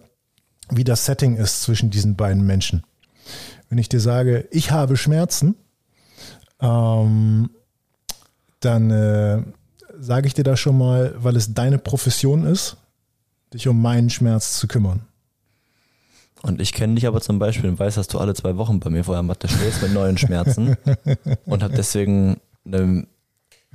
wie 0.69 0.83
das 0.83 1.05
Setting 1.05 1.35
ist 1.35 1.61
zwischen 1.61 1.89
diesen 1.89 2.15
beiden 2.15 2.45
Menschen. 2.45 2.83
Wenn 3.69 3.77
ich 3.77 3.89
dir 3.89 3.99
sage, 3.99 4.47
ich 4.51 4.71
habe 4.71 4.97
Schmerzen, 4.97 5.55
ähm, 6.59 7.49
dann 8.59 8.91
äh, 8.91 9.43
sage 9.99 10.27
ich 10.27 10.33
dir 10.33 10.43
das 10.43 10.59
schon 10.59 10.77
mal, 10.77 11.13
weil 11.17 11.35
es 11.35 11.53
deine 11.53 11.77
Profession 11.77 12.45
ist, 12.45 12.77
dich 13.53 13.67
um 13.67 13.81
meinen 13.81 14.09
Schmerz 14.09 14.57
zu 14.57 14.67
kümmern. 14.67 15.01
Und 16.41 16.59
ich 16.59 16.73
kenne 16.73 16.95
dich 16.95 17.07
aber 17.07 17.21
zum 17.21 17.39
Beispiel 17.39 17.69
und 17.69 17.79
weiß, 17.79 17.95
dass 17.95 18.09
du 18.09 18.19
alle 18.19 18.33
zwei 18.33 18.57
Wochen 18.57 18.79
bei 18.79 18.89
mir 18.89 19.05
vor 19.05 19.15
der 19.15 19.23
Matte 19.23 19.47
stehst 19.47 19.81
mit 19.81 19.93
neuen 19.93 20.17
Schmerzen 20.17 20.75
und 21.45 21.63
habe 21.63 21.73
deswegen 21.73 22.37
eine 22.65 23.07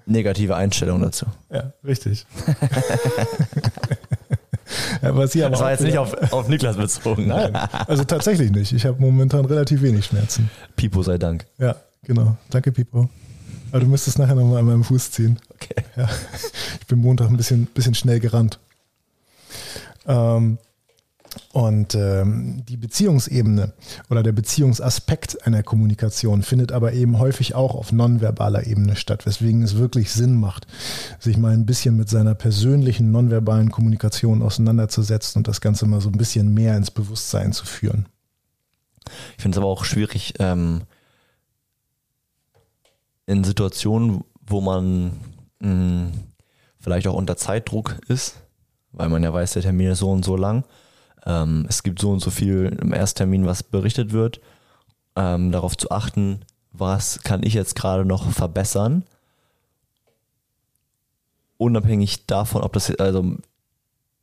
negative 0.05 0.55
Einstellung 0.55 1.01
dazu. 1.01 1.27
Ja, 1.51 1.73
richtig. 1.83 2.27
ja, 5.03 5.17
was 5.17 5.33
hier 5.33 5.47
aber 5.47 5.53
Das 5.53 5.61
war 5.61 5.71
jetzt 5.71 5.83
nicht 5.83 5.99
auf, 5.99 6.33
auf 6.33 6.49
Niklas 6.49 6.77
bezogen. 6.77 7.27
Nein, 7.29 7.55
also 7.87 8.05
tatsächlich 8.05 8.51
nicht. 8.51 8.73
Ich 8.73 8.87
habe 8.87 9.01
momentan 9.01 9.45
relativ 9.45 9.83
wenig 9.83 10.07
Schmerzen. 10.07 10.51
Pipo 10.77 11.03
sei 11.03 11.19
Dank. 11.19 11.47
Ja, 11.59 11.77
genau. 12.03 12.37
Danke, 12.51 12.73
Pipo. 12.73 13.09
Aber 13.71 13.81
du 13.81 13.87
müsstest 13.87 14.19
nachher 14.19 14.35
nochmal 14.35 14.59
an 14.61 14.67
meinem 14.67 14.85
Fuß 14.85 15.11
ziehen. 15.11 15.39
Okay. 15.55 15.83
Ja. 15.97 16.09
Ich 16.81 16.87
bin 16.87 17.01
Montag 17.01 17.29
ein 17.29 17.37
bisschen, 17.37 17.67
bisschen 17.67 17.95
schnell 17.95 18.21
gerannt. 18.21 18.59
Ähm, 20.07 20.59
und 21.53 21.95
ähm, 21.95 22.65
die 22.69 22.77
Beziehungsebene 22.77 23.73
oder 24.11 24.23
der 24.23 24.33
Beziehungsaspekt 24.33 25.47
einer 25.47 25.63
Kommunikation 25.63 26.43
findet 26.43 26.73
aber 26.73 26.93
eben 26.93 27.19
häufig 27.19 27.55
auch 27.55 27.75
auf 27.75 27.93
nonverbaler 27.93 28.67
Ebene 28.67 28.97
statt, 28.97 29.27
weswegen 29.27 29.63
es 29.63 29.77
wirklich 29.77 30.11
Sinn 30.11 30.35
macht, 30.35 30.67
sich 31.19 31.37
mal 31.37 31.53
ein 31.53 31.67
bisschen 31.67 31.97
mit 31.97 32.09
seiner 32.09 32.35
persönlichen 32.35 33.11
nonverbalen 33.11 33.71
Kommunikation 33.71 34.43
auseinanderzusetzen 34.43 35.41
und 35.41 35.49
das 35.49 35.61
Ganze 35.61 35.87
mal 35.87 36.01
so 36.01 36.09
ein 36.09 36.19
bisschen 36.19 36.53
mehr 36.55 36.77
ins 36.77 36.91
Bewusstsein 36.91 37.53
zu 37.53 37.67
führen. 37.67 38.07
Ich 39.37 39.43
finde 39.43 39.57
es 39.57 39.59
aber 39.59 39.69
auch 39.69 39.85
schwierig, 39.85 40.35
ähm, 40.39 40.83
in 43.27 43.45
Situationen, 43.45 44.25
wo 44.47 44.61
man 44.61 45.13
mh, 45.61 46.13
vielleicht 46.81 47.07
auch 47.07 47.15
unter 47.15 47.37
Zeitdruck 47.37 47.99
ist, 48.09 48.41
weil 48.93 49.09
man 49.09 49.23
ja 49.23 49.33
weiß, 49.33 49.53
der 49.53 49.63
Termin 49.63 49.91
ist 49.91 49.99
so 49.99 50.11
und 50.11 50.25
so 50.25 50.37
lang. 50.37 50.65
Ähm, 51.29 51.67
es 51.69 51.83
gibt 51.83 52.01
so 52.01 52.11
und 52.11 52.21
so 52.21 52.31
viel 52.31 52.77
im 52.81 52.93
Ersttermin, 52.93 53.47
was 53.47 53.63
berichtet 53.63 54.13
wird. 54.13 54.41
Ähm, 55.15 55.53
darauf 55.53 55.77
zu 55.77 55.91
achten, 55.91 56.41
was 56.73 57.23
kann 57.23 57.43
ich 57.43 57.53
jetzt 57.53 57.77
gerade 57.77 58.05
noch 58.05 58.31
verbessern. 58.31 59.05
Unabhängig 61.59 62.27
davon, 62.27 62.63
ob 62.63 62.73
das, 62.73 62.95
also 62.97 63.37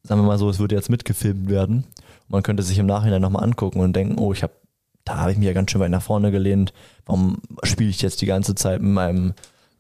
sagen 0.04 0.22
wir 0.22 0.28
mal 0.28 0.39
so, 0.39 0.50
es 0.50 0.60
würde 0.60 0.76
jetzt 0.76 0.89
mitgefilmt 0.89 1.48
werden. 1.48 1.84
Man 2.28 2.41
könnte 2.41 2.63
sich 2.63 2.80
im 2.80 2.88
Nachhinein 2.88 3.22
nochmal 3.22 3.44
angucken 3.44 3.82
und 3.82 3.96
denken, 3.96 4.18
oh, 4.18 4.34
ich 4.34 4.41
habe, 4.41 4.54
da 5.04 5.18
habe 5.18 5.32
ich 5.32 5.38
mich 5.38 5.46
ja 5.46 5.54
ganz 5.54 5.70
schön 5.70 5.82
weit 5.82 5.91
nach 5.91 6.02
vorne 6.02 6.32
gelehnt. 6.32 6.74
Warum 7.06 7.38
spiele 7.63 7.89
ich 7.89 8.02
jetzt 8.02 8.22
die 8.22 8.26
ganze 8.26 8.56
Zeit 8.56 8.82
mit 8.82 8.91
meinem, 8.91 9.34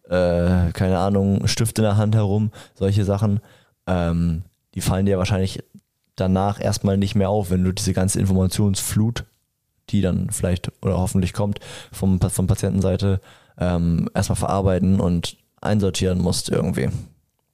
äh, 0.03 0.71
keine 0.73 0.99
Ahnung, 0.99 1.47
Stift 1.47 1.79
in 1.79 1.85
der 1.85 1.97
Hand 1.97 2.13
herum? 2.13 2.51
Solche 2.75 3.03
Sachen, 3.03 3.39
ähm, 3.87 4.43
die 4.75 4.81
fallen 4.81 5.07
dir 5.07 5.17
wahrscheinlich 5.17 5.63
danach 6.15 6.59
erstmal 6.59 6.97
nicht 6.97 7.15
mehr 7.15 7.29
auf, 7.29 7.49
wenn 7.49 7.63
du 7.63 7.71
diese 7.71 7.93
ganze 7.93 8.19
Informationsflut, 8.19 9.25
die 9.89 10.01
dann 10.01 10.29
vielleicht 10.31 10.71
oder 10.81 10.97
hoffentlich 10.97 11.33
kommt, 11.33 11.59
vom, 11.91 12.19
von 12.19 12.47
Patientenseite, 12.47 13.21
ähm, 13.57 14.09
erstmal 14.13 14.35
verarbeiten 14.35 14.99
und 14.99 15.37
einsortieren 15.61 16.19
musst 16.19 16.49
irgendwie. 16.49 16.89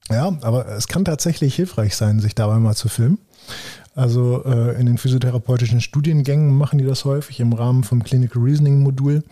Ja, 0.09 0.35
aber 0.41 0.67
es 0.67 0.87
kann 0.87 1.05
tatsächlich 1.05 1.55
hilfreich 1.55 1.95
sein, 1.95 2.19
sich 2.19 2.35
dabei 2.35 2.57
mal 2.57 2.75
zu 2.75 2.89
filmen. 2.89 3.19
Also 3.93 4.43
äh, 4.45 4.79
in 4.79 4.85
den 4.85 4.97
physiotherapeutischen 4.97 5.81
Studiengängen 5.81 6.55
machen 6.57 6.79
die 6.79 6.85
das 6.85 7.05
häufig 7.05 7.39
im 7.39 7.53
Rahmen 7.53 7.83
vom 7.83 8.03
Clinical 8.03 8.41
Reasoning 8.41 8.79
Modul, 8.79 9.23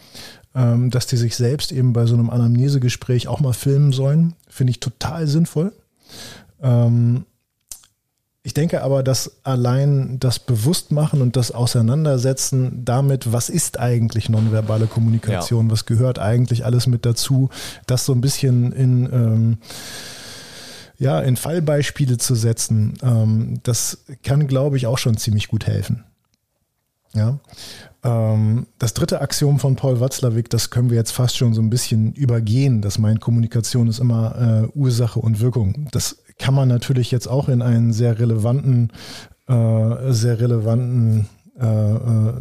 ähm, 0.53 0.89
dass 0.89 1.07
die 1.07 1.17
sich 1.17 1.35
selbst 1.35 1.71
eben 1.71 1.93
bei 1.93 2.05
so 2.05 2.15
einem 2.15 2.29
Anamnesegespräch 2.29 3.27
auch 3.27 3.39
mal 3.39 3.53
filmen 3.53 3.93
sollen. 3.93 4.35
Finde 4.47 4.71
ich 4.71 4.79
total 4.79 5.27
sinnvoll. 5.27 5.71
Ähm, 6.61 7.25
ich 8.41 8.53
denke 8.53 8.83
aber, 8.83 9.03
dass 9.03 9.43
allein 9.43 10.17
das 10.19 10.39
Bewusstmachen 10.39 11.21
und 11.21 11.35
das 11.35 11.51
Auseinandersetzen 11.51 12.83
damit, 12.85 13.33
was 13.33 13.49
ist 13.49 13.79
eigentlich 13.79 14.29
nonverbale 14.29 14.87
Kommunikation, 14.87 15.69
was 15.69 15.85
gehört 15.85 16.19
eigentlich 16.19 16.63
alles 16.63 16.87
mit 16.87 17.05
dazu, 17.05 17.49
das 17.85 18.05
so 18.05 18.13
ein 18.13 18.21
bisschen 18.21 18.71
in, 18.71 19.09
ähm, 19.11 19.57
ja, 20.97 21.19
in 21.19 21.35
Fallbeispiele 21.35 22.17
zu 22.17 22.33
setzen, 22.33 22.93
ähm, 23.01 23.59
das 23.63 24.05
kann, 24.23 24.47
glaube 24.47 24.77
ich, 24.77 24.87
auch 24.87 24.97
schon 24.97 25.17
ziemlich 25.17 25.49
gut 25.49 25.67
helfen. 25.67 26.05
Ja. 27.13 27.39
Ähm, 28.03 28.67
das 28.77 28.93
dritte 28.93 29.19
Axiom 29.19 29.59
von 29.59 29.75
Paul 29.75 29.99
Watzlawick, 29.99 30.49
das 30.49 30.69
können 30.69 30.89
wir 30.89 30.97
jetzt 30.97 31.11
fast 31.11 31.35
schon 31.37 31.53
so 31.53 31.61
ein 31.61 31.69
bisschen 31.69 32.13
übergehen. 32.13 32.81
Das 32.81 32.97
meint, 32.97 33.19
Kommunikation 33.19 33.87
ist 33.87 33.99
immer 33.99 34.69
äh, 34.73 34.77
Ursache 34.77 35.19
und 35.19 35.41
Wirkung. 35.41 35.89
Das 35.91 36.23
kann 36.39 36.55
man 36.55 36.67
natürlich 36.67 37.11
jetzt 37.11 37.27
auch 37.27 37.49
in 37.49 37.61
einen 37.61 37.93
sehr 37.93 38.17
relevanten, 38.17 38.91
äh, 39.47 40.11
sehr 40.11 40.39
relevanten, 40.39 41.27
äh, 41.59 41.65
äh, 41.65 42.33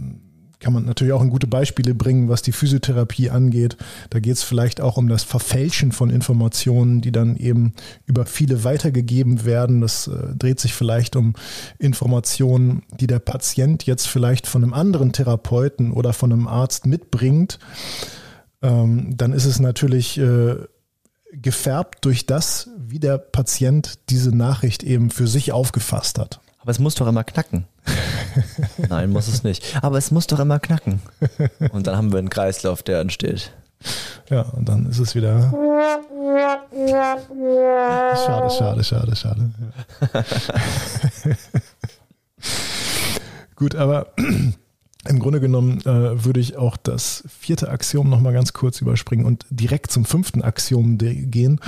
kann 0.61 0.73
man 0.73 0.85
natürlich 0.87 1.13
auch 1.13 1.23
in 1.23 1.31
gute 1.31 1.47
Beispiele 1.47 1.95
bringen, 1.95 2.29
was 2.29 2.43
die 2.43 2.53
Physiotherapie 2.53 3.31
angeht. 3.31 3.77
Da 4.11 4.19
geht 4.19 4.35
es 4.35 4.43
vielleicht 4.43 4.81
auch 4.81 4.97
um 4.97 5.09
das 5.09 5.23
Verfälschen 5.23 5.93
von 5.93 6.11
Informationen, 6.11 7.01
die 7.01 7.13
dann 7.13 7.37
eben 7.37 7.75
über 8.07 8.27
viele 8.27 8.65
weitergegeben 8.65 9.45
werden. 9.45 9.81
Das 9.81 10.09
äh, 10.09 10.35
dreht 10.37 10.59
sich 10.59 10.75
vielleicht 10.75 11.15
um 11.15 11.35
Informationen, 11.79 12.83
die 12.99 13.07
der 13.07 13.21
Patient 13.21 13.87
jetzt 13.87 14.09
vielleicht 14.09 14.47
von 14.47 14.65
einem 14.65 14.73
anderen 14.73 15.13
Therapeuten 15.13 15.93
oder 15.93 16.13
von 16.13 16.33
einem 16.33 16.49
Arzt 16.49 16.87
mitbringt. 16.87 17.59
Ähm, 18.61 19.17
dann 19.17 19.33
ist 19.33 19.45
es 19.45 19.61
natürlich 19.61 20.19
äh, 20.19 20.57
gefärbt 21.33 22.05
durch 22.05 22.27
das, 22.27 22.71
wie 22.77 22.99
der 22.99 23.19
Patient 23.19 23.99
diese 24.11 24.35
Nachricht 24.35 24.83
eben 24.83 25.11
für 25.11 25.27
sich 25.27 25.53
aufgefasst 25.53 26.19
hat. 26.19 26.41
Aber 26.61 26.71
es 26.71 26.79
muss 26.79 26.95
doch 26.95 27.07
immer 27.07 27.25
knacken. 27.25 27.67
Nein, 28.89 29.11
muss 29.11 29.29
es 29.29 29.43
nicht. 29.43 29.77
Aber 29.83 29.99
es 29.99 30.11
muss 30.11 30.27
doch 30.27 30.41
immer 30.41 30.59
knacken. 30.59 31.01
Und 31.73 31.87
dann 31.87 31.97
haben 31.97 32.13
wir 32.13 32.19
einen 32.19 32.31
Kreislauf, 32.31 32.83
der 32.83 33.01
entsteht. 33.01 33.53
Ja, 34.29 34.43
und 34.43 34.69
dann 34.69 34.87
ist 34.87 34.99
es 34.99 35.15
wieder. 35.15 35.51
Schade, 38.27 38.51
schade, 38.51 38.85
schade, 38.85 39.17
schade. 39.17 39.51
Ja. 40.15 40.25
Gut, 43.57 43.75
aber 43.75 44.13
im 45.07 45.21
Grunde 45.21 45.41
genommen 45.41 45.81
äh, 45.83 46.25
würde 46.25 46.41
ich 46.41 46.57
auch 46.57 46.77
das 46.77 47.23
vierte 47.29 47.71
Axiom 47.71 48.11
nochmal 48.11 48.33
ganz 48.33 48.53
kurz 48.53 48.81
überspringen 48.81 49.27
und 49.27 49.47
direkt 49.49 49.93
zum 49.93 50.05
fünften 50.05 50.43
Axiom 50.43 50.99
gehen. 50.99 51.61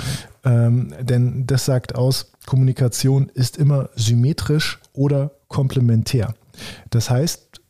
Ähm, 0.43 0.93
denn 0.99 1.47
das 1.47 1.65
sagt 1.65 1.95
aus, 1.95 2.31
Kommunikation 2.45 3.31
ist 3.33 3.57
immer 3.57 3.89
symmetrisch 3.95 4.79
oder 4.93 5.31
komplementär. 5.47 6.35
Das 6.89 7.09
heißt, 7.09 7.61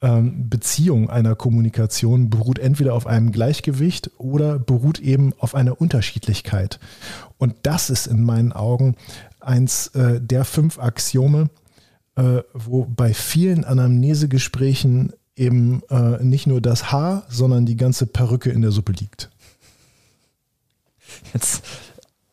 ähm, 0.00 0.48
Beziehung 0.48 1.10
einer 1.10 1.34
Kommunikation 1.34 2.30
beruht 2.30 2.60
entweder 2.60 2.94
auf 2.94 3.08
einem 3.08 3.32
Gleichgewicht 3.32 4.12
oder 4.18 4.60
beruht 4.60 5.00
eben 5.00 5.32
auf 5.38 5.56
einer 5.56 5.80
Unterschiedlichkeit. 5.80 6.78
Und 7.38 7.54
das 7.62 7.90
ist 7.90 8.06
in 8.06 8.22
meinen 8.22 8.52
Augen 8.52 8.94
eins 9.40 9.88
äh, 9.88 10.20
der 10.20 10.44
fünf 10.44 10.78
Axiome, 10.78 11.50
äh, 12.18 12.42
wo 12.52 12.84
bei 12.84 13.14
vielen 13.14 13.64
Anamnesegesprächen 13.64 15.12
eben 15.36 15.82
äh, 15.88 16.22
nicht 16.22 16.48
nur 16.48 16.60
das 16.60 16.90
Haar, 16.90 17.24
sondern 17.28 17.64
die 17.64 17.76
ganze 17.76 18.06
Perücke 18.06 18.50
in 18.50 18.60
der 18.60 18.72
Suppe 18.72 18.92
liegt. 18.92 19.30
Jetzt, 21.32 21.62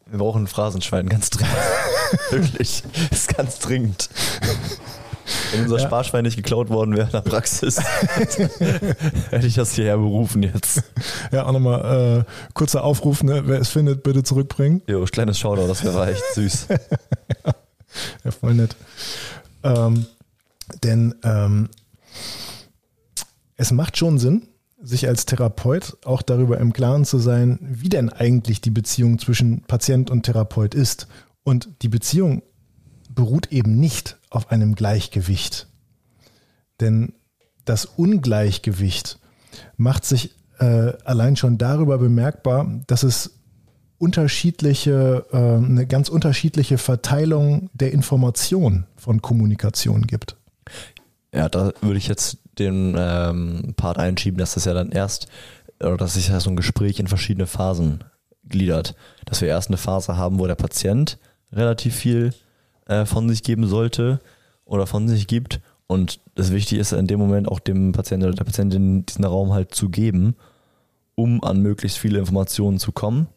wir 0.07 0.17
brauchen 0.17 0.43
ein 0.43 0.47
Phrasenschwein 0.47 1.07
ganz 1.07 1.29
dringend. 1.29 1.55
Wirklich, 2.31 2.83
ist 3.11 3.37
ganz 3.37 3.59
dringend. 3.59 4.09
Wenn 5.51 5.63
unser 5.63 5.77
ja. 5.77 5.87
Sparschwein 5.87 6.23
nicht 6.23 6.35
geklaut 6.35 6.69
worden 6.69 6.95
wäre 6.95 7.05
in 7.05 7.11
der 7.11 7.21
Praxis, 7.21 7.79
hätte 9.29 9.47
ich 9.47 9.55
das 9.55 9.73
hierher 9.73 9.97
berufen 9.97 10.41
jetzt. 10.41 10.83
Ja, 11.31 11.45
auch 11.45 11.51
nochmal 11.51 12.25
äh, 12.25 12.31
kurzer 12.53 12.83
Aufruf, 12.83 13.21
ne? 13.23 13.43
wer 13.45 13.59
es 13.59 13.69
findet, 13.69 14.01
bitte 14.01 14.23
zurückbringen. 14.23 14.81
Jo, 14.87 15.03
kleines 15.05 15.37
Shoutout, 15.37 15.67
das 15.67 15.83
wäre 15.83 16.11
echt 16.11 16.23
süß. 16.33 16.67
ja, 18.23 18.31
voll 18.31 18.55
nett. 18.55 18.75
Ähm, 19.65 20.05
denn 20.83 21.15
ähm, 21.23 21.69
es 23.57 23.71
macht 23.71 23.97
schon 23.97 24.19
Sinn, 24.19 24.47
sich 24.81 25.07
als 25.07 25.25
Therapeut 25.25 25.97
auch 26.05 26.21
darüber 26.21 26.59
im 26.59 26.71
Klaren 26.73 27.05
zu 27.05 27.17
sein, 27.17 27.59
wie 27.61 27.89
denn 27.89 28.09
eigentlich 28.09 28.61
die 28.61 28.69
Beziehung 28.69 29.17
zwischen 29.19 29.63
Patient 29.63 30.09
und 30.09 30.23
Therapeut 30.23 30.75
ist. 30.75 31.07
Und 31.43 31.69
die 31.81 31.89
Beziehung 31.89 32.43
beruht 33.09 33.51
eben 33.51 33.79
nicht 33.79 34.17
auf 34.29 34.51
einem 34.51 34.75
Gleichgewicht. 34.75 35.67
Denn 36.79 37.13
das 37.63 37.85
Ungleichgewicht 37.85 39.19
macht 39.77 40.05
sich 40.05 40.35
äh, 40.59 40.93
allein 41.03 41.35
schon 41.35 41.57
darüber 41.57 41.97
bemerkbar, 41.97 42.81
dass 42.87 43.03
es 43.03 43.39
unterschiedliche, 43.97 45.25
äh, 45.31 45.37
eine 45.37 45.85
ganz 45.87 46.09
unterschiedliche 46.09 46.77
Verteilung 46.77 47.69
der 47.73 47.91
Information 47.93 48.85
von 48.95 49.21
Kommunikation 49.21 50.03
gibt. 50.03 50.35
Ja, 51.33 51.49
da 51.49 51.71
würde 51.81 51.97
ich 51.97 52.07
jetzt 52.07 52.37
den 52.57 52.95
ähm, 52.97 53.73
Part 53.75 53.97
einschieben, 53.97 54.37
dass 54.37 54.53
das 54.53 54.65
ja 54.65 54.73
dann 54.73 54.91
erst, 54.91 55.27
oder 55.79 55.97
dass 55.97 56.13
sich 56.13 56.29
ja 56.29 56.39
so 56.39 56.49
ein 56.49 56.55
Gespräch 56.55 56.99
in 56.99 57.07
verschiedene 57.07 57.47
Phasen 57.47 58.03
gliedert. 58.47 58.95
Dass 59.25 59.41
wir 59.41 59.47
erst 59.47 59.69
eine 59.69 59.77
Phase 59.77 60.17
haben, 60.17 60.39
wo 60.39 60.47
der 60.47 60.55
Patient 60.55 61.17
relativ 61.51 61.95
viel 61.95 62.33
äh, 62.87 63.05
von 63.05 63.27
sich 63.29 63.43
geben 63.43 63.67
sollte 63.67 64.19
oder 64.65 64.87
von 64.87 65.07
sich 65.07 65.27
gibt. 65.27 65.61
Und 65.87 66.19
das 66.35 66.51
Wichtige 66.51 66.81
ist 66.81 66.93
in 66.93 67.07
dem 67.07 67.19
Moment 67.19 67.47
auch 67.47 67.59
dem 67.59 67.91
Patienten 67.91 68.27
oder 68.27 68.35
der 68.35 68.43
Patientin 68.45 69.05
diesen 69.05 69.25
Raum 69.25 69.53
halt 69.53 69.75
zu 69.75 69.89
geben, 69.89 70.35
um 71.15 71.43
an 71.43 71.61
möglichst 71.61 71.97
viele 71.97 72.19
Informationen 72.19 72.79
zu 72.79 72.91
kommen 72.91 73.27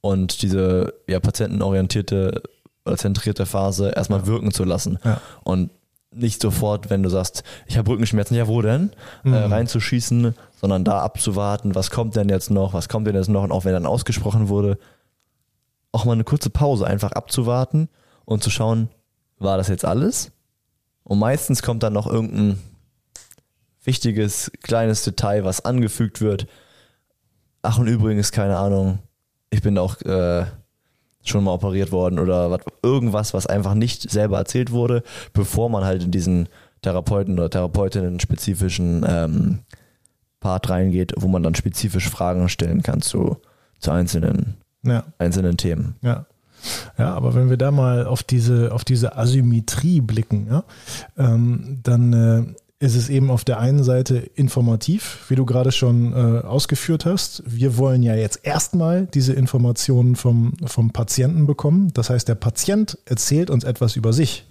und 0.00 0.42
diese 0.42 0.94
ja, 1.06 1.20
patientenorientierte 1.20 2.42
oder 2.84 2.96
zentrierte 2.96 3.46
Phase 3.46 3.90
erstmal 3.90 4.26
wirken 4.26 4.52
zu 4.52 4.64
lassen. 4.64 4.98
Ja. 5.04 5.20
Und 5.44 5.70
nicht 6.12 6.42
sofort, 6.42 6.90
wenn 6.90 7.02
du 7.02 7.08
sagst, 7.08 7.44
ich 7.66 7.78
habe 7.78 7.90
Rückenschmerzen, 7.90 8.36
ja 8.36 8.48
wo 8.48 8.62
denn, 8.62 8.90
äh, 9.24 9.28
mhm. 9.28 9.34
äh, 9.34 9.44
reinzuschießen, 9.44 10.34
sondern 10.60 10.84
da 10.84 11.00
abzuwarten, 11.00 11.74
was 11.74 11.90
kommt 11.90 12.16
denn 12.16 12.28
jetzt 12.28 12.50
noch, 12.50 12.74
was 12.74 12.88
kommt 12.88 13.06
denn 13.06 13.14
jetzt 13.14 13.28
noch 13.28 13.44
und 13.44 13.52
auch 13.52 13.64
wenn 13.64 13.72
dann 13.72 13.86
ausgesprochen 13.86 14.48
wurde, 14.48 14.78
auch 15.92 16.04
mal 16.04 16.12
eine 16.12 16.24
kurze 16.24 16.50
Pause 16.50 16.86
einfach 16.86 17.12
abzuwarten 17.12 17.88
und 18.24 18.42
zu 18.42 18.50
schauen, 18.50 18.88
war 19.38 19.56
das 19.56 19.68
jetzt 19.68 19.84
alles? 19.84 20.32
Und 21.04 21.18
meistens 21.18 21.62
kommt 21.62 21.82
dann 21.82 21.92
noch 21.92 22.06
irgendein 22.06 22.58
wichtiges 23.84 24.50
kleines 24.62 25.02
Detail, 25.02 25.44
was 25.44 25.64
angefügt 25.64 26.20
wird. 26.20 26.46
Ach 27.62 27.78
und 27.78 27.86
übrigens, 27.86 28.32
keine 28.32 28.56
Ahnung, 28.58 29.00
ich 29.50 29.62
bin 29.62 29.78
auch 29.78 30.00
äh, 30.02 30.46
schon 31.24 31.44
mal 31.44 31.52
operiert 31.52 31.92
worden 31.92 32.18
oder 32.18 32.50
was, 32.50 32.60
irgendwas, 32.82 33.34
was 33.34 33.46
einfach 33.46 33.74
nicht 33.74 34.10
selber 34.10 34.38
erzählt 34.38 34.70
wurde, 34.70 35.02
bevor 35.32 35.68
man 35.68 35.84
halt 35.84 36.04
in 36.04 36.10
diesen 36.10 36.48
Therapeuten 36.82 37.34
oder 37.34 37.50
Therapeutinnen 37.50 38.20
spezifischen 38.20 39.04
ähm, 39.06 39.58
Part 40.40 40.70
reingeht, 40.70 41.12
wo 41.16 41.28
man 41.28 41.42
dann 41.42 41.54
spezifisch 41.54 42.08
Fragen 42.08 42.48
stellen 42.48 42.82
kann 42.82 43.02
zu, 43.02 43.36
zu 43.78 43.90
einzelnen, 43.90 44.56
ja. 44.82 45.04
einzelnen 45.18 45.56
Themen. 45.56 45.96
Ja. 46.02 46.26
Ja, 46.98 47.14
aber 47.14 47.34
wenn 47.34 47.48
wir 47.48 47.56
da 47.56 47.70
mal 47.70 48.04
auf 48.04 48.22
diese, 48.22 48.72
auf 48.72 48.84
diese 48.84 49.16
Asymmetrie 49.16 50.02
blicken, 50.02 50.46
ja, 50.50 50.64
ähm, 51.16 51.80
dann 51.82 52.12
äh, 52.12 52.54
ist 52.80 52.96
es 52.96 53.10
eben 53.10 53.30
auf 53.30 53.44
der 53.44 53.60
einen 53.60 53.84
Seite 53.84 54.16
informativ, 54.16 55.26
wie 55.28 55.34
du 55.34 55.44
gerade 55.44 55.70
schon 55.70 56.14
äh, 56.14 56.40
ausgeführt 56.40 57.04
hast. 57.04 57.42
Wir 57.46 57.76
wollen 57.76 58.02
ja 58.02 58.14
jetzt 58.14 58.40
erstmal 58.42 59.06
diese 59.06 59.34
Informationen 59.34 60.16
vom, 60.16 60.54
vom 60.64 60.90
Patienten 60.90 61.46
bekommen. 61.46 61.92
Das 61.92 62.08
heißt, 62.08 62.26
der 62.26 62.36
Patient 62.36 62.98
erzählt 63.04 63.50
uns 63.50 63.64
etwas 63.64 63.96
über 63.96 64.14
sich. 64.14 64.46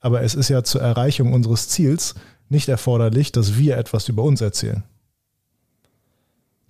Aber 0.00 0.22
es 0.22 0.34
ist 0.34 0.48
ja 0.48 0.64
zur 0.64 0.82
Erreichung 0.82 1.32
unseres 1.32 1.68
Ziels 1.68 2.16
nicht 2.48 2.68
erforderlich, 2.68 3.30
dass 3.30 3.56
wir 3.56 3.76
etwas 3.76 4.08
über 4.08 4.24
uns 4.24 4.40
erzählen. 4.40 4.82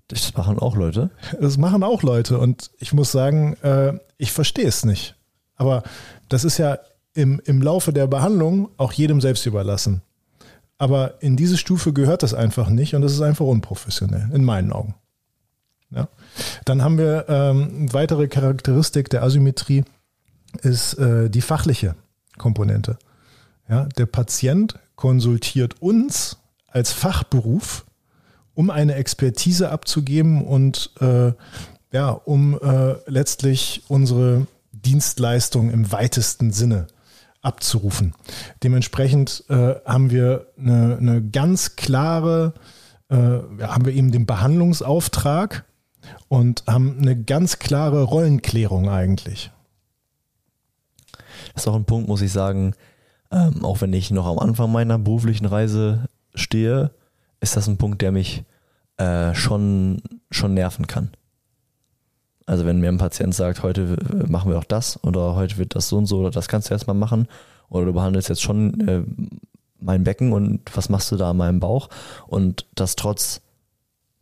Das 0.08 0.34
machen 0.36 0.58
auch 0.58 0.76
Leute. 0.76 1.10
Das 1.40 1.56
machen 1.56 1.82
auch 1.82 2.02
Leute. 2.02 2.38
Und 2.38 2.70
ich 2.78 2.92
muss 2.92 3.10
sagen, 3.10 3.54
äh, 3.62 3.94
ich 4.18 4.30
verstehe 4.30 4.68
es 4.68 4.84
nicht. 4.84 5.16
Aber 5.56 5.82
das 6.28 6.44
ist 6.44 6.58
ja 6.58 6.78
im, 7.14 7.40
im 7.46 7.62
Laufe 7.62 7.94
der 7.94 8.06
Behandlung 8.06 8.68
auch 8.76 8.92
jedem 8.92 9.22
selbst 9.22 9.46
überlassen. 9.46 10.02
Aber 10.78 11.22
in 11.22 11.36
diese 11.36 11.56
Stufe 11.56 11.92
gehört 11.92 12.22
das 12.22 12.34
einfach 12.34 12.68
nicht 12.68 12.94
und 12.94 13.02
das 13.02 13.12
ist 13.12 13.22
einfach 13.22 13.46
unprofessionell, 13.46 14.28
in 14.32 14.44
meinen 14.44 14.72
Augen. 14.72 14.94
Ja. 15.90 16.08
Dann 16.64 16.82
haben 16.82 16.98
wir 16.98 17.26
ähm, 17.28 17.92
weitere 17.92 18.28
Charakteristik 18.28 19.08
der 19.08 19.22
Asymmetrie 19.22 19.84
ist 20.62 20.94
äh, 20.94 21.30
die 21.30 21.40
fachliche 21.40 21.94
Komponente. 22.38 22.98
Ja, 23.68 23.84
der 23.84 24.06
Patient 24.06 24.78
konsultiert 24.94 25.80
uns 25.80 26.38
als 26.68 26.92
Fachberuf, 26.92 27.86
um 28.54 28.70
eine 28.70 28.94
Expertise 28.94 29.70
abzugeben 29.70 30.44
und 30.44 30.90
äh, 31.00 31.32
ja, 31.92 32.10
um 32.10 32.58
äh, 32.60 32.94
letztlich 33.06 33.82
unsere 33.88 34.46
Dienstleistung 34.72 35.70
im 35.70 35.90
weitesten 35.92 36.52
Sinne 36.52 36.86
abzurufen. 37.46 38.14
Dementsprechend 38.62 39.44
äh, 39.48 39.74
haben 39.84 40.10
wir 40.10 40.48
eine, 40.58 40.96
eine 40.98 41.22
ganz 41.22 41.76
klare, 41.76 42.54
äh, 43.08 43.16
haben 43.16 43.86
wir 43.86 43.92
eben 43.92 44.12
den 44.12 44.26
Behandlungsauftrag 44.26 45.64
und 46.28 46.64
haben 46.66 46.98
eine 47.00 47.16
ganz 47.20 47.58
klare 47.58 48.02
Rollenklärung 48.02 48.88
eigentlich. 48.88 49.50
Das 51.54 51.64
ist 51.64 51.68
auch 51.68 51.76
ein 51.76 51.84
Punkt, 51.84 52.08
muss 52.08 52.22
ich 52.22 52.32
sagen, 52.32 52.74
ähm, 53.30 53.64
auch 53.64 53.80
wenn 53.80 53.92
ich 53.92 54.10
noch 54.10 54.26
am 54.26 54.38
Anfang 54.38 54.70
meiner 54.70 54.98
beruflichen 54.98 55.46
Reise 55.46 56.08
stehe, 56.34 56.90
ist 57.40 57.56
das 57.56 57.66
ein 57.68 57.78
Punkt, 57.78 58.02
der 58.02 58.12
mich 58.12 58.44
äh, 58.98 59.34
schon, 59.34 60.02
schon 60.30 60.54
nerven 60.54 60.86
kann. 60.86 61.10
Also 62.46 62.64
wenn 62.64 62.80
mir 62.80 62.88
ein 62.88 62.98
Patient 62.98 63.34
sagt, 63.34 63.62
heute 63.62 63.96
machen 64.28 64.50
wir 64.50 64.58
auch 64.58 64.64
das 64.64 65.02
oder 65.02 65.34
heute 65.34 65.58
wird 65.58 65.74
das 65.74 65.88
so 65.88 65.98
und 65.98 66.06
so 66.06 66.20
oder 66.20 66.30
das 66.30 66.46
kannst 66.48 66.70
du 66.70 66.74
erstmal 66.74 66.96
machen 66.96 67.26
oder 67.68 67.86
du 67.86 67.92
behandelst 67.92 68.28
jetzt 68.28 68.42
schon 68.42 68.88
äh, 68.88 69.02
mein 69.80 70.04
Becken 70.04 70.32
und 70.32 70.60
was 70.74 70.88
machst 70.88 71.10
du 71.10 71.16
da 71.16 71.30
an 71.30 71.36
meinem 71.36 71.60
Bauch 71.60 71.88
und 72.28 72.66
das 72.74 72.94
trotz 72.94 73.40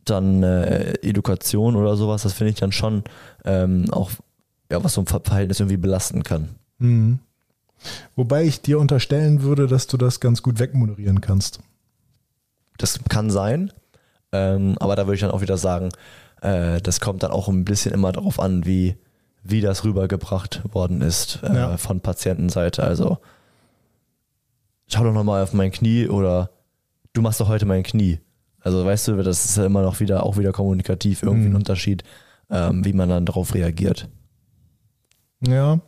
dann 0.05 0.43
äh, 0.43 0.93
Education 1.01 1.75
oder 1.75 1.95
sowas, 1.95 2.23
das 2.23 2.33
finde 2.33 2.51
ich 2.51 2.59
dann 2.59 2.71
schon 2.71 3.03
ähm, 3.43 3.85
auch, 3.91 4.11
ja, 4.71 4.83
was 4.83 4.93
so 4.93 5.01
ein 5.01 5.07
Verhältnis 5.07 5.59
irgendwie 5.59 5.77
belasten 5.77 6.23
kann. 6.23 6.49
Mhm. 6.77 7.19
Wobei 8.15 8.43
ich 8.43 8.61
dir 8.61 8.79
unterstellen 8.79 9.41
würde, 9.41 9.67
dass 9.67 9.87
du 9.87 9.97
das 9.97 10.19
ganz 10.19 10.41
gut 10.41 10.59
wegmoderieren 10.59 11.21
kannst. 11.21 11.59
Das 12.77 12.99
kann 13.09 13.29
sein, 13.29 13.71
ähm, 14.31 14.75
aber 14.79 14.95
da 14.95 15.05
würde 15.05 15.15
ich 15.15 15.21
dann 15.21 15.31
auch 15.31 15.41
wieder 15.41 15.57
sagen, 15.57 15.89
äh, 16.45 16.81
das 16.81 16.99
kommt 16.99 17.23
dann 17.23 17.31
auch 17.31 17.47
ein 17.47 17.65
bisschen 17.65 17.93
immer 17.93 18.11
darauf 18.11 18.39
an, 18.39 18.65
wie, 18.65 18.95
wie 19.43 19.61
das 19.61 19.83
rübergebracht 19.83 20.61
worden 20.73 21.01
ist 21.01 21.39
äh, 21.43 21.53
ja. 21.53 21.77
von 21.77 22.01
Patientenseite. 22.01 22.83
Also 22.83 23.17
schau 24.87 25.03
doch 25.03 25.13
nochmal 25.13 25.43
auf 25.43 25.53
mein 25.53 25.71
Knie 25.71 26.07
oder 26.07 26.51
du 27.13 27.21
machst 27.21 27.39
doch 27.39 27.47
heute 27.47 27.65
mein 27.65 27.83
Knie. 27.83 28.19
Also 28.59 28.85
weißt 28.85 29.09
du, 29.09 29.23
das 29.23 29.45
ist 29.45 29.57
ja 29.57 29.65
immer 29.65 29.81
noch 29.81 29.99
wieder 29.99 30.23
auch 30.23 30.37
wieder 30.37 30.51
kommunikativ 30.51 31.23
irgendwie 31.23 31.47
mhm. 31.49 31.53
ein 31.53 31.57
Unterschied, 31.57 32.03
ähm, 32.49 32.83
wie 32.85 32.93
man 32.93 33.09
dann 33.09 33.25
darauf 33.25 33.53
reagiert. 33.53 34.09
Ja, 35.41 35.79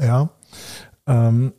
ja. 0.00 0.30
Ähm, 1.06 1.52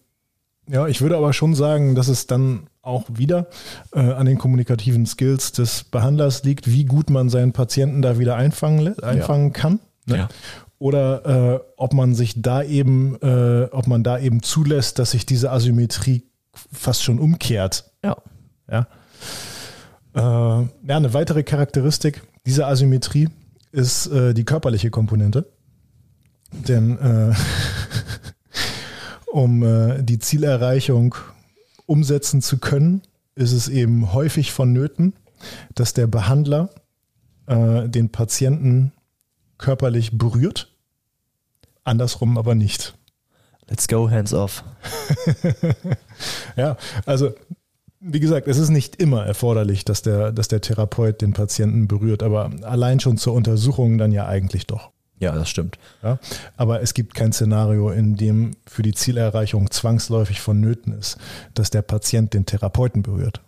ja, 0.67 0.87
ich 0.87 1.01
würde 1.01 1.17
aber 1.17 1.33
schon 1.33 1.55
sagen, 1.55 1.95
dass 1.95 2.07
es 2.07 2.27
dann 2.27 2.68
auch 2.81 3.05
wieder 3.09 3.47
äh, 3.93 3.99
an 3.99 4.25
den 4.25 4.37
kommunikativen 4.37 5.05
Skills 5.05 5.51
des 5.51 5.83
Behandlers 5.83 6.43
liegt, 6.43 6.71
wie 6.71 6.85
gut 6.85 7.09
man 7.09 7.29
seinen 7.29 7.51
Patienten 7.51 8.01
da 8.01 8.19
wieder 8.19 8.35
einfangen, 8.35 8.97
einfangen 8.99 9.47
ja. 9.47 9.53
kann. 9.53 9.79
Ne? 10.05 10.17
Ja. 10.17 10.29
Oder 10.77 11.25
äh, 11.55 11.59
ob 11.75 11.93
man 11.93 12.15
sich 12.15 12.41
da 12.41 12.63
eben, 12.63 13.17
äh, 13.21 13.67
ob 13.71 13.87
man 13.87 14.03
da 14.03 14.17
eben 14.17 14.41
zulässt, 14.41 14.97
dass 14.97 15.11
sich 15.11 15.25
diese 15.25 15.51
Asymmetrie 15.51 16.23
fast 16.71 17.03
schon 17.03 17.19
umkehrt. 17.19 17.91
Ja. 18.03 18.17
Ja. 18.71 18.87
Äh, 20.15 20.19
ja, 20.21 20.97
eine 20.97 21.13
weitere 21.13 21.43
Charakteristik 21.43 22.23
dieser 22.45 22.67
Asymmetrie 22.67 23.29
ist 23.71 24.07
äh, 24.07 24.33
die 24.33 24.45
körperliche 24.45 24.89
Komponente. 24.89 25.51
Denn 26.51 26.97
äh, 26.97 27.33
um 29.31 29.63
äh, 29.63 30.01
die 30.01 30.19
Zielerreichung 30.19 31.15
umsetzen 31.89 32.41
zu 32.41 32.59
können, 32.59 33.01
ist 33.35 33.51
es 33.51 33.67
eben 33.67 34.13
häufig 34.13 34.51
vonnöten, 34.51 35.13
dass 35.73 35.93
der 35.93 36.07
Behandler 36.07 36.69
äh, 37.47 37.89
den 37.89 38.09
Patienten 38.09 38.91
körperlich 39.57 40.17
berührt, 40.17 40.71
andersrum 41.83 42.37
aber 42.37 42.55
nicht. 42.55 42.95
Let's 43.67 43.87
go, 43.87 44.09
hands 44.09 44.33
off. 44.33 44.63
ja, 46.55 46.77
also 47.05 47.33
wie 47.99 48.19
gesagt, 48.19 48.47
es 48.47 48.57
ist 48.57 48.69
nicht 48.69 48.95
immer 48.95 49.25
erforderlich, 49.25 49.83
dass 49.83 50.01
der, 50.01 50.31
dass 50.31 50.47
der 50.47 50.61
Therapeut 50.61 51.21
den 51.21 51.33
Patienten 51.33 51.87
berührt, 51.87 52.23
aber 52.23 52.51
allein 52.63 52.99
schon 52.99 53.17
zur 53.17 53.33
Untersuchung 53.33 53.97
dann 53.97 54.11
ja 54.11 54.27
eigentlich 54.27 54.65
doch. 54.67 54.91
Ja, 55.19 55.33
das 55.33 55.49
stimmt. 55.49 55.77
Ja, 56.01 56.17
aber 56.55 56.81
es 56.81 56.93
gibt 56.93 57.13
kein 57.13 57.33
Szenario, 57.33 57.89
in 57.89 58.15
dem 58.15 58.55
für 58.65 58.83
die 58.83 58.93
Zielerreichung 58.93 59.69
zwangsläufig 59.69 60.39
vonnöten 60.39 60.93
ist, 60.93 61.17
dass 61.53 61.69
der 61.69 61.81
Patient 61.81 62.33
den 62.33 62.45
Therapeuten 62.45 63.03
berührt. 63.03 63.41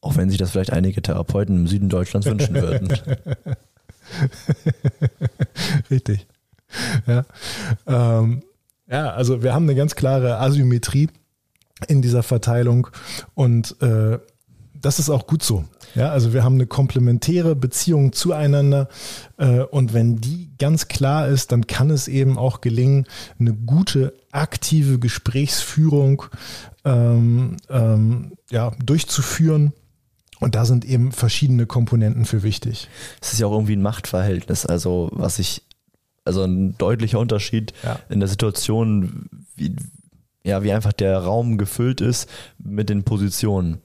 Auch 0.00 0.16
wenn 0.16 0.28
sich 0.28 0.38
das 0.38 0.50
vielleicht 0.50 0.72
einige 0.72 1.00
Therapeuten 1.00 1.60
im 1.60 1.66
Süden 1.66 1.88
Deutschlands 1.88 2.26
wünschen 2.26 2.54
würden. 2.54 2.92
Richtig. 5.90 6.26
Ja. 7.06 7.24
Ähm, 7.86 8.42
ja, 8.90 9.10
also 9.10 9.42
wir 9.42 9.54
haben 9.54 9.64
eine 9.64 9.76
ganz 9.76 9.94
klare 9.94 10.38
Asymmetrie 10.40 11.08
in 11.88 12.02
dieser 12.02 12.22
Verteilung 12.22 12.88
und 13.34 13.80
äh, 13.80 14.18
das 14.74 14.98
ist 14.98 15.08
auch 15.08 15.26
gut 15.26 15.42
so. 15.42 15.64
Ja, 15.94 16.10
also 16.10 16.32
wir 16.32 16.42
haben 16.42 16.54
eine 16.54 16.66
komplementäre 16.66 17.54
Beziehung 17.54 18.12
zueinander 18.12 18.88
äh, 19.36 19.60
und 19.60 19.92
wenn 19.94 20.16
die 20.16 20.50
ganz 20.58 20.88
klar 20.88 21.28
ist, 21.28 21.52
dann 21.52 21.66
kann 21.66 21.90
es 21.90 22.08
eben 22.08 22.36
auch 22.36 22.60
gelingen, 22.60 23.06
eine 23.38 23.54
gute 23.54 24.14
aktive 24.32 24.98
Gesprächsführung 24.98 26.24
ähm, 26.84 27.56
ähm, 27.70 28.32
ja, 28.50 28.72
durchzuführen. 28.84 29.72
Und 30.40 30.56
da 30.56 30.64
sind 30.64 30.84
eben 30.84 31.12
verschiedene 31.12 31.66
Komponenten 31.66 32.24
für 32.24 32.42
wichtig. 32.42 32.88
Es 33.22 33.32
ist 33.32 33.38
ja 33.38 33.46
auch 33.46 33.52
irgendwie 33.52 33.76
ein 33.76 33.82
Machtverhältnis, 33.82 34.66
also 34.66 35.08
was 35.12 35.38
ich, 35.38 35.62
also 36.24 36.42
ein 36.42 36.76
deutlicher 36.76 37.20
Unterschied 37.20 37.72
ja. 37.82 38.00
in 38.08 38.20
der 38.20 38.28
Situation, 38.28 39.28
wie, 39.56 39.76
ja, 40.42 40.62
wie 40.62 40.72
einfach 40.72 40.92
der 40.92 41.18
Raum 41.18 41.56
gefüllt 41.56 42.00
ist 42.00 42.28
mit 42.58 42.90
den 42.90 43.04
Positionen. 43.04 43.80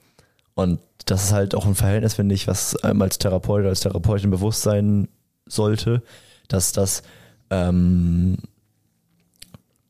Und 0.60 0.78
das 1.06 1.24
ist 1.24 1.32
halt 1.32 1.54
auch 1.54 1.64
ein 1.64 1.74
Verhältnis, 1.74 2.14
finde 2.14 2.34
ich, 2.34 2.46
was 2.46 2.76
einem 2.76 3.00
als 3.00 3.18
Therapeut 3.18 3.60
oder 3.60 3.70
als 3.70 3.80
Therapeutin 3.80 4.30
bewusst 4.30 4.62
sein 4.62 5.08
sollte, 5.46 6.02
dass 6.48 6.72
das 6.72 7.02
ähm, 7.48 8.36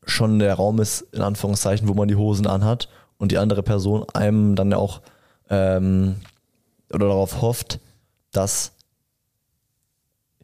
schon 0.05 0.39
der 0.39 0.53
Raum 0.53 0.79
ist, 0.79 1.01
in 1.11 1.21
Anführungszeichen, 1.21 1.87
wo 1.89 1.93
man 1.93 2.07
die 2.07 2.15
Hosen 2.15 2.47
anhat 2.47 2.87
und 3.17 3.31
die 3.31 3.37
andere 3.37 3.63
Person 3.63 4.05
einem 4.13 4.55
dann 4.55 4.71
ja 4.71 4.77
auch 4.77 5.01
ähm, 5.49 6.15
oder 6.93 7.07
darauf 7.07 7.41
hofft, 7.41 7.79
dass 8.31 8.71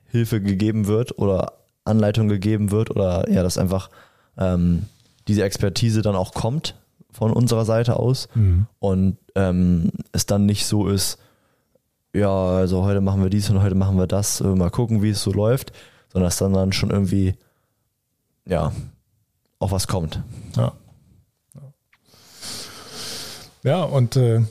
Hilfe 0.06 0.42
gegeben 0.42 0.88
wird 0.88 1.18
oder 1.18 1.54
Anleitung 1.86 2.28
gegeben 2.28 2.72
wird 2.72 2.92
oder 2.92 3.30
ja, 3.32 3.44
dass 3.44 3.58
einfach 3.58 3.90
ähm, 4.38 4.86
diese 5.28 5.44
Expertise 5.44 6.02
dann 6.02 6.16
auch 6.16 6.34
kommt 6.34 6.76
von 7.12 7.32
unserer 7.32 7.66
Seite 7.66 7.98
aus 7.98 8.30
mhm. 8.36 8.68
und 8.80 9.18
ähm, 9.38 9.91
es 10.12 10.26
dann 10.26 10.45
nicht 10.45 10.65
so 10.65 10.88
ist, 10.88 11.19
ja, 12.13 12.30
also 12.30 12.84
heute 12.84 13.02
machen 13.02 13.21
wir 13.21 13.30
dies 13.30 13.50
und 13.50 13.62
heute 13.62 13.76
machen 13.76 13.97
wir 13.97 14.08
das, 14.08 14.41
äh, 14.41 14.47
mal 14.47 14.71
gucken, 14.71 15.04
wie 15.04 15.12
es 15.12 15.21
so 15.21 15.32
läuft, 15.32 15.71
sondern 16.12 16.28
dass 16.28 16.38
dann, 16.38 16.54
dann 16.54 16.73
schon 16.73 16.89
irgendwie, 16.89 17.36
ja, 18.45 18.71
auch 19.60 19.71
was 19.71 19.88
kommt. 19.88 20.21
Ja. 20.56 20.73
Ja, 23.63 23.84
und 23.84 24.15
äh, 24.15 24.41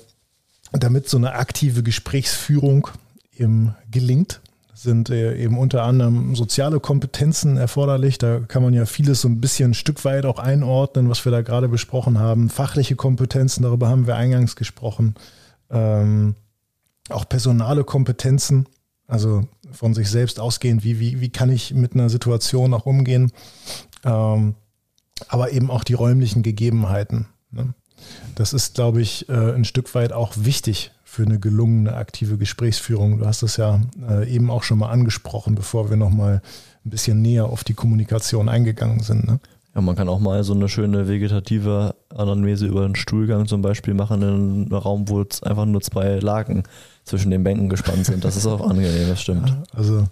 damit 0.72 1.08
so 1.08 1.16
eine 1.16 1.32
aktive 1.32 1.82
Gesprächsführung 1.82 2.88
eben 3.36 3.74
gelingt, 3.90 4.40
sind 4.76 5.08
äh, 5.08 5.36
eben 5.36 5.56
unter 5.56 5.84
anderem 5.84 6.36
soziale 6.36 6.80
Kompetenzen 6.80 7.56
erforderlich. 7.56 8.18
Da 8.18 8.40
kann 8.40 8.62
man 8.62 8.74
ja 8.74 8.84
vieles 8.84 9.22
so 9.22 9.28
ein 9.28 9.40
bisschen 9.40 9.70
ein 9.70 9.74
Stück 9.74 10.04
weit 10.04 10.26
auch 10.26 10.38
einordnen, 10.38 11.08
was 11.08 11.24
wir 11.24 11.32
da 11.32 11.40
gerade 11.40 11.68
besprochen 11.68 12.18
haben. 12.18 12.50
Fachliche 12.50 12.94
Kompetenzen, 12.94 13.62
darüber 13.62 13.88
haben 13.88 14.06
wir 14.06 14.16
eingangs 14.16 14.54
gesprochen. 14.54 15.14
Ähm, 15.70 16.34
auch 17.08 17.26
personale 17.26 17.84
Kompetenzen, 17.84 18.66
also 19.06 19.48
von 19.72 19.94
sich 19.94 20.10
selbst 20.10 20.38
ausgehend, 20.38 20.84
wie, 20.84 21.00
wie, 21.00 21.20
wie 21.20 21.30
kann 21.30 21.50
ich 21.50 21.72
mit 21.72 21.94
einer 21.94 22.10
Situation 22.10 22.74
auch 22.74 22.84
umgehen. 22.84 23.32
Ähm, 24.04 24.56
aber 25.28 25.52
eben 25.52 25.70
auch 25.70 25.84
die 25.84 25.94
räumlichen 25.94 26.42
Gegebenheiten. 26.42 27.26
Ne? 27.50 27.72
Das 28.34 28.52
ist, 28.52 28.74
glaube 28.74 29.00
ich, 29.00 29.26
äh, 29.30 29.54
ein 29.54 29.64
Stück 29.64 29.94
weit 29.94 30.12
auch 30.12 30.34
wichtig 30.36 30.92
für 31.16 31.22
eine 31.22 31.38
gelungene 31.38 31.94
aktive 31.94 32.36
Gesprächsführung. 32.36 33.18
Du 33.18 33.24
hast 33.26 33.42
es 33.42 33.56
ja 33.56 33.80
äh, 34.06 34.30
eben 34.30 34.50
auch 34.50 34.62
schon 34.62 34.78
mal 34.78 34.90
angesprochen, 34.90 35.54
bevor 35.54 35.88
wir 35.88 35.96
nochmal 35.96 36.42
ein 36.84 36.90
bisschen 36.90 37.22
näher 37.22 37.46
auf 37.46 37.64
die 37.64 37.72
Kommunikation 37.72 38.50
eingegangen 38.50 39.00
sind. 39.00 39.26
Ne? 39.26 39.40
Ja, 39.74 39.80
man 39.80 39.96
kann 39.96 40.10
auch 40.10 40.20
mal 40.20 40.44
so 40.44 40.52
eine 40.52 40.68
schöne 40.68 41.08
vegetative 41.08 41.94
Anamnese 42.14 42.66
über 42.66 42.84
einen 42.84 42.96
Stuhlgang 42.96 43.46
zum 43.46 43.62
Beispiel 43.62 43.94
machen 43.94 44.20
in 44.20 44.28
einem 44.28 44.74
Raum, 44.74 45.08
wo 45.08 45.22
es 45.22 45.42
einfach 45.42 45.64
nur 45.64 45.80
zwei 45.80 46.18
Lagen 46.18 46.64
zwischen 47.04 47.30
den 47.30 47.42
Bänken 47.42 47.70
gespannt 47.70 48.04
sind. 48.04 48.22
Das 48.22 48.36
ist 48.36 48.46
auch 48.46 48.68
angenehm, 48.68 49.08
das 49.08 49.22
stimmt. 49.22 49.48
Ja, 49.48 49.62
also 49.72 50.04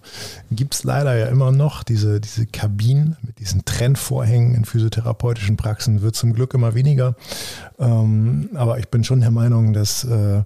gibt 0.50 0.74
es 0.74 0.84
leider 0.84 1.14
ja 1.18 1.26
immer 1.26 1.52
noch 1.52 1.82
diese, 1.82 2.18
diese 2.18 2.46
Kabinen 2.46 3.18
mit 3.20 3.40
diesen 3.40 3.66
Trennvorhängen 3.66 4.54
in 4.54 4.64
physiotherapeutischen 4.64 5.58
Praxen, 5.58 6.00
wird 6.00 6.16
zum 6.16 6.32
Glück 6.32 6.54
immer 6.54 6.74
weniger. 6.74 7.14
Ähm, 7.78 8.48
aber 8.54 8.78
ich 8.78 8.88
bin 8.88 9.04
schon 9.04 9.20
der 9.20 9.30
Meinung, 9.30 9.74
dass 9.74 10.04
äh, 10.04 10.44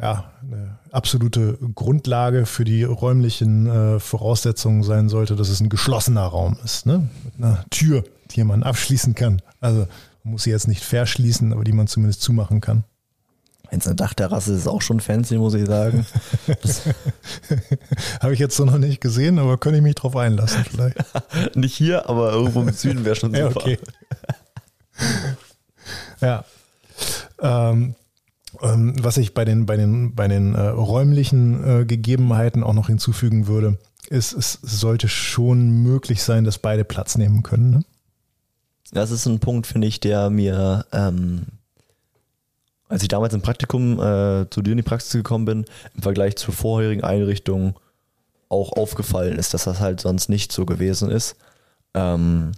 ja, 0.00 0.32
eine 0.42 0.78
absolute 0.90 1.58
Grundlage 1.74 2.46
für 2.46 2.64
die 2.64 2.84
räumlichen 2.84 3.66
äh, 3.66 4.00
Voraussetzungen 4.00 4.82
sein 4.82 5.08
sollte, 5.08 5.36
dass 5.36 5.48
es 5.48 5.60
ein 5.60 5.68
geschlossener 5.68 6.24
Raum 6.24 6.56
ist, 6.64 6.86
ne? 6.86 7.08
mit 7.24 7.34
einer 7.38 7.64
Tür, 7.70 8.04
die 8.30 8.44
man 8.44 8.62
abschließen 8.62 9.14
kann. 9.14 9.42
Also 9.60 9.86
man 10.24 10.32
muss 10.32 10.44
sie 10.44 10.50
jetzt 10.50 10.68
nicht 10.68 10.82
verschließen, 10.82 11.52
aber 11.52 11.64
die 11.64 11.72
man 11.72 11.86
zumindest 11.86 12.22
zumachen 12.22 12.60
kann. 12.60 12.84
Wenn 13.70 13.78
es 13.78 13.86
eine 13.86 13.94
Dachterrasse 13.94 14.52
ist, 14.52 14.60
ist 14.60 14.66
auch 14.66 14.82
schon 14.82 14.98
fancy, 14.98 15.36
muss 15.36 15.54
ich 15.54 15.66
sagen. 15.66 16.04
Habe 18.20 18.34
ich 18.34 18.40
jetzt 18.40 18.56
so 18.56 18.64
noch 18.64 18.78
nicht 18.78 19.00
gesehen, 19.00 19.38
aber 19.38 19.58
könnte 19.58 19.76
ich 19.78 19.82
mich 19.82 19.94
drauf 19.94 20.16
einlassen 20.16 20.64
vielleicht. 20.64 20.96
nicht 21.56 21.76
hier, 21.76 22.08
aber 22.08 22.32
irgendwo 22.32 22.62
im 22.62 22.72
Süden 22.72 23.04
wäre 23.04 23.14
schon 23.14 23.30
super. 23.34 23.38
Ja, 23.38 23.46
okay. 23.48 23.78
ja. 26.20 26.44
Ähm, 27.40 27.94
was 28.60 29.16
ich 29.16 29.34
bei 29.34 29.44
den, 29.44 29.66
bei 29.66 29.76
den, 29.76 30.14
bei 30.14 30.28
den 30.28 30.54
äh, 30.54 30.60
räumlichen 30.60 31.64
äh, 31.82 31.84
Gegebenheiten 31.84 32.62
auch 32.62 32.74
noch 32.74 32.88
hinzufügen 32.88 33.46
würde, 33.46 33.78
ist, 34.08 34.32
es 34.32 34.58
sollte 34.62 35.08
schon 35.08 35.82
möglich 35.82 36.22
sein, 36.22 36.44
dass 36.44 36.58
beide 36.58 36.84
Platz 36.84 37.16
nehmen 37.16 37.42
können. 37.42 37.70
Ne? 37.70 37.84
Das 38.92 39.10
ist 39.10 39.26
ein 39.26 39.38
Punkt, 39.38 39.66
finde 39.66 39.86
ich, 39.86 40.00
der 40.00 40.30
mir, 40.30 40.84
ähm, 40.92 41.46
als 42.88 43.02
ich 43.02 43.08
damals 43.08 43.34
im 43.34 43.42
Praktikum 43.42 44.00
äh, 44.00 44.50
zu 44.50 44.62
dir 44.62 44.72
in 44.72 44.78
die 44.78 44.82
Praxis 44.82 45.12
gekommen 45.12 45.44
bin, 45.44 45.64
im 45.94 46.02
Vergleich 46.02 46.36
zur 46.36 46.52
vorherigen 46.52 47.04
Einrichtung 47.04 47.78
auch 48.48 48.72
aufgefallen 48.72 49.38
ist, 49.38 49.54
dass 49.54 49.64
das 49.64 49.78
halt 49.78 50.00
sonst 50.00 50.28
nicht 50.28 50.50
so 50.50 50.66
gewesen 50.66 51.10
ist. 51.10 51.36
Ähm, 51.94 52.52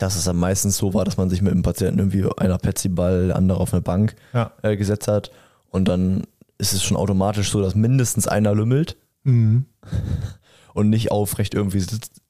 dass 0.00 0.16
es 0.16 0.24
dann 0.24 0.36
meistens 0.36 0.78
so 0.78 0.94
war, 0.94 1.04
dass 1.04 1.18
man 1.18 1.28
sich 1.28 1.42
mit 1.42 1.52
dem 1.52 1.62
Patienten 1.62 1.98
irgendwie 1.98 2.26
einer 2.38 2.56
Petsy-Ball, 2.56 3.32
andere 3.32 3.60
auf 3.60 3.74
eine 3.74 3.82
Bank 3.82 4.16
ja. 4.32 4.50
äh, 4.62 4.76
gesetzt 4.76 5.08
hat. 5.08 5.30
Und 5.68 5.88
dann 5.88 6.24
ist 6.56 6.72
es 6.72 6.82
schon 6.82 6.96
automatisch 6.96 7.50
so, 7.50 7.60
dass 7.60 7.74
mindestens 7.74 8.26
einer 8.26 8.54
lümmelt 8.54 8.96
mhm. 9.24 9.66
und 10.74 10.88
nicht 10.88 11.10
aufrecht 11.10 11.54
irgendwie 11.54 11.84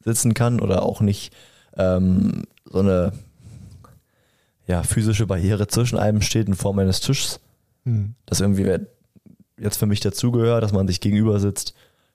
sitzen 0.04 0.34
kann 0.34 0.60
oder 0.60 0.82
auch 0.82 1.00
nicht 1.00 1.32
ähm, 1.76 2.42
so 2.64 2.80
eine 2.80 3.12
ja, 4.66 4.82
physische 4.82 5.26
Barriere 5.26 5.68
zwischen 5.68 5.98
einem 5.98 6.22
steht 6.22 6.48
in 6.48 6.54
Form 6.54 6.80
eines 6.80 7.00
Tisches. 7.00 7.38
Mhm. 7.84 8.14
Das 8.26 8.40
irgendwie 8.40 8.78
jetzt 9.58 9.78
für 9.78 9.86
mich 9.86 10.00
dazugehört, 10.00 10.64
dass 10.64 10.72
man 10.72 10.88
sich 10.88 11.00
gegenüber 11.00 11.38
sitzt. 11.38 11.74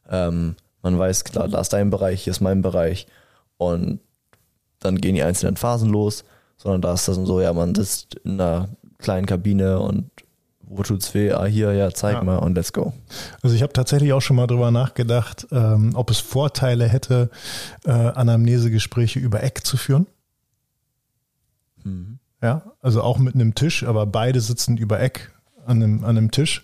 Ähm, 0.10 0.56
man 0.82 1.00
weiß, 1.00 1.24
klar, 1.24 1.48
da 1.48 1.62
ist 1.62 1.72
dein 1.72 1.90
Bereich, 1.92 2.24
hier 2.24 2.32
ist 2.32 2.42
mein 2.42 2.62
Bereich. 2.62 3.08
Und 3.58 4.02
dann 4.86 5.02
gehen 5.02 5.16
die 5.16 5.24
einzelnen 5.24 5.58
Phasen 5.58 5.90
los, 5.90 6.24
sondern 6.58 6.82
da 6.82 6.94
ist 6.94 7.08
das 7.08 7.16
so, 7.16 7.42
ja, 7.42 7.52
man 7.54 7.76
sitzt 7.76 8.16
in 8.24 8.40
einer 8.40 8.70
kleinen 9.00 9.26
Kabine 9.26 9.80
und 9.80 10.10
wo 10.68 10.82
tut's 10.84 11.14
weh? 11.14 11.32
Ah, 11.32 11.46
hier, 11.46 11.74
ja, 11.74 11.92
zeig 11.92 12.16
Ja. 12.16 12.24
mal 12.24 12.38
und 12.38 12.56
let's 12.56 12.74
go. 12.74 12.94
Also 13.44 13.56
ich 13.56 13.62
habe 13.62 13.72
tatsächlich 13.74 14.14
auch 14.14 14.22
schon 14.22 14.36
mal 14.36 14.48
drüber 14.48 14.72
nachgedacht, 14.72 15.48
ähm, 15.52 15.92
ob 15.94 16.10
es 16.10 16.20
Vorteile 16.20 16.88
hätte, 16.88 17.30
äh, 17.86 17.92
Anamnesegespräche 17.92 19.20
über 19.20 19.44
Eck 19.44 19.66
zu 19.66 19.78
führen. 19.78 20.08
Mhm. 21.84 22.20
Ja, 22.42 22.64
also 22.82 23.02
auch 23.02 23.18
mit 23.20 23.36
einem 23.36 23.56
Tisch, 23.56 23.84
aber 23.84 24.06
beide 24.06 24.42
sitzen 24.42 24.78
über 24.78 25.00
Eck 25.00 25.32
an 25.66 25.82
einem, 25.82 26.04
an 26.04 26.18
einem 26.18 26.32
Tisch. 26.32 26.64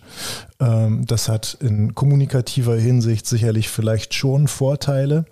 Ähm, 0.60 1.06
das 1.06 1.28
hat 1.28 1.56
in 1.60 1.94
kommunikativer 1.94 2.76
Hinsicht 2.76 3.26
sicherlich 3.26 3.68
vielleicht 3.68 4.14
schon 4.14 4.48
Vorteile. 4.48 5.24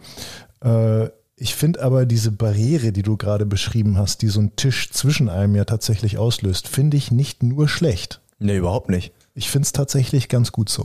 Äh, 0.62 1.08
ich 1.42 1.54
finde 1.54 1.82
aber 1.82 2.04
diese 2.04 2.32
Barriere, 2.32 2.92
die 2.92 3.00
du 3.02 3.16
gerade 3.16 3.46
beschrieben 3.46 3.96
hast, 3.96 4.20
die 4.20 4.28
so 4.28 4.40
ein 4.40 4.56
Tisch 4.56 4.90
zwischen 4.90 5.30
einem 5.30 5.56
ja 5.56 5.64
tatsächlich 5.64 6.18
auslöst, 6.18 6.68
finde 6.68 6.98
ich 6.98 7.10
nicht 7.10 7.42
nur 7.42 7.66
schlecht. 7.66 8.20
Nee, 8.38 8.58
überhaupt 8.58 8.90
nicht. 8.90 9.14
Ich 9.34 9.48
finde 9.48 9.64
es 9.64 9.72
tatsächlich 9.72 10.28
ganz 10.28 10.52
gut 10.52 10.68
so. 10.68 10.84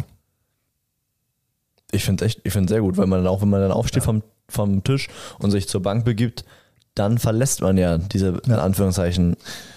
Ich 1.92 2.06
finde 2.06 2.24
echt, 2.24 2.40
ich 2.46 2.54
finde 2.54 2.72
sehr 2.72 2.80
gut, 2.80 2.96
weil 2.96 3.06
man 3.06 3.20
dann 3.20 3.28
auch, 3.28 3.42
wenn 3.42 3.50
man 3.50 3.60
dann 3.60 3.74
aufsteht 3.74 4.04
vom, 4.04 4.24
vom 4.48 4.82
Tisch 4.86 5.10
und 5.40 5.52
sich 5.52 5.68
zur 5.68 5.82
Bank 5.82 6.06
begibt, 6.06 6.46
dann 6.94 7.18
verlässt 7.18 7.60
man 7.60 7.78
ja 7.78 7.98
diese 7.98 8.30
in 8.46 8.52
Ja. 8.52 8.60
Anführungszeichen 8.60 9.36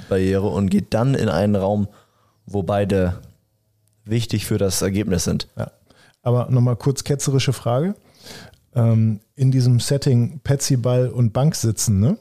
Barriere 0.08 0.46
und 0.46 0.70
geht 0.70 0.94
dann 0.94 1.16
in 1.16 1.28
einen 1.28 1.56
Raum, 1.56 1.88
wo 2.46 2.62
beide 2.62 3.18
wichtig 4.04 4.46
für 4.46 4.58
das 4.58 4.80
Ergebnis 4.80 5.24
sind. 5.24 5.48
Ja. 5.56 5.72
Aber 6.22 6.46
nochmal 6.50 6.76
kurz 6.76 7.02
ketzerische 7.02 7.52
Frage. 7.52 7.96
Ähm, 8.78 9.20
in 9.34 9.50
diesem 9.50 9.80
Setting 9.80 10.40
Petsy-Ball 10.44 11.08
und 11.08 11.32
Bank 11.32 11.54
sitzen, 11.54 12.00
ne? 12.00 12.16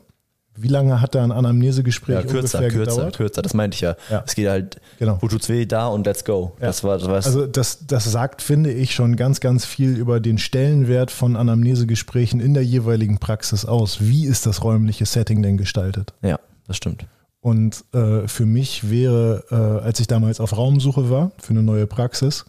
Wie 0.60 0.70
lange 0.70 1.02
hat 1.02 1.14
da 1.14 1.24
ein 1.24 1.32
Anamnesegespräch 1.32 2.16
Ja, 2.16 2.22
kürzer, 2.24 2.58
ungefähr 2.58 2.70
kürzer, 2.80 2.96
gedauert? 2.96 3.16
kürzer, 3.18 3.42
das 3.44 3.54
meinte 3.54 3.76
ich 3.76 3.82
ja. 3.82 3.96
Ja. 4.10 4.24
Es 4.26 4.34
geht 4.34 4.48
halt, 4.50 4.82
Genau. 4.98 5.20
wo 5.22 5.28
tut's 5.28 5.50
weh, 5.50 5.68
da 5.68 5.88
und 5.88 6.08
let's 6.08 6.26
go. 6.26 6.54
Ja. 6.60 6.66
Das 6.66 6.84
war, 6.84 6.98
das 6.98 7.08
war 7.08 7.14
Also 7.18 7.46
das, 7.46 7.86
das 7.86 8.06
sagt, 8.12 8.42
finde 8.42 8.72
ich, 8.72 8.96
schon 8.96 9.16
ganz, 9.18 9.40
ganz 9.40 9.66
viel 9.66 9.96
über 9.96 10.20
den 10.20 10.40
Stellenwert 10.40 11.12
von 11.12 11.36
Anamnesegesprächen 11.36 12.40
in 12.40 12.56
der 12.56 12.66
jeweiligen 12.66 13.20
Praxis 13.20 13.66
aus. 13.66 13.98
Wie 14.02 14.26
ist 14.26 14.48
das 14.48 14.64
räumliche 14.64 15.06
Setting 15.06 15.44
denn 15.44 15.58
gestaltet? 15.58 16.14
ja, 16.24 16.40
das 16.68 16.78
stimmt. 16.78 17.06
Und 17.40 17.86
äh, 17.94 18.28
für 18.28 18.48
mich 18.48 18.90
wäre, 18.90 19.44
äh, 19.52 19.86
als 19.86 20.00
ich 20.00 20.08
damals 20.08 20.40
auf 20.40 20.58
Raumsuche 20.58 21.12
war 21.12 21.32
für 21.40 21.52
eine 21.52 21.62
neue 21.62 21.86
Praxis, 21.86 22.46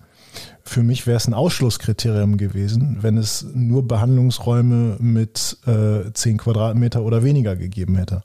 für 0.69 0.83
mich 0.83 1.07
wäre 1.07 1.17
es 1.17 1.27
ein 1.27 1.35
Ausschlusskriterium 1.35 2.37
gewesen, 2.37 2.99
wenn 3.01 3.17
es 3.17 3.47
nur 3.55 3.87
Behandlungsräume 3.87 4.97
mit 5.01 5.59
äh, 5.67 6.13
10 6.13 6.39
Quadratmeter 6.39 7.03
oder 7.03 7.23
weniger 7.25 7.57
gegeben 7.57 7.97
hätte. 7.97 8.23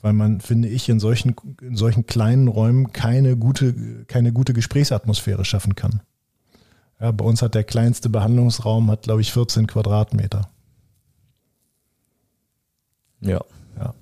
Weil 0.00 0.12
man, 0.12 0.40
finde 0.40 0.68
ich, 0.68 0.88
in 0.88 1.00
solchen, 1.00 1.34
in 1.60 1.76
solchen 1.76 2.06
kleinen 2.06 2.48
Räumen 2.48 2.92
keine 2.92 3.36
gute, 3.36 4.04
keine 4.06 4.32
gute 4.32 4.52
Gesprächsatmosphäre 4.52 5.44
schaffen 5.44 5.74
kann. 5.74 6.00
Ja, 7.00 7.12
bei 7.12 7.24
uns 7.24 7.42
hat 7.42 7.54
der 7.54 7.64
kleinste 7.64 8.08
Behandlungsraum, 8.08 8.90
hat, 8.90 9.02
glaube 9.02 9.20
ich, 9.20 9.32
14 9.32 9.66
Quadratmeter. 9.66 10.48
Ja. 13.20 13.40
Ja. 13.78 13.94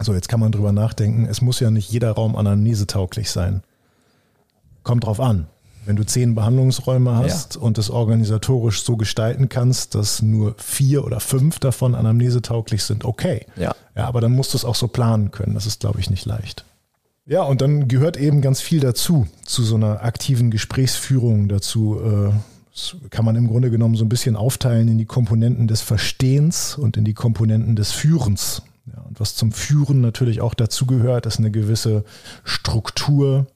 So, 0.00 0.14
jetzt 0.14 0.28
kann 0.28 0.40
man 0.40 0.52
drüber 0.52 0.72
nachdenken. 0.72 1.26
Es 1.26 1.40
muss 1.40 1.60
ja 1.60 1.70
nicht 1.70 1.90
jeder 1.90 2.12
Raum 2.12 2.36
anamnesetauglich 2.36 3.30
sein. 3.30 3.62
Kommt 4.82 5.04
drauf 5.04 5.20
an. 5.20 5.46
Wenn 5.84 5.96
du 5.96 6.04
zehn 6.04 6.34
Behandlungsräume 6.34 7.16
hast 7.16 7.56
und 7.56 7.76
es 7.78 7.90
organisatorisch 7.90 8.84
so 8.84 8.96
gestalten 8.96 9.48
kannst, 9.48 9.94
dass 9.94 10.22
nur 10.22 10.54
vier 10.58 11.04
oder 11.04 11.18
fünf 11.18 11.58
davon 11.58 11.94
anamnesetauglich 11.94 12.84
sind, 12.84 13.04
okay. 13.04 13.46
Ja. 13.56 13.74
Ja, 13.96 14.06
aber 14.06 14.20
dann 14.20 14.32
musst 14.32 14.54
du 14.54 14.58
es 14.58 14.64
auch 14.64 14.74
so 14.74 14.88
planen 14.88 15.30
können. 15.32 15.54
Das 15.54 15.66
ist, 15.66 15.80
glaube 15.80 16.00
ich, 16.00 16.08
nicht 16.08 16.24
leicht. 16.24 16.64
Ja, 17.26 17.42
und 17.42 17.60
dann 17.60 17.88
gehört 17.88 18.16
eben 18.16 18.40
ganz 18.40 18.60
viel 18.60 18.80
dazu, 18.80 19.26
zu 19.44 19.62
so 19.62 19.76
einer 19.76 20.02
aktiven 20.02 20.50
Gesprächsführung 20.50 21.48
dazu. 21.48 22.00
Äh, 22.00 22.32
das 22.72 22.96
kann 23.10 23.24
man 23.24 23.36
im 23.36 23.48
Grunde 23.48 23.70
genommen 23.70 23.96
so 23.96 24.04
ein 24.04 24.08
bisschen 24.08 24.34
aufteilen 24.34 24.88
in 24.88 24.98
die 24.98 25.04
Komponenten 25.04 25.68
des 25.68 25.82
Verstehens 25.82 26.76
und 26.76 26.96
in 26.96 27.04
die 27.04 27.14
Komponenten 27.14 27.76
des 27.76 27.92
Führens. 27.92 28.62
Ja, 28.86 29.02
und 29.02 29.20
was 29.20 29.36
zum 29.36 29.52
Führen 29.52 30.00
natürlich 30.00 30.40
auch 30.40 30.54
dazu 30.54 30.86
gehört, 30.86 31.26
ist 31.26 31.38
eine 31.38 31.50
gewisse 31.50 32.04
Struktur, 32.44 33.46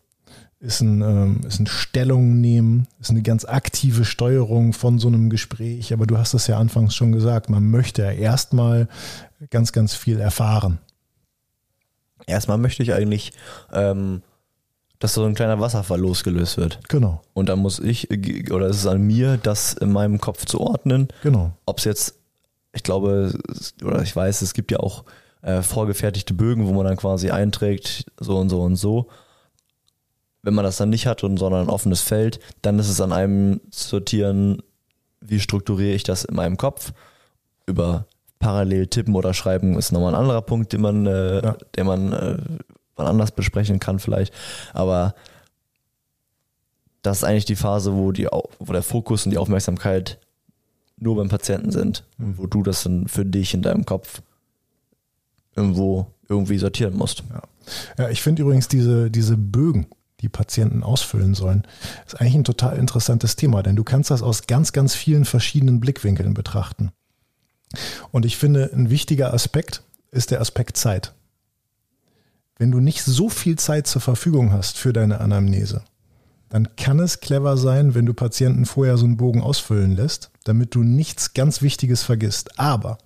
ist 0.60 0.80
ein, 0.80 1.02
ähm, 1.02 1.40
ist 1.46 1.60
ein 1.60 1.66
Stellung 1.66 2.40
nehmen, 2.40 2.88
ist 3.00 3.10
eine 3.10 3.22
ganz 3.22 3.44
aktive 3.44 4.04
Steuerung 4.04 4.72
von 4.72 4.98
so 4.98 5.08
einem 5.08 5.28
Gespräch. 5.30 5.92
Aber 5.92 6.06
du 6.06 6.16
hast 6.18 6.34
es 6.34 6.46
ja 6.46 6.58
anfangs 6.58 6.94
schon 6.94 7.12
gesagt, 7.12 7.50
man 7.50 7.70
möchte 7.70 8.02
ja 8.02 8.10
erstmal 8.10 8.88
ganz, 9.50 9.72
ganz 9.72 9.94
viel 9.94 10.18
erfahren. 10.18 10.78
Erstmal 12.26 12.58
möchte 12.58 12.82
ich 12.82 12.94
eigentlich, 12.94 13.32
ähm, 13.72 14.22
dass 14.98 15.14
so 15.14 15.24
ein 15.24 15.34
kleiner 15.34 15.60
Wasserfall 15.60 16.00
losgelöst 16.00 16.56
wird. 16.56 16.80
Genau, 16.88 17.22
Und 17.34 17.48
dann 17.50 17.58
muss 17.58 17.78
ich, 17.78 18.10
äh, 18.10 18.50
oder 18.50 18.66
es 18.66 18.78
ist 18.78 18.86
an 18.86 19.02
mir, 19.02 19.36
das 19.36 19.74
in 19.74 19.92
meinem 19.92 20.20
Kopf 20.20 20.46
zu 20.46 20.60
ordnen. 20.60 21.08
genau. 21.22 21.52
Ob 21.66 21.78
es 21.78 21.84
jetzt, 21.84 22.14
ich 22.72 22.82
glaube, 22.82 23.38
oder 23.84 24.02
ich 24.02 24.16
weiß, 24.16 24.40
es 24.42 24.54
gibt 24.54 24.70
ja 24.70 24.80
auch 24.80 25.04
äh, 25.42 25.60
vorgefertigte 25.60 26.32
Bögen, 26.32 26.66
wo 26.66 26.72
man 26.72 26.86
dann 26.86 26.96
quasi 26.96 27.30
einträgt, 27.30 28.06
so 28.18 28.38
und 28.38 28.48
so 28.48 28.62
und 28.62 28.76
so. 28.76 29.08
Wenn 30.46 30.54
man 30.54 30.64
das 30.64 30.76
dann 30.76 30.90
nicht 30.90 31.08
hat 31.08 31.24
und 31.24 31.38
sondern 31.38 31.62
ein 31.66 31.68
offenes 31.68 32.02
Feld, 32.02 32.38
dann 32.62 32.78
ist 32.78 32.88
es 32.88 33.00
an 33.00 33.12
einem 33.12 33.60
sortieren, 33.72 34.62
wie 35.20 35.40
strukturiere 35.40 35.96
ich 35.96 36.04
das 36.04 36.24
in 36.24 36.36
meinem 36.36 36.56
Kopf. 36.56 36.92
Über 37.66 38.06
parallel 38.38 38.86
tippen 38.86 39.16
oder 39.16 39.34
schreiben 39.34 39.76
ist 39.76 39.90
nochmal 39.90 40.14
ein 40.14 40.20
anderer 40.20 40.42
Punkt, 40.42 40.72
den 40.72 40.82
man, 40.82 41.04
äh, 41.04 41.42
Ja. 41.42 41.56
den 41.74 41.86
man 41.86 42.12
äh, 42.12 42.38
anders 42.94 43.32
besprechen 43.32 43.80
kann 43.80 43.98
vielleicht. 43.98 44.32
Aber 44.72 45.16
das 47.02 47.18
ist 47.18 47.24
eigentlich 47.24 47.44
die 47.44 47.56
Phase, 47.56 47.94
wo, 47.96 48.12
die, 48.12 48.26
wo 48.60 48.72
der 48.72 48.84
Fokus 48.84 49.26
und 49.26 49.32
die 49.32 49.38
Aufmerksamkeit 49.38 50.20
nur 50.96 51.16
beim 51.16 51.28
Patienten 51.28 51.72
sind. 51.72 52.04
Und 52.20 52.38
wo 52.38 52.46
du 52.46 52.62
das 52.62 52.84
dann 52.84 53.08
für 53.08 53.24
dich 53.24 53.52
in 53.52 53.62
deinem 53.62 53.84
Kopf 53.84 54.22
irgendwo 55.56 56.06
irgendwie 56.28 56.58
sortieren 56.58 56.96
musst. 56.96 57.24
Ja, 57.98 58.10
ich 58.10 58.22
finde 58.22 58.42
übrigens 58.42 58.68
diese, 58.68 59.10
diese 59.10 59.36
Bögen, 59.36 59.86
die 60.26 60.30
Patienten 60.30 60.82
ausfüllen 60.82 61.34
sollen, 61.34 61.66
ist 62.04 62.20
eigentlich 62.20 62.34
ein 62.34 62.44
total 62.44 62.76
interessantes 62.76 63.36
Thema, 63.36 63.62
denn 63.62 63.76
du 63.76 63.84
kannst 63.84 64.10
das 64.10 64.22
aus 64.22 64.48
ganz, 64.48 64.72
ganz 64.72 64.94
vielen 64.94 65.24
verschiedenen 65.24 65.78
Blickwinkeln 65.78 66.34
betrachten. 66.34 66.90
Und 68.10 68.24
ich 68.24 68.36
finde, 68.36 68.70
ein 68.72 68.90
wichtiger 68.90 69.32
Aspekt 69.32 69.82
ist 70.10 70.32
der 70.32 70.40
Aspekt 70.40 70.76
Zeit. 70.76 71.14
Wenn 72.58 72.72
du 72.72 72.80
nicht 72.80 73.02
so 73.02 73.28
viel 73.28 73.56
Zeit 73.56 73.86
zur 73.86 74.00
Verfügung 74.00 74.52
hast 74.52 74.78
für 74.78 74.92
deine 74.92 75.20
Anamnese, 75.20 75.82
dann 76.48 76.74
kann 76.76 76.98
es 76.98 77.20
clever 77.20 77.56
sein, 77.56 77.94
wenn 77.94 78.06
du 78.06 78.14
Patienten 78.14 78.66
vorher 78.66 78.96
so 78.96 79.04
einen 79.04 79.16
Bogen 79.16 79.42
ausfüllen 79.42 79.94
lässt, 79.94 80.30
damit 80.44 80.74
du 80.74 80.82
nichts 80.82 81.34
ganz 81.34 81.62
Wichtiges 81.62 82.02
vergisst. 82.02 82.58
Aber 82.58 82.98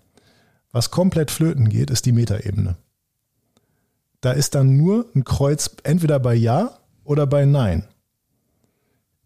was 0.73 0.91
komplett 0.91 1.31
flöten 1.31 1.69
geht, 1.69 1.91
ist 1.91 2.07
die 2.07 2.13
Metaebene. 2.13 2.77
Da 4.21 4.33
ist 4.33 4.55
dann 4.55 4.77
nur 4.77 5.07
ein 5.15 5.25
Kreuz 5.25 5.71
entweder 5.83 6.21
bei 6.21 6.35
Ja 6.35 6.80
oder 7.11 7.27
bei 7.27 7.45
Nein. 7.45 7.89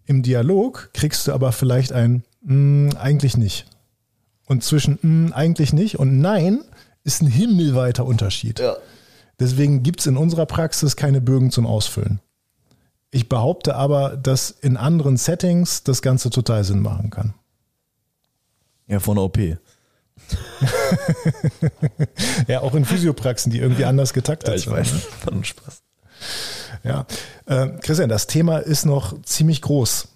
Im 0.06 0.22
Dialog 0.22 0.88
kriegst 0.94 1.26
du 1.28 1.32
aber 1.32 1.52
vielleicht 1.52 1.92
ein 1.92 2.24
mm, 2.40 2.92
eigentlich 2.98 3.36
nicht. 3.36 3.66
Und 4.46 4.64
zwischen 4.64 4.98
mm, 5.02 5.34
eigentlich 5.34 5.74
nicht 5.74 5.98
und 5.98 6.18
Nein 6.18 6.64
ist 7.04 7.20
ein 7.20 7.26
himmelweiter 7.26 8.06
Unterschied. 8.06 8.58
Ja. 8.58 8.76
Deswegen 9.38 9.82
gibt 9.82 10.00
es 10.00 10.06
in 10.06 10.16
unserer 10.16 10.46
Praxis 10.46 10.96
keine 10.96 11.20
Bögen 11.20 11.50
zum 11.50 11.66
Ausfüllen. 11.66 12.20
Ich 13.10 13.28
behaupte 13.28 13.74
aber, 13.76 14.16
dass 14.16 14.50
in 14.50 14.78
anderen 14.78 15.18
Settings 15.18 15.82
das 15.82 16.00
Ganze 16.00 16.30
total 16.30 16.64
Sinn 16.64 16.80
machen 16.80 17.10
kann. 17.10 17.34
Ja, 18.86 18.98
von 18.98 19.18
OP. 19.18 19.38
Ja, 22.48 22.60
auch 22.60 22.74
in 22.74 22.86
Physiopraxen, 22.86 23.52
die 23.52 23.58
irgendwie 23.58 23.84
anders 23.84 24.14
getaktet 24.14 24.58
sind. 24.60 24.72
ne? 24.72 24.84
Von 24.84 25.44
Spaß. 25.44 25.82
Ja. 26.82 27.06
Äh, 27.46 27.68
Christian, 27.80 28.08
das 28.08 28.26
Thema 28.26 28.58
ist 28.58 28.84
noch 28.84 29.20
ziemlich 29.22 29.62
groß. 29.62 30.08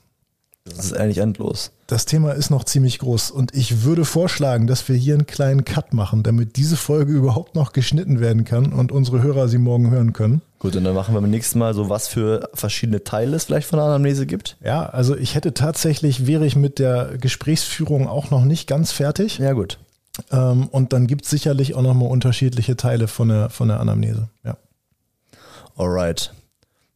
Das 0.65 0.85
ist 0.85 0.97
eigentlich 0.97 1.19
endlos. 1.19 1.71
Das 1.87 2.05
Thema 2.05 2.33
ist 2.33 2.51
noch 2.51 2.65
ziemlich 2.65 2.99
groß 2.99 3.31
und 3.31 3.55
ich 3.55 3.83
würde 3.83 4.05
vorschlagen, 4.05 4.67
dass 4.67 4.87
wir 4.89 4.97
hier 4.97 5.15
einen 5.15 5.27
kleinen 5.27 5.65
Cut 5.65 5.95
machen, 5.95 6.23
damit 6.23 6.57
diese 6.57 6.77
Folge 6.77 7.13
überhaupt 7.13 7.55
noch 7.55 7.73
geschnitten 7.73 8.21
werden 8.21 8.45
kann 8.45 8.75
und 8.75 8.93
unsere 8.93 9.23
Hörer 9.23 9.49
sie 9.49 9.57
morgen 9.57 9.91
hören 9.91 10.13
können. 10.13 10.43
Gut, 10.59 10.77
und 10.77 10.85
dann 10.85 10.95
machen 10.95 11.15
wir 11.15 11.21
beim 11.21 11.31
nächsten 11.31 11.59
Mal 11.59 11.73
so, 11.73 11.89
was 11.89 12.09
für 12.09 12.51
verschiedene 12.53 13.05
Teile 13.05 13.37
es 13.37 13.45
vielleicht 13.45 13.69
von 13.69 13.79
der 13.79 13.87
Anamnese 13.87 14.27
gibt. 14.27 14.57
Ja, 14.63 14.87
also 14.87 15.17
ich 15.17 15.35
hätte 15.35 15.55
tatsächlich, 15.55 16.27
wäre 16.27 16.45
ich 16.45 16.57
mit 16.57 16.79
der 16.79 17.17
Gesprächsführung 17.19 18.07
auch 18.07 18.31
noch 18.31 18.45
nicht 18.45 18.67
ganz 18.67 18.93
fertig. 18.93 19.39
Ja, 19.39 19.53
gut. 19.53 19.79
Ähm, 20.31 20.67
und 20.69 20.93
dann 20.93 21.07
gibt 21.07 21.25
es 21.25 21.31
sicherlich 21.31 21.75
auch 21.75 21.83
nochmal 21.83 22.11
unterschiedliche 22.11 22.77
Teile 22.77 23.09
von 23.09 23.29
der, 23.29 23.51
von 23.51 23.69
der 23.69 23.81
Anamnese. 23.81 24.29
Ja. 24.45 24.57
Alright. 25.79 26.33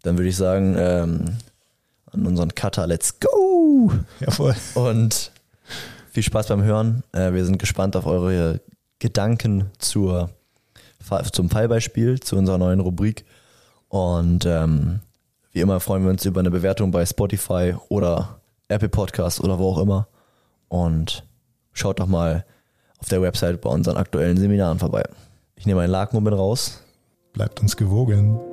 Dann 0.03 0.18
würde 0.18 0.28
ich 0.28 0.37
sagen, 0.37 0.74
ähm, 0.76 1.37
an 2.11 2.26
unseren 2.26 2.55
Cutter, 2.55 2.87
let's 2.89 3.20
go! 3.20 3.93
Jawohl. 4.20 4.57
Und 4.74 5.30
viel 6.11 6.24
Spaß 6.24 6.49
beim 6.49 6.64
Hören. 6.64 7.05
Äh, 7.12 7.33
wir 7.33 7.45
sind 7.45 7.59
gespannt 7.59 7.95
auf 7.95 8.07
eure 8.07 8.61
Gedanken 8.99 9.70
zur, 9.78 10.30
zum 11.33 11.49
Fallbeispiel, 11.49 12.18
zu 12.20 12.37
unserer 12.37 12.59
neuen 12.59 12.80
Rubrik. 12.80 13.24
Und 13.89 14.47
ähm, 14.47 15.01
wie 15.53 15.61
immer 15.61 15.78
freuen 15.78 16.03
wir 16.03 16.11
uns 16.11 16.24
über 16.24 16.41
eine 16.41 16.51
Bewertung 16.51 16.91
bei 16.91 17.07
Spotify 17.07 17.76
oder 17.89 18.41
Apple 18.66 18.89
Podcast 18.89 19.41
oder 19.41 19.61
wo 19.61 19.70
auch 19.70 19.78
immer. 19.78 20.09
Und 20.68 21.24
schaut 21.72 22.01
doch 22.01 22.09
mal 22.09 22.45
auf 22.99 23.09
der 23.09 23.22
Website 23.22 23.61
bei 23.61 23.70
unseren 23.70 23.97
aktuellen 23.97 24.37
Seminaren 24.37 24.80
vorbei. 24.80 25.05
Ich 25.55 25.66
nehme 25.66 25.83
einen 25.83 25.93
Laken 25.93 26.16
und 26.16 26.24
bin 26.24 26.35
raus. 26.35 26.83
Bleibt 27.33 27.61
uns 27.61 27.76
gewogen. 27.76 28.52